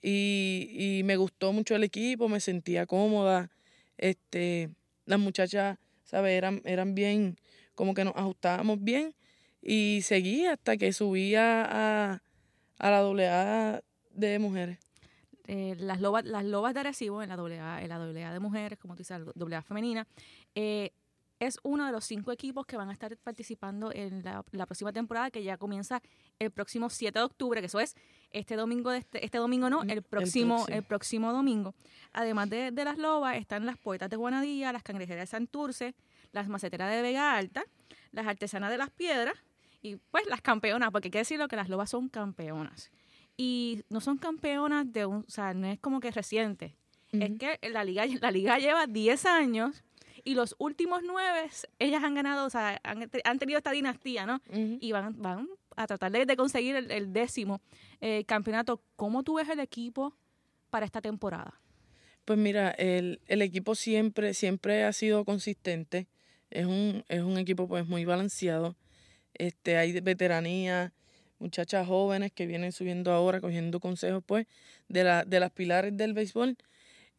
Y, 0.00 0.70
y 0.72 1.02
me 1.02 1.16
gustó 1.16 1.52
mucho 1.52 1.76
el 1.76 1.84
equipo, 1.84 2.28
me 2.28 2.40
sentía 2.40 2.86
cómoda. 2.86 3.50
Este, 3.98 4.70
las 5.04 5.18
muchachas, 5.18 5.76
¿sabes? 6.04 6.32
Eran, 6.32 6.62
eran 6.64 6.94
bien, 6.94 7.36
como 7.74 7.92
que 7.92 8.04
nos 8.04 8.16
ajustábamos 8.16 8.82
bien. 8.82 9.14
Y 9.60 10.00
seguí 10.02 10.46
hasta 10.46 10.78
que 10.78 10.92
subí 10.94 11.34
a, 11.34 12.22
a 12.78 12.90
la 12.90 13.00
AA 13.00 13.82
de 14.14 14.38
mujeres. 14.38 14.89
Eh, 15.52 15.74
las, 15.80 16.00
lobas, 16.00 16.24
las 16.24 16.44
lobas 16.44 16.74
de 16.74 16.78
Arecibo 16.78 17.24
en 17.24 17.28
la 17.28 17.34
AA, 17.34 17.82
en 17.82 17.88
la 17.88 17.96
AA 17.96 18.32
de 18.32 18.38
mujeres, 18.38 18.78
como 18.78 18.94
tú 18.94 18.98
dices, 18.98 19.20
la 19.34 19.56
AA 19.56 19.62
femenina, 19.62 20.06
eh, 20.54 20.92
es 21.40 21.58
uno 21.64 21.86
de 21.86 21.90
los 21.90 22.04
cinco 22.04 22.30
equipos 22.30 22.66
que 22.66 22.76
van 22.76 22.88
a 22.88 22.92
estar 22.92 23.16
participando 23.16 23.90
en 23.92 24.22
la, 24.22 24.44
próxima 24.44 24.92
temporada 24.92 25.28
que 25.32 25.42
ya 25.42 25.56
comienza 25.56 26.00
el 26.38 26.52
próximo 26.52 26.88
7 26.88 27.18
de 27.18 27.24
octubre, 27.24 27.58
que 27.58 27.66
eso 27.66 27.80
es 27.80 27.96
este 28.30 28.54
domingo, 28.54 28.92
de 28.92 28.98
este, 28.98 29.24
este 29.24 29.38
domingo 29.38 29.68
no, 29.68 29.82
el 29.82 30.02
próximo, 30.02 30.66
el, 30.68 30.84
próximo 30.84 31.32
domingo. 31.32 31.74
Además 32.12 32.48
de, 32.48 32.70
las 32.70 32.96
lobas, 32.96 33.36
están 33.36 33.66
las 33.66 33.76
poetas 33.76 34.08
de 34.08 34.14
Guanadilla, 34.14 34.72
las 34.72 34.84
cangrejeras 34.84 35.22
de 35.22 35.26
Santurce, 35.26 35.96
las 36.30 36.48
maceteras 36.48 36.92
de 36.92 37.02
Vega 37.02 37.34
Alta, 37.34 37.64
las 38.12 38.28
artesanas 38.28 38.70
de 38.70 38.78
las 38.78 38.90
piedras 38.90 39.34
y 39.82 39.96
pues 39.96 40.28
las 40.28 40.42
campeonas, 40.42 40.92
porque 40.92 41.08
hay 41.08 41.10
que 41.10 41.18
decirlo 41.18 41.48
que 41.48 41.56
las 41.56 41.68
lobas 41.68 41.90
son 41.90 42.08
campeonas 42.08 42.92
y 43.42 43.84
no 43.88 44.02
son 44.02 44.18
campeonas 44.18 44.92
de 44.92 45.06
un, 45.06 45.24
o 45.26 45.30
sea, 45.30 45.54
no 45.54 45.66
es 45.66 45.80
como 45.80 45.98
que 46.00 46.10
reciente. 46.10 46.76
Es 47.10 47.38
que 47.38 47.58
la 47.70 47.84
liga, 47.84 48.04
la 48.20 48.30
liga 48.30 48.58
lleva 48.58 48.86
10 48.86 49.24
años 49.24 49.82
Y 50.24 50.34
los 50.34 50.54
últimos 50.58 51.00
nueve, 51.02 51.48
ellas 51.78 52.04
han 52.04 52.14
ganado, 52.14 52.44
o 52.44 52.50
sea, 52.50 52.78
han, 52.84 53.38
tenido 53.38 53.56
esta 53.56 53.70
dinastía, 53.70 54.26
¿no? 54.26 54.42
Y 54.52 54.92
van, 54.92 55.14
van 55.22 55.48
a 55.74 55.86
tratar 55.86 56.12
de, 56.12 56.36
conseguir 56.36 56.76
el, 56.76 57.12
décimo 57.14 57.62
eh, 58.02 58.24
campeonato. 58.26 58.82
¿Cómo 58.96 59.22
tú 59.22 59.36
ves 59.36 59.48
el 59.48 59.60
equipo 59.60 60.14
para 60.68 60.84
esta 60.84 61.00
temporada? 61.00 61.58
Pues 62.26 62.38
mira, 62.38 62.72
el, 62.72 63.22
el 63.26 63.40
equipo 63.40 63.74
siempre, 63.74 64.34
siempre 64.34 64.84
ha 64.84 64.92
sido 64.92 65.24
consistente. 65.24 66.08
Es 66.50 66.66
un, 66.66 67.04
es 67.08 67.22
un 67.22 67.38
equipo 67.38 67.66
pues 67.66 67.88
muy 67.88 68.04
balanceado. 68.04 68.76
Este, 69.32 69.78
hay 69.78 69.98
veteranía, 70.02 70.92
muchachas 71.40 71.86
jóvenes 71.86 72.30
que 72.32 72.46
vienen 72.46 72.70
subiendo 72.70 73.12
ahora, 73.12 73.40
cogiendo 73.40 73.80
consejos 73.80 74.22
pues 74.24 74.46
de, 74.88 75.04
la, 75.04 75.24
de 75.24 75.40
las 75.40 75.50
pilares 75.50 75.96
del 75.96 76.12
béisbol. 76.12 76.56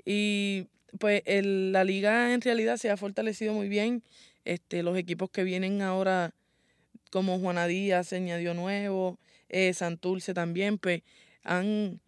Y 0.06 0.68
pues 1.00 1.24
la 1.26 1.84
liga 1.84 2.34
en 2.34 2.42
realidad 2.42 2.78
se 2.78 2.90
ha 2.90 2.98
fortalecido 2.98 3.54
muy 3.54 3.68
bien. 3.68 4.04
Este, 4.46 4.84
los 4.84 4.98
equipos 4.98 5.30
que 5.30 5.44
vienen 5.44 5.82
ahora, 5.82 6.34
como 7.12 7.40
Juana 7.40 7.68
Díaz 7.68 8.08
se 8.08 8.18
añadió 8.18 8.54
nuevo, 8.54 9.20
eh, 9.50 9.74
Santurce 9.74 10.34
también, 10.34 10.78
pues 10.78 11.04
han, 11.44 12.00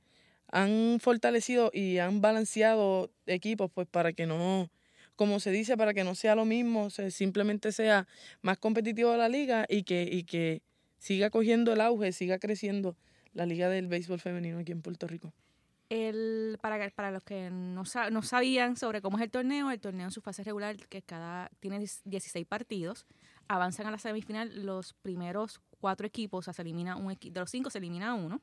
han 0.48 1.00
fortalecido 1.00 1.72
y 1.74 1.98
han 1.98 2.22
balanceado 2.22 3.12
equipos 3.26 3.70
pues 3.74 3.88
para 3.88 4.14
que 4.14 4.26
no, 4.26 4.70
como 5.16 5.40
se 5.40 5.52
dice, 5.52 5.78
para 5.78 5.94
que 5.94 6.04
no 6.04 6.16
sea 6.16 6.36
lo 6.36 6.46
mismo, 6.46 6.90
simplemente 6.90 7.72
sea 7.72 8.08
más 8.42 8.58
competitivo 8.58 9.16
la 9.16 9.30
liga 9.30 9.66
y 9.70 9.84
que, 9.84 10.08
y 10.10 10.24
que 10.24 10.62
siga 11.04 11.30
cogiendo 11.30 11.74
el 11.74 11.82
auge, 11.82 12.14
siga 12.14 12.40
creciendo 12.40 12.96
la 13.34 13.46
liga 13.46 13.68
del 13.68 13.88
béisbol 13.88 14.22
femenino 14.22 14.60
aquí 14.60 14.72
en 14.72 14.82
Puerto 14.82 15.06
Rico. 15.06 15.34
El, 15.90 16.58
para, 16.62 16.90
para 16.92 17.12
los 17.12 17.24
que 17.24 17.50
no, 17.52 17.84
no 18.10 18.22
sabían 18.22 18.78
sobre 18.78 19.02
cómo 19.02 19.18
es 19.18 19.24
el 19.24 19.30
torneo, 19.30 19.70
el 19.70 19.82
torneo 19.82 20.06
en 20.06 20.12
su 20.12 20.22
fase 20.22 20.44
regular, 20.44 20.78
que 20.88 21.02
cada 21.02 21.52
tiene 21.60 21.86
16 22.06 22.48
partidos, 22.48 23.06
avanzan 23.50 23.86
a 23.88 23.92
la 23.92 23.98
semifinal 23.98 24.66
los 24.66 24.94
primeros 24.94 25.60
cuatro 25.82 26.08
equipos, 26.08 26.40
o 26.40 26.42
sea, 26.44 26.54
se 26.54 26.62
elimina 26.62 26.96
un 26.96 27.14
de 27.14 27.40
los 27.40 27.52
cinco 27.52 27.70
se 27.70 27.80
elimina 27.80 28.14
uno. 28.14 28.42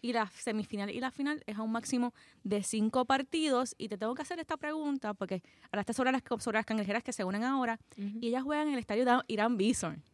Y 0.00 0.12
la 0.12 0.28
semifinal 0.28 0.90
y 0.90 1.00
la 1.00 1.10
final 1.10 1.42
es 1.48 1.56
a 1.56 1.62
un 1.62 1.72
máximo 1.72 2.14
de 2.44 2.62
cinco 2.62 3.06
partidos. 3.06 3.74
Y 3.76 3.88
te 3.88 3.98
tengo 3.98 4.14
que 4.14 4.22
hacer 4.22 4.38
esta 4.38 4.56
pregunta, 4.56 5.14
porque 5.14 5.42
ahora 5.72 5.80
está 5.80 5.92
sobre 5.92 6.12
las, 6.12 6.22
sobre 6.38 6.58
las 6.58 6.64
cangrejeras 6.64 7.02
que 7.02 7.12
se 7.12 7.24
unen 7.24 7.42
ahora. 7.42 7.80
Y 7.96 8.28
ellas 8.28 8.44
juegan 8.44 8.68
en 8.68 8.74
el 8.74 8.78
estadio 8.78 9.24
Irán 9.26 9.56
Bison 9.56 10.04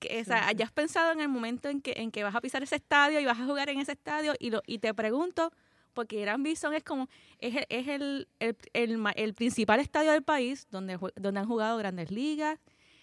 que, 0.00 0.20
o 0.20 0.24
sea, 0.24 0.48
hayas 0.48 0.72
pensado 0.72 1.12
en 1.12 1.20
el 1.20 1.28
momento 1.28 1.68
en 1.68 1.80
que, 1.80 1.92
en 1.96 2.10
que 2.10 2.24
vas 2.24 2.34
a 2.34 2.40
pisar 2.40 2.62
ese 2.62 2.76
estadio 2.76 3.20
y 3.20 3.24
vas 3.24 3.38
a 3.38 3.44
jugar 3.44 3.68
en 3.68 3.78
ese 3.78 3.92
estadio 3.92 4.34
y, 4.40 4.50
lo, 4.50 4.62
y 4.66 4.78
te 4.78 4.92
pregunto, 4.94 5.52
porque 5.92 6.20
Irán 6.20 6.42
Bison 6.42 6.74
es 6.74 6.82
como, 6.82 7.08
es, 7.38 7.64
es 7.68 7.88
el, 7.88 8.28
el, 8.40 8.56
el, 8.72 9.34
principal 9.34 9.78
estadio 9.78 10.12
del 10.12 10.22
país 10.22 10.66
donde, 10.70 10.98
donde 11.16 11.40
han 11.40 11.46
jugado 11.46 11.78
grandes 11.78 12.10
ligas, 12.10 12.58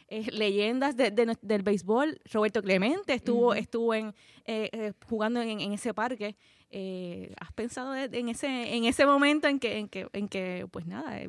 leyendas 0.09 0.95
de, 0.95 1.11
del 1.41 1.61
béisbol. 1.63 2.19
Roberto 2.31 2.61
Clemente 2.61 3.13
estuvo, 3.13 3.53
estuvo 3.53 3.93
en, 3.93 4.13
eh, 4.45 4.69
eh, 4.71 4.93
jugando 5.07 5.41
en, 5.41 5.59
en, 5.59 5.73
ese 5.73 5.93
parque. 5.93 6.35
Eh, 6.69 7.33
¿Has 7.39 7.51
pensado 7.53 7.95
en 7.95 8.29
ese, 8.29 8.75
en 8.75 8.85
ese 8.85 9.05
momento 9.05 9.47
en 9.47 9.59
que, 9.59 9.77
en 9.77 9.87
que, 9.87 10.07
en 10.13 10.27
que 10.27 10.67
pues 10.71 10.85
nada, 10.85 11.19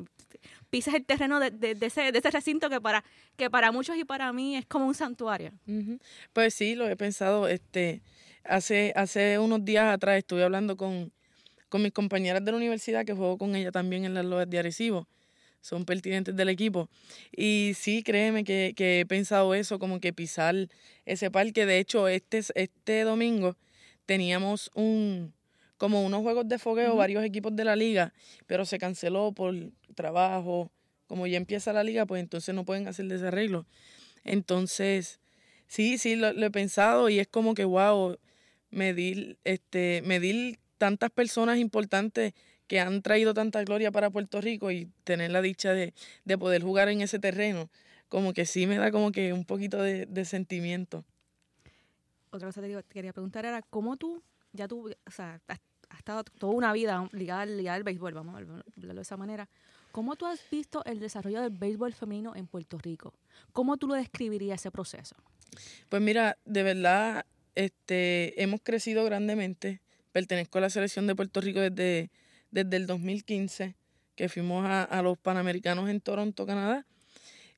pisas 0.69 0.93
el 0.93 1.05
terreno 1.05 1.39
de, 1.39 1.77
ese, 1.81 2.11
de 2.11 2.17
ese 2.17 2.31
recinto 2.31 2.69
que 2.69 2.79
para, 2.79 3.03
que 3.35 3.49
para 3.49 3.71
muchos 3.71 3.97
y 3.97 4.03
para 4.03 4.31
mí 4.33 4.55
es 4.55 4.65
como 4.65 4.85
un 4.87 4.95
santuario. 4.95 5.51
Pues 6.33 6.53
sí, 6.53 6.75
lo 6.75 6.87
he 6.87 6.95
pensado. 6.95 7.47
Este, 7.47 8.01
hace, 8.43 8.93
hace 8.95 9.39
unos 9.39 9.63
días 9.65 9.93
atrás 9.93 10.17
estuve 10.17 10.43
hablando 10.43 10.77
con, 10.77 11.11
con 11.69 11.81
mis 11.81 11.91
compañeras 11.91 12.43
de 12.43 12.51
la 12.51 12.57
universidad, 12.57 13.05
que 13.05 13.13
juego 13.13 13.37
con 13.37 13.55
ella 13.55 13.71
también 13.71 14.05
en 14.05 14.13
las 14.13 14.25
lojas 14.25 14.49
de 14.49 14.59
Arecibo. 14.59 15.07
Son 15.61 15.83
pertinentes 15.83 16.35
del 16.35 16.49
equipo. 16.49 16.89
Y 17.35 17.73
sí, 17.75 18.01
créeme 18.01 18.43
que, 18.45 18.73
que 18.77 19.01
he 19.01 19.05
pensado 19.05 19.53
eso, 19.53 19.77
como 19.77 19.99
que 19.99 20.13
pisar 20.13 20.55
ese 21.05 21.29
parque. 21.31 21.65
De 21.65 21.79
hecho, 21.79 22.07
este, 22.07 22.41
este 22.55 23.01
domingo 23.01 23.57
teníamos 24.05 24.71
un, 24.73 25.33
como 25.79 26.03
unos 26.03 26.21
juegos 26.21 26.47
de 26.47 26.59
fogueo, 26.59 26.95
varios 26.97 27.23
equipos 27.23 27.55
de 27.55 27.63
la 27.63 27.75
liga, 27.75 28.13
pero 28.45 28.65
se 28.65 28.77
canceló 28.77 29.31
por 29.31 29.55
trabajo. 29.95 30.71
Como 31.07 31.25
ya 31.25 31.37
empieza 31.37 31.73
la 31.73 31.83
liga, 31.83 32.05
pues 32.05 32.21
entonces 32.21 32.53
no 32.53 32.65
pueden 32.65 32.87
hacer 32.87 33.07
desarreglo. 33.07 33.65
Entonces, 34.25 35.21
sí, 35.67 35.97
sí, 35.97 36.17
lo, 36.17 36.27
he 36.27 36.51
pensado 36.51 37.09
y 37.09 37.19
es 37.19 37.27
como 37.27 37.55
que, 37.55 37.63
wow, 37.63 38.17
medir, 38.69 39.39
este, 39.45 40.03
medir 40.05 40.59
tantas 40.77 41.11
personas 41.11 41.57
importantes 41.57 42.33
que 42.67 42.81
han 42.81 43.01
traído 43.01 43.33
tanta 43.33 43.63
gloria 43.63 43.89
para 43.89 44.09
Puerto 44.09 44.41
Rico 44.41 44.71
y 44.71 44.91
tener 45.05 45.31
la 45.31 45.41
dicha 45.41 45.71
de, 45.73 45.93
de 46.25 46.37
poder 46.37 46.61
jugar 46.61 46.89
en 46.89 47.01
ese 47.01 47.19
terreno, 47.19 47.69
como 48.09 48.33
que 48.33 48.45
sí 48.45 48.67
me 48.67 48.77
da 48.77 48.91
como 48.91 49.13
que 49.13 49.31
un 49.31 49.45
poquito 49.45 49.81
de, 49.81 50.05
de 50.07 50.25
sentimiento. 50.25 51.05
Otra 52.31 52.49
cosa 52.49 52.61
que 52.61 52.67
te 52.67 52.93
quería 52.93 53.13
preguntar 53.13 53.45
era, 53.45 53.61
¿cómo 53.61 53.95
tú, 53.95 54.21
ya 54.51 54.67
tú, 54.67 54.89
o 54.89 55.11
sea, 55.11 55.41
ha 55.89 55.97
estado 55.97 56.23
toda 56.23 56.53
una 56.53 56.73
vida 56.73 57.07
ligada, 57.11 57.45
ligada 57.45 57.75
al 57.75 57.83
béisbol, 57.83 58.13
vamos 58.13 58.35
a 58.35 58.37
hablarlo 58.37 58.63
de 58.77 59.01
esa 59.01 59.17
manera. 59.17 59.49
¿Cómo 59.91 60.15
tú 60.15 60.25
has 60.25 60.39
visto 60.49 60.83
el 60.85 60.99
desarrollo 60.99 61.41
del 61.41 61.49
béisbol 61.49 61.93
femenino 61.93 62.35
en 62.35 62.47
Puerto 62.47 62.77
Rico? 62.77 63.13
¿Cómo 63.53 63.77
tú 63.77 63.87
lo 63.87 63.95
describirías 63.95 64.61
ese 64.61 64.71
proceso? 64.71 65.15
Pues 65.89 66.01
mira, 66.01 66.37
de 66.45 66.63
verdad, 66.63 67.25
este, 67.55 68.41
hemos 68.41 68.61
crecido 68.61 69.03
grandemente. 69.03 69.81
Pertenezco 70.11 70.59
a 70.59 70.61
la 70.61 70.69
selección 70.69 71.07
de 71.07 71.15
Puerto 71.15 71.41
Rico 71.41 71.59
desde, 71.59 72.11
desde 72.51 72.77
el 72.77 72.85
2015, 72.85 73.75
que 74.15 74.29
fuimos 74.29 74.65
a, 74.65 74.83
a 74.83 75.01
los 75.01 75.17
Panamericanos 75.17 75.89
en 75.89 76.01
Toronto, 76.01 76.45
Canadá. 76.45 76.85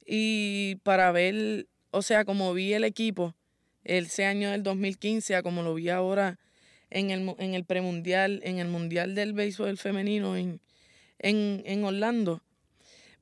Y 0.05 0.75
para 0.83 1.11
ver, 1.11 1.67
o 1.91 2.01
sea, 2.01 2.23
como 2.23 2.53
vi 2.53 2.73
el 2.73 2.85
equipo 2.85 3.35
ese 3.83 4.25
año 4.25 4.51
del 4.51 4.63
2015 4.63 5.35
a 5.35 5.43
como 5.43 5.63
lo 5.63 5.73
vi 5.73 5.89
ahora 5.89 6.39
en 6.91 7.09
el, 7.09 7.33
en 7.39 7.55
el 7.55 7.63
premundial, 7.65 8.41
en 8.43 8.59
el 8.59 8.67
mundial 8.67 9.15
del 9.15 9.33
béisbol 9.33 9.77
femenino 9.77 10.35
en, 10.37 10.59
en, 11.19 11.83
Orlando, 11.83 12.43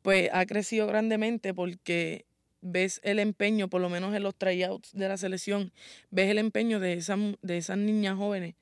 pues 0.01 0.29
ha 0.33 0.45
crecido 0.45 0.87
grandemente 0.87 1.53
porque 1.53 2.25
ves 2.61 2.99
el 3.03 3.19
empeño, 3.19 3.69
por 3.69 3.79
lo 3.79 3.89
menos 3.89 4.13
en 4.15 4.23
los 4.23 4.35
tryouts 4.35 4.91
de 4.93 5.07
la 5.07 5.17
selección, 5.17 5.71
ves 6.09 6.29
el 6.29 6.39
empeño 6.39 6.79
de, 6.79 6.93
esa, 6.93 7.17
de 7.41 7.57
esas 7.57 7.77
niñas 7.77 8.17
jóvenes 8.17 8.55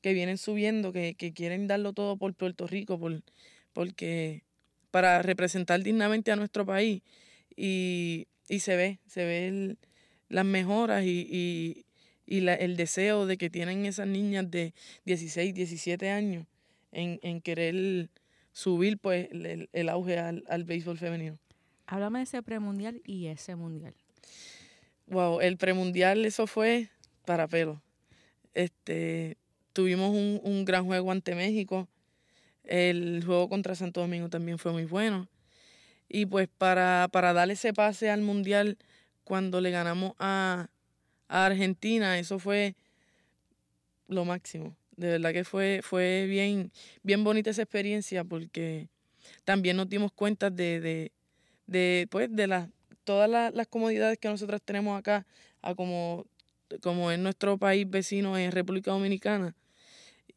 que 0.00 0.14
vienen 0.14 0.38
subiendo, 0.38 0.92
que, 0.92 1.14
quieren 1.34 1.66
darlo 1.66 1.92
todo 1.92 2.16
por 2.16 2.34
Puerto 2.34 2.66
Rico, 2.66 2.98
por, 2.98 3.22
porque 3.72 4.42
para 4.90 5.22
representar 5.22 5.82
dignamente 5.82 6.32
a 6.32 6.36
nuestro 6.36 6.66
país. 6.66 7.02
Y, 7.56 8.26
y 8.48 8.60
se 8.60 8.76
ve, 8.76 8.98
se 9.06 9.24
ve 9.24 9.76
las 10.28 10.44
mejoras 10.44 11.04
y 11.04 11.84
la, 12.26 12.54
el 12.54 12.76
deseo 12.76 13.26
de 13.26 13.36
que 13.36 13.50
tienen 13.50 13.86
esas 13.86 14.06
niñas 14.06 14.50
de 14.50 14.74
16, 15.04 15.54
17 15.54 16.10
años 16.10 16.46
en, 16.92 17.18
en 17.22 17.40
querer 17.40 18.08
subir 18.52 18.98
pues 18.98 19.28
el, 19.32 19.88
auge 19.88 20.18
al, 20.18 20.44
al, 20.48 20.64
béisbol 20.64 20.98
femenino. 20.98 21.38
Háblame 21.86 22.20
de 22.20 22.24
ese 22.24 22.42
premundial 22.42 23.02
y 23.04 23.26
ese 23.26 23.56
mundial. 23.56 23.94
Wow, 25.06 25.40
el 25.40 25.58
premundial 25.58 26.24
eso 26.24 26.46
fue 26.46 26.88
para 27.26 27.46
pelo. 27.46 27.82
Este, 28.54 29.36
tuvimos 29.72 30.10
un, 30.10 30.40
un 30.42 30.64
gran 30.64 30.86
juego 30.86 31.10
ante 31.10 31.34
México. 31.34 31.88
El 32.62 33.22
juego 33.26 33.50
contra 33.50 33.74
Santo 33.74 34.00
Domingo 34.00 34.30
también 34.30 34.58
fue 34.58 34.72
muy 34.72 34.84
bueno. 34.84 35.28
Y 36.08 36.26
pues 36.26 36.48
para, 36.48 37.08
para 37.10 37.32
dar 37.32 37.50
ese 37.50 37.74
pase 37.74 38.08
al 38.08 38.22
mundial, 38.22 38.78
cuando 39.24 39.60
le 39.60 39.70
ganamos 39.70 40.12
a, 40.18 40.68
a 41.28 41.46
Argentina, 41.46 42.18
eso 42.18 42.38
fue 42.38 42.74
lo 44.08 44.24
máximo. 44.24 44.76
De 44.96 45.08
verdad 45.08 45.32
que 45.32 45.44
fue, 45.44 45.80
fue 45.82 46.26
bien, 46.26 46.70
bien 47.02 47.24
bonita 47.24 47.50
esa 47.50 47.62
experiencia 47.62 48.24
porque 48.24 48.88
también 49.44 49.76
nos 49.76 49.88
dimos 49.88 50.12
cuenta 50.12 50.50
de, 50.50 50.80
de, 50.80 51.12
de, 51.66 52.06
pues, 52.10 52.34
de 52.34 52.46
las 52.46 52.68
todas 53.04 53.28
las, 53.28 53.66
comodidades 53.68 54.18
que 54.18 54.28
nosotros 54.28 54.62
tenemos 54.62 54.98
acá, 54.98 55.26
a 55.60 55.74
como, 55.74 56.26
como 56.82 57.12
en 57.12 57.22
nuestro 57.22 57.58
país 57.58 57.88
vecino, 57.88 58.38
en 58.38 58.50
República 58.50 58.92
Dominicana. 58.92 59.54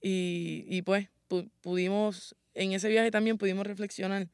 Y, 0.02 0.66
y 0.68 0.82
pues 0.82 1.08
pudimos, 1.62 2.36
en 2.54 2.74
ese 2.74 2.90
viaje 2.90 3.10
también 3.10 3.38
pudimos 3.38 3.66
reflexionar, 3.66 4.28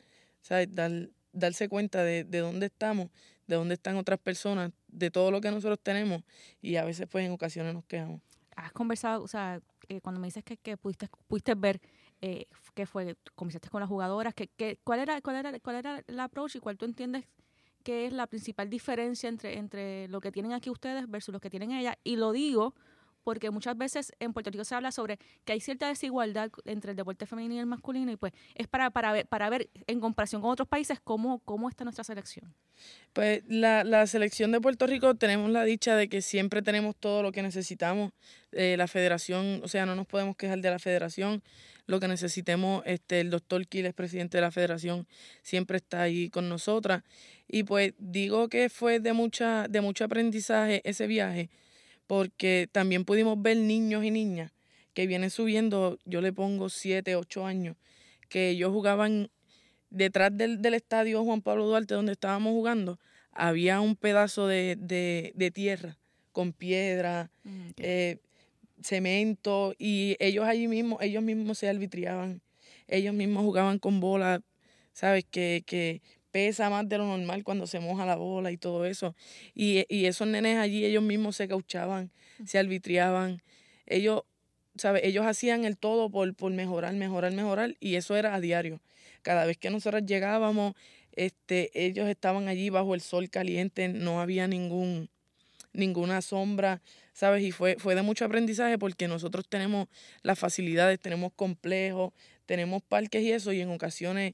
Dar, 0.69 1.09
darse 1.31 1.69
cuenta 1.69 2.03
de, 2.03 2.25
de 2.25 2.39
dónde 2.39 2.65
estamos 2.65 3.09
de 3.47 3.55
dónde 3.55 3.73
están 3.75 3.97
otras 3.97 4.19
personas, 4.19 4.71
de 4.93 5.11
todo 5.11 5.31
lo 5.31 5.41
que 5.41 5.51
nosotros 5.51 5.79
tenemos 5.81 6.23
y 6.61 6.75
a 6.75 6.85
veces 6.85 7.07
pues 7.09 7.25
en 7.25 7.31
ocasiones 7.31 7.73
nos 7.73 7.85
quedamos. 7.85 8.21
Has 8.55 8.71
conversado, 8.71 9.23
o 9.23 9.27
sea, 9.27 9.61
eh, 9.89 9.99
cuando 10.01 10.21
me 10.21 10.27
dices 10.27 10.43
que, 10.43 10.57
que 10.57 10.77
pudiste, 10.77 11.09
pudiste 11.27 11.55
ver 11.55 11.81
eh, 12.21 12.45
qué 12.73 12.85
fue, 12.85 13.17
conversaste 13.35 13.69
con 13.69 13.81
las 13.81 13.89
jugadoras, 13.89 14.33
que, 14.33 14.47
que, 14.47 14.77
¿cuál, 14.83 14.99
era, 14.99 15.19
cuál, 15.21 15.37
era, 15.37 15.59
¿cuál 15.59 15.75
era 15.77 16.03
el 16.07 16.19
approach 16.19 16.55
y 16.55 16.59
cuál 16.59 16.77
tú 16.77 16.85
entiendes 16.85 17.25
que 17.83 18.05
es 18.05 18.13
la 18.13 18.27
principal 18.27 18.69
diferencia 18.69 19.27
entre, 19.27 19.57
entre 19.57 20.07
lo 20.07 20.21
que 20.21 20.31
tienen 20.31 20.53
aquí 20.53 20.69
ustedes 20.69 21.09
versus 21.09 21.33
lo 21.33 21.39
que 21.39 21.49
tienen 21.49 21.71
ellas? 21.71 21.95
Y 22.03 22.15
lo 22.15 22.31
digo 22.31 22.75
porque 23.24 23.49
muchas 23.51 23.78
veces 23.78 24.11
en 24.19 24.34
Puerto 24.34 24.51
Rico 24.51 24.63
se 24.63 24.76
habla 24.76 24.91
sobre 24.91 25.19
que 25.45 25.53
hay 25.53 25.59
cierta 25.59 25.88
desigualdad 25.88 26.49
entre 26.65 26.91
el 26.91 26.97
deporte 26.97 27.26
femenino 27.26 27.55
y 27.55 27.59
el 27.59 27.65
masculino 27.65 28.11
y 28.11 28.17
pues 28.17 28.34
es 28.55 28.67
para, 28.67 28.89
para, 28.89 29.11
ver, 29.11 29.28
para 29.28 29.49
ver 29.49 29.69
en 29.88 29.99
comparación 29.99 30.41
con 30.41 30.51
otros 30.51 30.67
países 30.67 30.99
cómo, 31.03 31.39
cómo 31.39 31.69
está 31.69 31.84
nuestra 31.84 32.03
selección. 32.03 32.53
Pues 33.13 33.43
la, 33.47 33.84
la 33.84 34.07
selección 34.07 34.51
de 34.51 34.59
Puerto 34.59 34.88
Rico 34.88 35.15
tenemos 35.15 35.49
la 35.51 35.63
dicha 35.63 35.95
de 35.95 36.09
que 36.09 36.21
siempre 36.21 36.61
tenemos 36.61 36.95
todo 36.95 37.21
lo 37.24 37.32
que 37.32 37.43
necesitamos. 37.43 38.11
Eh, 38.51 38.76
la 38.78 38.88
federación, 38.88 39.61
o 39.63 39.67
sea, 39.67 39.86
no 39.86 39.95
nos 39.95 40.07
podemos 40.07 40.36
quejar 40.36 40.59
de 40.59 40.69
la 40.69 40.80
federación. 40.80 41.43
Lo 41.86 41.99
que 41.99 42.07
necesitemos, 42.07 42.82
este, 42.86 43.19
el 43.19 43.30
doctor 43.30 43.67
Quiles, 43.67 43.93
presidente 43.93 44.38
de 44.38 44.41
la 44.41 44.51
federación, 44.51 45.07
siempre 45.41 45.78
está 45.78 46.01
ahí 46.01 46.30
con 46.30 46.49
nosotras. 46.49 47.03
Y 47.47 47.63
pues 47.63 47.93
digo 47.97 48.47
que 48.49 48.69
fue 48.69 48.99
de 48.99 49.13
mucha, 49.13 49.67
de 49.67 49.82
mucho 49.82 50.05
aprendizaje 50.05 50.82
ese 50.86 51.07
viaje 51.07 51.49
porque 52.07 52.67
también 52.71 53.05
pudimos 53.05 53.41
ver 53.41 53.57
niños 53.57 54.03
y 54.03 54.11
niñas 54.11 54.51
que 54.93 55.07
vienen 55.07 55.29
subiendo, 55.29 55.97
yo 56.05 56.21
le 56.21 56.33
pongo 56.33 56.69
siete, 56.69 57.15
ocho 57.15 57.45
años, 57.45 57.75
que 58.29 58.49
ellos 58.49 58.71
jugaban 58.71 59.29
detrás 59.89 60.35
del, 60.35 60.61
del 60.61 60.73
estadio 60.75 61.23
Juan 61.23 61.41
Pablo 61.41 61.65
Duarte 61.65 61.93
donde 61.93 62.13
estábamos 62.13 62.51
jugando, 62.51 62.99
había 63.31 63.81
un 63.81 63.95
pedazo 63.95 64.47
de, 64.47 64.75
de, 64.79 65.51
tierra 65.51 65.97
con 66.31 66.53
piedra, 66.53 67.31
mm, 67.43 67.69
eh, 67.77 68.17
cemento, 68.81 69.73
y 69.77 70.15
ellos 70.19 70.45
allí 70.45 70.67
mismos, 70.67 71.01
ellos 71.01 71.23
mismos 71.23 71.57
se 71.57 71.69
arbitriaban, 71.69 72.41
ellos 72.87 73.13
mismos 73.13 73.43
jugaban 73.43 73.79
con 73.79 73.99
bola, 73.99 74.41
¿sabes? 74.93 75.25
Que, 75.29 75.63
que 75.65 76.01
pesa 76.34 76.67
más 76.71 76.89
de 76.89 76.97
lo 76.97 77.05
normal 77.05 77.43
cuando 77.43 77.67
se 77.67 77.79
moja 77.79 78.07
la 78.07 78.15
bola 78.15 78.51
y 78.51 78.57
todo 78.57 78.86
eso. 78.86 79.15
Y, 79.53 79.86
y 79.88 80.05
esos 80.05 80.27
nenes 80.27 80.57
allí, 80.57 80.84
ellos 80.84 81.03
mismos 81.03 81.36
se 81.36 81.47
cauchaban, 81.47 82.09
se 82.43 82.57
arbitriaban. 82.57 83.43
Ellos, 83.86 84.23
¿sabes? 84.75 85.03
Ellos 85.05 85.27
hacían 85.27 85.63
el 85.63 85.77
todo 85.77 86.09
por, 86.09 86.34
por 86.34 86.51
mejorar, 86.51 86.93
mejorar, 86.95 87.34
mejorar. 87.34 87.75
Y 87.79 87.95
eso 87.95 88.15
era 88.15 88.34
a 88.34 88.41
diario. 88.41 88.81
Cada 89.21 89.45
vez 89.45 89.57
que 89.57 89.69
nosotros 89.69 90.03
llegábamos, 90.07 90.73
este, 91.11 91.69
ellos 91.75 92.09
estaban 92.09 92.47
allí 92.47 92.71
bajo 92.71 92.95
el 92.95 93.01
sol 93.01 93.29
caliente, 93.29 93.88
no 93.88 94.19
había 94.19 94.47
ningún, 94.47 95.09
ninguna 95.71 96.23
sombra, 96.23 96.81
¿sabes? 97.13 97.43
Y 97.43 97.51
fue, 97.51 97.75
fue 97.77 97.93
de 97.93 98.01
mucho 98.01 98.25
aprendizaje 98.25 98.79
porque 98.79 99.07
nosotros 99.07 99.45
tenemos 99.47 99.88
las 100.23 100.39
facilidades, 100.39 100.99
tenemos 100.99 101.31
complejos, 101.36 102.11
tenemos 102.47 102.81
parques 102.81 103.21
y 103.21 103.31
eso, 103.31 103.53
y 103.53 103.61
en 103.61 103.69
ocasiones 103.69 104.34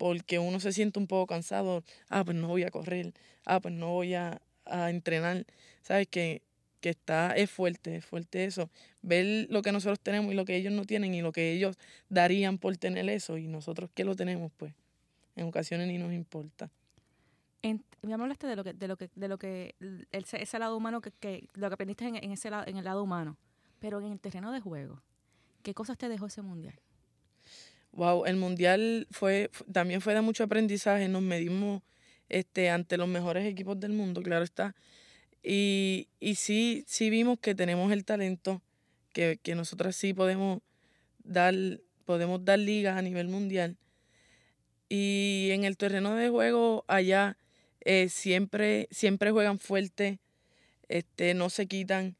porque 0.00 0.38
uno 0.38 0.60
se 0.60 0.72
siente 0.72 0.98
un 0.98 1.06
poco 1.06 1.26
cansado, 1.26 1.84
ah, 2.08 2.24
pues 2.24 2.34
no 2.34 2.48
voy 2.48 2.62
a 2.62 2.70
correr, 2.70 3.12
ah, 3.44 3.60
pues 3.60 3.74
no 3.74 3.90
voy 3.90 4.14
a, 4.14 4.40
entrenar, 4.64 5.44
¿sabes? 5.82 6.08
Que, 6.08 6.40
que 6.80 6.88
está, 6.88 7.32
es 7.36 7.50
fuerte, 7.50 7.96
es 7.96 8.06
fuerte 8.06 8.46
eso. 8.46 8.70
Ver 9.02 9.46
lo 9.50 9.60
que 9.60 9.72
nosotros 9.72 10.00
tenemos 10.00 10.32
y 10.32 10.36
lo 10.36 10.46
que 10.46 10.56
ellos 10.56 10.72
no 10.72 10.86
tienen 10.86 11.12
y 11.12 11.20
lo 11.20 11.32
que 11.32 11.52
ellos 11.52 11.76
darían 12.08 12.56
por 12.56 12.78
tener 12.78 13.10
eso 13.10 13.36
y 13.36 13.46
nosotros 13.46 13.90
que 13.92 14.04
lo 14.04 14.16
tenemos, 14.16 14.50
pues 14.56 14.72
en 15.36 15.46
ocasiones 15.46 15.86
ni 15.86 15.98
nos 15.98 16.14
importa. 16.14 16.70
Me 18.00 18.14
hablaste 18.14 18.46
de 18.46 18.56
lo 18.56 18.64
que, 18.64 18.72
de 18.72 18.88
lo 18.88 18.96
que, 18.96 19.10
de 19.14 19.28
lo 19.28 19.36
que, 19.36 19.74
ese 20.12 20.58
lado 20.58 20.78
humano 20.78 21.02
que, 21.02 21.10
que 21.10 21.46
lo 21.52 21.68
que 21.68 21.74
aprendiste 21.74 22.06
en, 22.06 22.16
en, 22.16 22.32
ese 22.32 22.48
lado, 22.48 22.64
en 22.66 22.78
el 22.78 22.84
lado 22.84 23.02
humano, 23.02 23.36
pero 23.80 24.00
en 24.00 24.12
el 24.12 24.18
terreno 24.18 24.50
de 24.50 24.60
juego, 24.60 25.02
¿qué 25.62 25.74
cosas 25.74 25.98
te 25.98 26.08
dejó 26.08 26.24
ese 26.24 26.40
mundial? 26.40 26.80
Wow, 27.92 28.24
el 28.26 28.36
mundial 28.36 29.06
fue 29.10 29.50
también 29.72 30.00
fue 30.00 30.14
de 30.14 30.20
mucho 30.20 30.44
aprendizaje, 30.44 31.08
nos 31.08 31.22
medimos 31.22 31.82
este 32.28 32.70
ante 32.70 32.96
los 32.96 33.08
mejores 33.08 33.44
equipos 33.46 33.78
del 33.80 33.92
mundo, 33.92 34.22
claro 34.22 34.44
está. 34.44 34.74
Y, 35.42 36.08
y 36.20 36.36
sí, 36.36 36.84
sí 36.86 37.10
vimos 37.10 37.38
que 37.40 37.54
tenemos 37.54 37.92
el 37.92 38.04
talento, 38.04 38.62
que, 39.12 39.38
que 39.42 39.54
nosotras 39.54 39.96
sí 39.96 40.14
podemos 40.14 40.60
dar, 41.24 41.54
podemos 42.04 42.44
dar 42.44 42.58
ligas 42.58 42.96
a 42.96 43.02
nivel 43.02 43.28
mundial. 43.28 43.76
Y 44.88 45.48
en 45.52 45.64
el 45.64 45.76
terreno 45.76 46.14
de 46.14 46.28
juego 46.28 46.84
allá 46.88 47.36
eh, 47.80 48.08
siempre, 48.08 48.88
siempre 48.90 49.30
juegan 49.30 49.58
fuerte, 49.58 50.20
este, 50.88 51.34
no 51.34 51.50
se 51.50 51.66
quitan. 51.66 52.16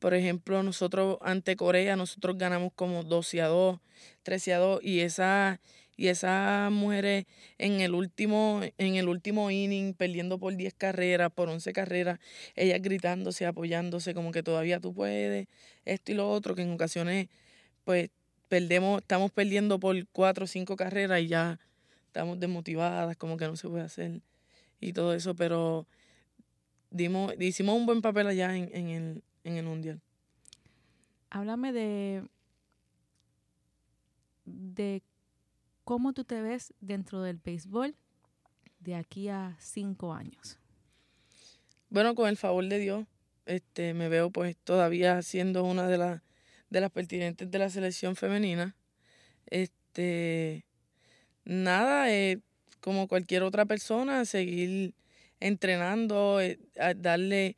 Por 0.00 0.14
ejemplo, 0.14 0.62
nosotros 0.62 1.18
ante 1.22 1.56
Corea, 1.56 1.96
nosotros 1.96 2.36
ganamos 2.36 2.72
como 2.74 3.02
12 3.02 3.40
a 3.42 3.46
2, 3.48 3.80
13 4.22 4.54
a 4.54 4.58
2 4.58 4.80
y 4.82 5.00
esa 5.00 5.60
y 5.96 6.08
esas 6.08 6.70
mujeres 6.70 7.24
en 7.58 7.80
el 7.80 7.94
último 7.94 8.60
en 8.76 8.96
el 8.96 9.08
último 9.08 9.50
inning 9.50 9.94
perdiendo 9.94 10.38
por 10.38 10.54
10 10.54 10.74
carreras, 10.74 11.32
por 11.32 11.48
11 11.48 11.72
carreras, 11.72 12.18
ellas 12.54 12.82
gritándose, 12.82 13.46
apoyándose 13.46 14.14
como 14.14 14.32
que 14.32 14.42
todavía 14.42 14.80
tú 14.80 14.92
puedes, 14.92 15.48
esto 15.84 16.12
y 16.12 16.14
lo 16.14 16.30
otro, 16.30 16.54
que 16.54 16.62
en 16.62 16.72
ocasiones 16.72 17.28
pues 17.84 18.10
perdemos, 18.48 19.00
estamos 19.00 19.32
perdiendo 19.32 19.80
por 19.80 19.96
4 20.08 20.44
o 20.44 20.46
5 20.46 20.76
carreras 20.76 21.20
y 21.22 21.28
ya 21.28 21.58
estamos 22.06 22.38
desmotivadas, 22.40 23.16
como 23.16 23.36
que 23.36 23.46
no 23.46 23.56
se 23.56 23.68
puede 23.68 23.84
hacer 23.84 24.20
y 24.80 24.92
todo 24.92 25.14
eso, 25.14 25.34
pero 25.34 25.86
dimos, 26.90 27.34
hicimos 27.40 27.76
un 27.76 27.86
buen 27.86 28.02
papel 28.02 28.26
allá 28.26 28.56
en, 28.56 28.70
en 28.74 28.88
el 28.90 29.22
en 29.46 29.56
el 29.56 29.64
mundial. 29.64 30.00
Háblame 31.30 31.72
de, 31.72 32.28
de 34.44 35.02
cómo 35.84 36.12
tú 36.12 36.24
te 36.24 36.42
ves 36.42 36.74
dentro 36.80 37.22
del 37.22 37.38
béisbol 37.38 37.94
de 38.80 38.96
aquí 38.96 39.28
a 39.28 39.56
cinco 39.60 40.12
años. 40.12 40.58
Bueno, 41.88 42.14
con 42.14 42.28
el 42.28 42.36
favor 42.36 42.66
de 42.66 42.78
Dios, 42.78 43.06
este, 43.46 43.94
me 43.94 44.08
veo 44.08 44.30
pues 44.30 44.56
todavía 44.56 45.22
siendo 45.22 45.64
una 45.64 45.86
de 45.86 45.98
las 45.98 46.22
de 46.68 46.80
las 46.80 46.90
pertinentes 46.90 47.48
de 47.48 47.58
la 47.60 47.70
selección 47.70 48.16
femenina. 48.16 48.74
Este, 49.46 50.66
nada, 51.44 52.12
eh, 52.12 52.40
como 52.80 53.06
cualquier 53.06 53.44
otra 53.44 53.64
persona, 53.66 54.24
seguir 54.24 54.92
entrenando, 55.38 56.40
eh, 56.40 56.58
darle 56.96 57.56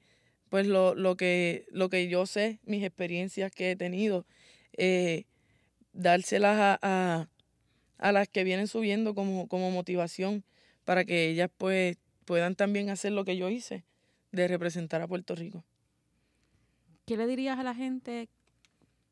pues 0.49 0.67
lo, 0.67 0.95
lo, 0.95 1.17
que, 1.17 1.67
lo 1.71 1.89
que 1.89 2.09
yo 2.09 2.27
sé, 2.27 2.61
mis 2.65 2.83
experiencias 2.85 3.53
que 3.53 3.73
he 3.73 3.77
tenido, 3.77 4.27
eh, 4.77 5.25
dárselas 5.93 6.79
a, 6.83 7.29
a, 7.99 8.13
las 8.13 8.29
que 8.29 8.45
vienen 8.45 8.69
subiendo 8.69 9.15
como, 9.15 9.49
como 9.49 9.71
motivación 9.71 10.45
para 10.85 11.05
que 11.05 11.29
ellas 11.29 11.51
pues 11.57 11.99
puedan 12.25 12.55
también 12.55 12.91
hacer 12.91 13.13
lo 13.13 13.25
que 13.25 13.37
yo 13.37 13.49
hice, 13.49 13.85
de 14.33 14.49
representar 14.49 15.03
a 15.03 15.09
Puerto 15.09 15.35
Rico. 15.35 15.65
¿Qué 17.07 17.17
le 17.17 17.27
dirías 17.27 17.59
a 17.59 17.63
la 17.63 17.75
gente 17.75 18.29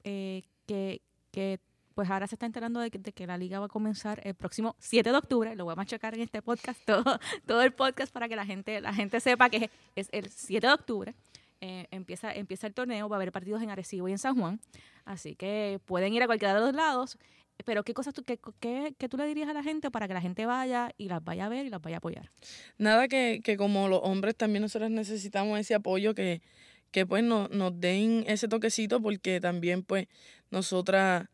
eh, 0.05 0.43
que, 0.66 1.01
que 1.32 1.59
pues 1.97 2.11
ahora 2.11 2.26
se 2.26 2.34
está 2.34 2.44
enterando 2.44 2.78
de 2.80 2.90
que, 2.90 3.26
la 3.26 3.38
liga 3.38 3.59
va 3.59 3.64
a 3.64 3.68
comenzar 3.70 4.20
el 4.22 4.34
próximo 4.34 4.76
7 4.80 5.11
de 5.11 5.16
octubre. 5.16 5.57
Lo 5.57 5.64
voy 5.64 5.72
a 5.72 5.76
machacar 5.76 6.12
en 6.12 6.20
este 6.20 6.42
podcast, 6.42 6.78
todo, 6.84 7.18
todo 7.47 7.62
el 7.62 7.72
podcast 7.72 8.12
para 8.12 8.28
que 8.28 8.36
la 8.36 8.44
gente, 8.44 8.82
la 8.82 8.92
gente 8.92 9.18
sepa 9.18 9.49
que 9.49 9.70
es 9.94 10.11
el 10.12 10.28
7 10.28 10.66
de 10.66 10.72
octubre. 10.74 11.14
Eh, 11.62 11.86
empieza, 11.90 12.34
empieza 12.34 12.66
el 12.66 12.74
torneo, 12.74 13.09
va 13.09 13.16
a 13.16 13.18
haber 13.18 13.32
partidos 13.32 13.62
en 13.62 13.70
Arecibo 13.70 14.09
y 14.09 14.12
en 14.12 14.18
San 14.18 14.38
Juan. 14.38 14.61
Así 15.07 15.36
que 15.36 15.80
pueden 15.86 16.12
ir 16.12 16.22
a 16.22 16.26
cualquiera 16.26 16.53
de 16.53 16.61
los 16.61 16.74
lados. 16.74 17.16
Pero 17.64 17.82
¿qué 17.82 17.94
cosas 17.94 18.12
tú, 18.12 18.22
qué, 18.24 18.38
qué, 18.61 19.09
tú 19.09 19.16
le 19.16 19.24
dirías 19.24 19.49
a 19.49 19.55
la 19.55 19.62
gente 19.62 19.90
para 19.90 20.07
que 20.07 20.12
la 20.12 20.20
gente 20.20 20.44
vaya 20.44 20.92
y 20.99 21.09
las 21.09 21.24
vaya 21.24 21.47
a 21.47 21.49
ver 21.49 21.64
y 21.64 21.70
las 21.70 21.80
vaya 21.80 21.97
a 21.97 21.99
apoyar? 21.99 22.30
Nada 22.76 23.09
que, 23.09 23.40
que 23.42 23.57
como 23.57 23.88
los 23.88 24.01
hombres 24.03 24.36
también 24.36 24.61
nosotros 24.61 24.90
necesitamos 24.90 25.59
ese 25.59 25.74
apoyo 25.74 26.14
que, 26.14 26.42
que 26.90 27.07
pues 27.07 27.24
nos 27.24 27.80
den 27.80 28.24
ese 28.26 28.49
toquecito 28.49 29.01
porque 29.01 29.40
también 29.40 29.82
pues 29.82 30.09
nosotras 30.51 31.26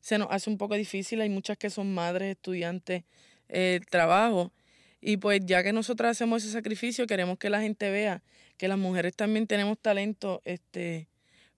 se 0.00 0.18
nos 0.18 0.28
hace 0.30 0.50
un 0.50 0.58
poco 0.58 0.74
difícil. 0.74 1.20
Hay 1.20 1.28
muchas 1.28 1.56
que 1.58 1.70
son 1.70 1.92
madres, 1.94 2.32
estudiantes, 2.32 3.04
eh, 3.48 3.80
trabajo. 3.90 4.52
Y 5.00 5.18
pues 5.18 5.40
ya 5.44 5.62
que 5.62 5.72
nosotras 5.72 6.12
hacemos 6.12 6.42
ese 6.42 6.52
sacrificio, 6.52 7.06
queremos 7.06 7.38
que 7.38 7.50
la 7.50 7.60
gente 7.60 7.90
vea 7.90 8.22
que 8.56 8.68
las 8.68 8.78
mujeres 8.78 9.14
también 9.14 9.46
tenemos 9.46 9.78
talento, 9.78 10.40
este, 10.44 11.08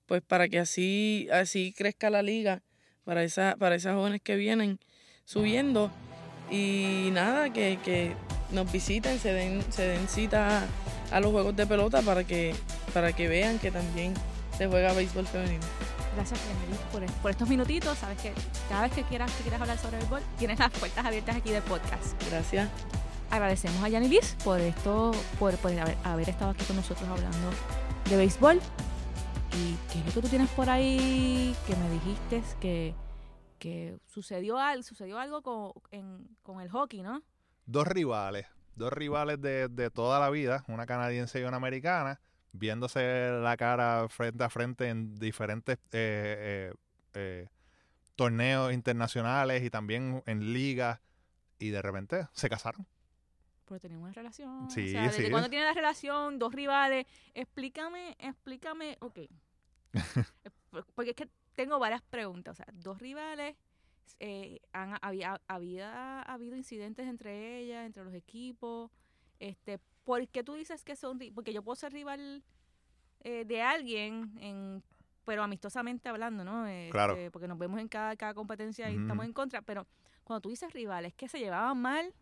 pues 0.06 0.22
para 0.22 0.48
que 0.48 0.58
así, 0.58 1.28
así 1.32 1.72
crezca 1.76 2.10
la 2.10 2.22
liga 2.22 2.62
para, 3.04 3.22
esa, 3.22 3.56
para 3.58 3.76
esas 3.76 3.94
jóvenes 3.94 4.20
que 4.22 4.36
vienen 4.36 4.80
subiendo. 5.24 5.92
Y 6.50 7.10
nada, 7.12 7.52
que, 7.52 7.78
que 7.84 8.14
nos 8.52 8.70
visiten, 8.72 9.18
se 9.18 9.32
den, 9.32 9.62
se 9.70 9.86
den 9.86 10.08
cita 10.08 10.66
a, 11.10 11.20
los 11.20 11.30
juegos 11.30 11.54
de 11.56 11.66
pelota 11.66 12.02
para 12.02 12.24
que, 12.24 12.54
para 12.94 13.12
que 13.12 13.28
vean 13.28 13.58
que 13.58 13.70
también 13.70 14.14
se 14.56 14.66
juega 14.66 14.92
béisbol 14.92 15.26
femenino. 15.26 15.64
Gracias, 16.18 16.40
por, 16.90 17.06
por, 17.22 17.30
estos 17.30 17.48
minutitos. 17.48 17.96
Sabes 17.96 18.20
que 18.20 18.32
cada 18.68 18.82
vez 18.82 18.92
que 18.92 19.04
quieras, 19.04 19.32
que 19.36 19.42
quieras 19.42 19.60
hablar 19.60 19.78
sobre 19.78 19.98
béisbol, 19.98 20.20
tienes 20.36 20.58
las 20.58 20.72
puertas 20.72 21.06
abiertas 21.06 21.36
aquí 21.36 21.50
del 21.52 21.62
podcast. 21.62 22.20
Gracias. 22.28 22.68
Agradecemos 23.30 23.80
a 23.84 23.88
Yanilis 23.88 24.34
por 24.42 24.60
esto, 24.60 25.12
por, 25.38 25.54
haber, 25.54 26.28
estado 26.28 26.50
aquí 26.50 26.64
con 26.64 26.74
nosotros 26.74 27.08
hablando 27.08 27.50
de 28.10 28.16
béisbol. 28.16 28.56
¿Y 28.56 29.76
qué 29.92 30.00
es 30.00 30.06
lo 30.06 30.12
que 30.12 30.20
tú 30.22 30.28
tienes 30.28 30.50
por 30.50 30.68
ahí 30.68 31.54
que 31.68 31.76
me 31.76 31.88
dijiste 31.88 32.42
que, 32.58 32.96
que 33.60 34.00
sucedió, 34.04 34.58
algo, 34.58 34.82
sucedió 34.82 35.20
algo 35.20 35.42
con, 35.42 35.72
con 36.42 36.60
el 36.60 36.68
hockey, 36.68 37.02
¿no? 37.02 37.22
Dos 37.64 37.86
rivales, 37.86 38.48
dos 38.74 38.92
rivales 38.92 39.40
de, 39.40 39.68
de 39.68 39.88
toda 39.88 40.18
la 40.18 40.30
vida, 40.30 40.64
una 40.66 40.84
canadiense 40.84 41.38
y 41.38 41.44
una 41.44 41.58
americana 41.58 42.18
viéndose 42.52 43.30
la 43.42 43.56
cara 43.56 44.08
frente 44.08 44.44
a 44.44 44.48
frente 44.50 44.88
en 44.88 45.14
diferentes 45.18 45.76
eh, 45.92 46.70
eh, 46.72 46.74
eh, 47.14 47.48
torneos 48.16 48.72
internacionales 48.72 49.62
y 49.62 49.70
también 49.70 50.22
en 50.26 50.52
ligas 50.52 51.00
y 51.58 51.70
de 51.70 51.82
repente 51.82 52.26
se 52.32 52.48
casaron. 52.48 52.86
Porque 53.64 53.80
tenían 53.80 54.00
una 54.00 54.12
relación. 54.12 54.70
Sí, 54.70 54.86
o 54.86 54.88
sea, 54.88 55.02
¿desde 55.02 55.24
sí. 55.26 55.30
cuándo 55.30 55.50
tiene 55.50 55.66
la 55.66 55.74
relación? 55.74 56.38
Dos 56.38 56.54
rivales. 56.54 57.06
Explícame, 57.34 58.16
explícame, 58.18 58.96
ok. 59.00 59.18
Por- 60.70 60.86
Porque 60.94 61.10
es 61.10 61.16
que 61.16 61.28
tengo 61.54 61.78
varias 61.78 62.02
preguntas. 62.02 62.52
O 62.52 62.56
sea, 62.56 62.66
dos 62.72 62.98
rivales, 62.98 63.56
eh, 64.20 64.60
han, 64.72 64.96
había, 65.02 65.40
había 65.48 66.22
habido 66.22 66.56
incidentes 66.56 67.06
entre 67.06 67.58
ellas, 67.58 67.84
entre 67.84 68.04
los 68.04 68.14
equipos. 68.14 68.90
Este, 69.38 69.78
¿Por 70.04 70.26
qué 70.28 70.42
tú 70.42 70.54
dices 70.54 70.84
que 70.84 70.96
son 70.96 71.18
Porque 71.34 71.52
yo 71.52 71.62
puedo 71.62 71.76
ser 71.76 71.92
rival 71.92 72.42
eh, 73.20 73.44
de 73.44 73.62
alguien, 73.62 74.32
en, 74.40 74.82
pero 75.24 75.42
amistosamente 75.42 76.08
hablando, 76.08 76.44
¿no? 76.44 76.64
Claro. 76.90 77.14
Este, 77.14 77.30
Porque 77.30 77.48
nos 77.48 77.58
vemos 77.58 77.80
en 77.80 77.88
cada, 77.88 78.16
cada 78.16 78.34
competencia 78.34 78.90
y 78.90 78.96
estamos 78.96 79.24
en 79.26 79.32
contra. 79.32 79.60
Pero 79.62 79.86
cuando 80.24 80.40
tú 80.40 80.48
dices 80.50 80.72
rivales, 80.72 81.14
que 81.14 81.28
se 81.28 81.38
llevaban 81.38 81.78
mal 81.80 82.14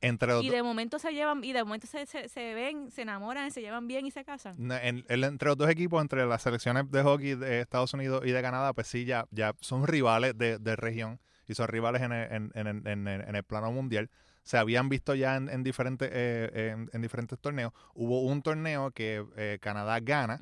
Entre 0.00 0.40
y 0.40 0.48
de 0.48 0.62
momento 0.62 0.98
se 0.98 1.12
llevan, 1.12 1.44
y 1.44 1.52
de 1.52 1.62
momento 1.62 1.86
se, 1.86 2.06
se, 2.06 2.28
se 2.28 2.54
ven, 2.54 2.90
se 2.90 3.02
enamoran, 3.02 3.50
se 3.52 3.60
llevan 3.60 3.86
bien 3.86 4.06
y 4.06 4.10
se 4.10 4.24
casan. 4.24 4.56
En- 4.82 5.04
el- 5.08 5.24
entre 5.24 5.48
los 5.48 5.56
dos 5.58 5.68
equipos, 5.70 6.00
entre 6.02 6.24
las 6.26 6.42
selecciones 6.42 6.90
de 6.90 7.02
hockey 7.02 7.34
de 7.36 7.60
Estados 7.60 7.92
Unidos 7.94 8.22
y 8.24 8.30
de 8.32 8.42
Canadá, 8.42 8.72
pues 8.72 8.86
sí, 8.88 9.04
ya, 9.04 9.26
ya 9.30 9.54
son 9.60 9.86
rivales 9.86 10.36
de, 10.36 10.58
de 10.58 10.74
región 10.76 11.20
y 11.46 11.54
son 11.54 11.68
rivales 11.68 12.02
en 12.02 12.12
el, 12.12 12.32
en, 12.32 12.50
en- 12.54 12.86
en- 12.86 13.06
en 13.08 13.20
en 13.28 13.36
el 13.36 13.44
plano 13.44 13.70
mundial. 13.72 14.10
Se 14.42 14.58
habían 14.58 14.88
visto 14.88 15.14
ya 15.14 15.36
en, 15.36 15.48
en 15.48 15.62
diferentes, 15.62 16.08
eh, 16.12 16.72
en, 16.72 16.90
en 16.92 17.02
diferentes 17.02 17.38
torneos. 17.38 17.72
Hubo 17.94 18.22
un 18.22 18.42
torneo 18.42 18.90
que 18.90 19.24
eh, 19.36 19.58
Canadá 19.60 20.00
gana 20.00 20.40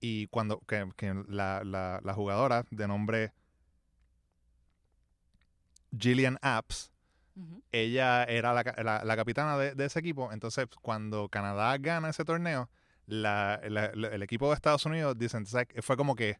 y 0.00 0.26
cuando 0.28 0.60
que, 0.60 0.88
que 0.96 1.14
la, 1.28 1.62
la- 1.64 2.00
la 2.04 2.14
jugadora 2.14 2.64
de 2.70 2.88
nombre 2.88 3.32
Gillian 5.98 6.38
Apps, 6.42 6.90
ella 7.72 8.24
era 8.24 8.52
la, 8.52 9.02
la- 9.04 9.16
capitana 9.16 9.56
de, 9.56 9.74
de 9.74 9.84
ese 9.86 10.00
equipo. 10.00 10.32
Entonces, 10.32 10.66
cuando 10.82 11.28
Canadá 11.28 11.76
gana 11.78 12.10
ese 12.10 12.24
torneo, 12.24 12.68
el 13.06 14.22
equipo 14.22 14.48
de 14.48 14.54
Estados 14.54 14.84
Unidos 14.86 15.16
dicen, 15.18 15.46
fue 15.80 15.96
como 15.96 16.14
que 16.14 16.38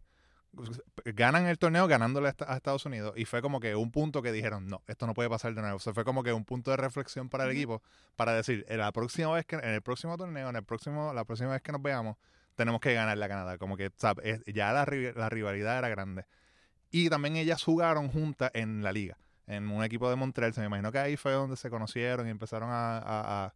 ganan 1.05 1.47
el 1.47 1.59
torneo 1.59 1.87
ganándole 1.87 2.27
a 2.29 2.31
esta- 2.31 2.53
a 2.53 2.57
Estados 2.57 2.85
Unidos 2.87 3.15
y 3.17 3.25
fue 3.25 3.43
como 3.43 3.61
que 3.61 3.77
un 3.77 3.91
punto 3.91 4.23
que 4.23 4.33
dijeron, 4.33 4.67
no, 4.67 4.83
esto 4.87 5.07
no 5.07 5.15
puede 5.15 5.29
pasar 5.29 5.55
de 5.55 5.61
nuevo. 5.61 5.77
O 5.77 5.81
sea, 5.81 5.93
fue 5.95 6.05
como 6.05 6.23
que 6.23 6.33
un 6.33 6.45
punto 6.45 6.71
de 6.71 6.77
reflexión 6.77 7.29
para 7.29 7.45
el 7.45 7.51
equipo 7.51 7.83
para 8.17 8.33
decir, 8.35 8.65
en 8.69 8.79
la 8.79 8.91
próxima 8.93 9.33
vez 9.33 9.47
que 9.47 9.57
en 9.57 9.65
el 9.65 9.83
próximo 9.83 10.17
torneo, 10.17 10.49
en 10.49 10.57
el 10.57 10.65
próximo 10.65 11.13
la 11.13 11.25
próxima 11.25 11.51
vez 11.53 11.63
que 11.63 11.73
nos 11.73 11.83
veamos, 11.83 12.17
tenemos 12.57 12.81
que 12.81 12.93
ganarle 12.95 13.25
a 13.25 13.29
Canadá. 13.29 13.59
Como 13.59 13.77
que 13.77 13.91
¿sabes? 13.97 14.25
Es- 14.47 14.55
ya 14.55 14.73
la, 14.73 14.85
ri- 14.85 15.15
la 15.15 15.29
rivalidad 15.29 15.79
era 15.79 15.89
grande. 15.89 16.25
Y 16.91 17.09
también 17.11 17.37
ellas 17.37 17.63
jugaron 17.63 18.09
juntas 18.09 18.51
en 18.55 18.83
la 18.83 18.93
liga, 18.93 19.19
en 19.47 19.69
un 19.69 19.85
equipo 19.85 20.09
de 20.11 20.17
Montreal. 20.17 20.55
Se 20.55 20.61
me 20.61 20.67
imagino 20.67 20.91
que 20.91 20.99
ahí 20.99 21.17
fue 21.17 21.33
donde 21.33 21.57
se 21.57 21.71
conocieron 21.71 22.27
y 22.27 22.31
empezaron 22.31 22.71
a, 22.71 22.99
a- 22.99 23.45
a- 23.47 23.55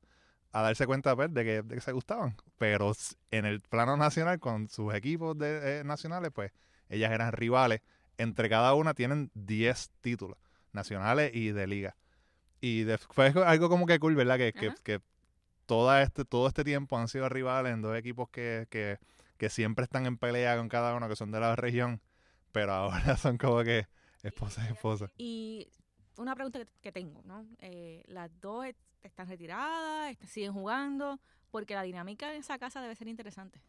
a 0.55 0.63
darse 0.63 0.87
cuenta 0.87 1.17
pues, 1.17 1.33
de, 1.33 1.45
que, 1.45 1.63
de 1.63 1.75
que 1.77 1.81
se 1.81 1.93
gustaban. 1.93 2.37
Pero 2.59 2.93
en 3.31 3.47
el 3.47 3.61
plano 3.63 3.97
nacional, 3.97 4.39
con 4.39 4.69
sus 4.69 4.93
equipos 4.95 5.37
de, 5.39 5.81
eh, 5.81 5.85
nacionales, 5.85 6.31
pues 6.35 6.53
ellas 6.95 7.13
eran 7.13 7.33
rivales. 7.33 7.81
Entre 8.19 8.49
cada 8.49 8.75
una 8.75 8.95
tienen 8.95 9.31
10 9.35 9.91
títulos 10.01 10.39
nacionales 10.73 11.35
y 11.35 11.51
de 11.51 11.67
liga. 11.67 11.97
Y 12.61 12.85
de- 12.85 12.99
fue 12.99 13.33
algo 13.45 13.69
como 13.69 13.87
que 13.87 13.99
cool, 13.99 14.15
¿verdad? 14.15 14.37
Que, 14.39 14.53
que, 14.53 14.69
que 14.83 15.01
toda 15.67 16.03
este, 16.03 16.25
todo 16.25 16.47
este 16.49 16.65
tiempo 16.65 16.97
han 16.99 17.09
sido 17.09 17.29
rivales 17.29 17.73
en 17.73 17.83
dos 17.83 17.97
equipos 17.97 18.29
que, 18.31 18.67
que, 18.71 18.99
que 19.37 19.49
siempre 19.51 19.85
están 19.85 20.07
en 20.07 20.17
pelea 20.19 20.57
con 20.57 20.69
cada 20.69 20.95
uno, 20.95 21.09
que 21.09 21.17
son 21.17 21.31
de 21.33 21.41
la 21.41 21.57
región, 21.57 22.01
pero 22.53 22.73
ahora 22.75 23.17
son 23.17 23.39
como 23.39 23.63
que 23.65 23.87
esposa 24.23 24.65
y 24.69 24.73
esposa. 24.73 25.11
Y 25.19 25.69
una 26.17 26.35
pregunta 26.35 26.59
que, 26.61 26.67
que 26.81 26.93
tengo, 26.93 27.23
¿no? 27.25 27.47
Eh, 27.59 28.05
las 28.07 28.31
dos 28.41 28.67
est- 28.67 28.79
están 29.03 29.27
retiradas, 29.29 30.17
siguen 30.29 30.53
jugando, 30.53 31.19
porque 31.51 31.75
la 31.75 31.83
dinámica 31.83 32.33
en 32.33 32.41
esa 32.41 32.59
casa 32.59 32.81
debe 32.81 32.95
ser 32.95 33.09
interesante. 33.09 33.61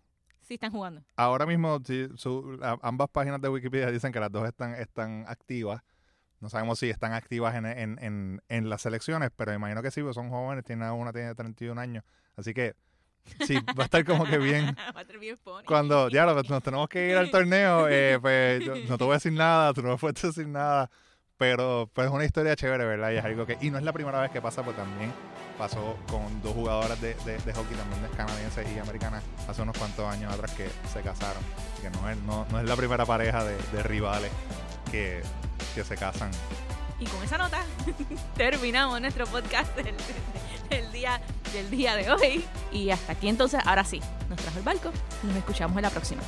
Sí 0.54 0.56
están 0.58 0.72
jugando. 0.72 1.02
Ahora 1.16 1.48
mismo 1.48 1.80
sí, 1.84 2.08
su- 2.16 2.60
a- 2.62 2.78
ambas 2.84 3.10
páginas 3.10 3.42
de 3.42 3.50
Wikipedia 3.50 3.90
dicen 3.90 4.12
que 4.12 4.20
las 4.20 4.32
dos 4.32 4.48
están, 4.48 4.76
están 4.76 5.26
activas. 5.28 5.82
No 6.42 6.48
sabemos 6.48 6.78
si 6.78 6.92
están 6.92 7.14
activas 7.14 7.56
en, 7.56 7.66
en, 7.66 7.98
en, 8.00 8.42
en 8.50 8.70
las 8.70 8.84
selecciones, 8.84 9.32
pero 9.36 9.52
imagino 9.52 9.82
que 9.82 9.90
sí, 9.90 10.02
porque 10.02 10.14
son 10.14 10.30
jóvenes, 10.30 10.64
tiene 10.64 10.92
una 10.92 11.12
tiene 11.12 11.34
31 11.34 11.80
años. 11.82 12.04
Así 12.36 12.54
que 12.54 12.76
sí, 13.48 13.56
va 13.76 13.82
a 13.82 13.86
estar 13.86 14.06
como 14.06 14.26
que 14.26 14.38
bien. 14.38 14.76
Va 14.96 15.00
a 15.00 15.02
estar 15.02 15.18
bien 15.18 15.38
funny. 15.38 15.66
Cuando, 15.66 16.08
ya, 16.10 16.28
lo- 16.28 16.36
nos 16.44 16.62
tenemos 16.62 16.88
que 16.88 17.10
ir 17.10 17.18
al 17.18 17.32
torneo, 17.32 17.88
eh, 17.90 18.20
pues 18.22 18.64
yo 18.64 18.76
no 18.88 18.96
te 19.00 19.04
voy 19.06 19.14
a 19.14 19.16
decir 19.16 19.34
nada, 19.34 19.74
tú 19.74 19.82
no 19.82 19.90
me 19.90 19.98
puedes 19.98 20.22
decir 20.22 20.48
nada. 20.48 20.88
Pero 21.38 21.90
pues 21.94 22.06
es 22.08 22.14
una 22.14 22.26
historia 22.26 22.56
chévere, 22.56 22.86
¿verdad? 22.86 23.10
Y 23.12 23.16
es 23.16 23.26
algo 23.26 23.48
que. 23.48 23.58
Y 23.60 23.72
no 23.72 23.80
es 23.80 23.84
la 23.84 23.92
primera 23.92 24.22
vez 24.22 24.30
que 24.30 24.40
pasa, 24.40 24.62
pues 24.62 24.76
también 24.78 25.12
pasó 25.58 25.98
con 26.10 26.42
dos 26.42 26.54
jugadoras 26.54 27.00
de, 27.00 27.14
hockey, 27.16 27.76
también 27.76 28.02
canadienses 28.16 28.68
y 28.76 28.80
americanas, 28.80 29.24
hace 29.48 29.62
unos 29.62 29.78
cuantos 29.78 30.06
años 30.12 30.34
atrás 30.34 30.52
que 30.52 30.70
se 30.92 31.02
casaron. 31.02 31.44
Que 31.82 31.90
no 31.90 32.10
es, 32.10 32.18
no, 32.20 32.46
no 32.52 32.60
es 32.60 32.66
la 32.68 32.76
primera 32.76 33.06
pareja 33.06 33.44
de, 33.44 33.84
rivales 33.84 34.32
que, 34.92 35.22
que 35.76 35.84
se 35.84 35.96
casan. 35.96 36.32
Y 37.00 37.06
con 37.06 37.24
esa 37.24 37.38
nota 37.38 37.64
terminamos 38.38 39.02
nuestro 39.02 39.26
podcast 39.26 39.76
del, 39.76 39.96
del 40.70 40.92
día, 40.92 41.22
del 41.52 41.70
día 41.70 41.96
de 41.96 42.12
hoy. 42.12 42.46
Y 42.72 42.90
hasta 42.92 43.14
aquí 43.14 43.28
entonces, 43.28 43.62
ahora 43.66 43.84
sí, 43.84 44.02
nos 44.30 44.40
trajo 44.40 44.60
el 44.60 44.64
barco. 44.64 44.92
Nos 45.24 45.36
escuchamos 45.36 45.76
en 45.78 45.84
la 45.84 45.90
próxima. 45.90 46.22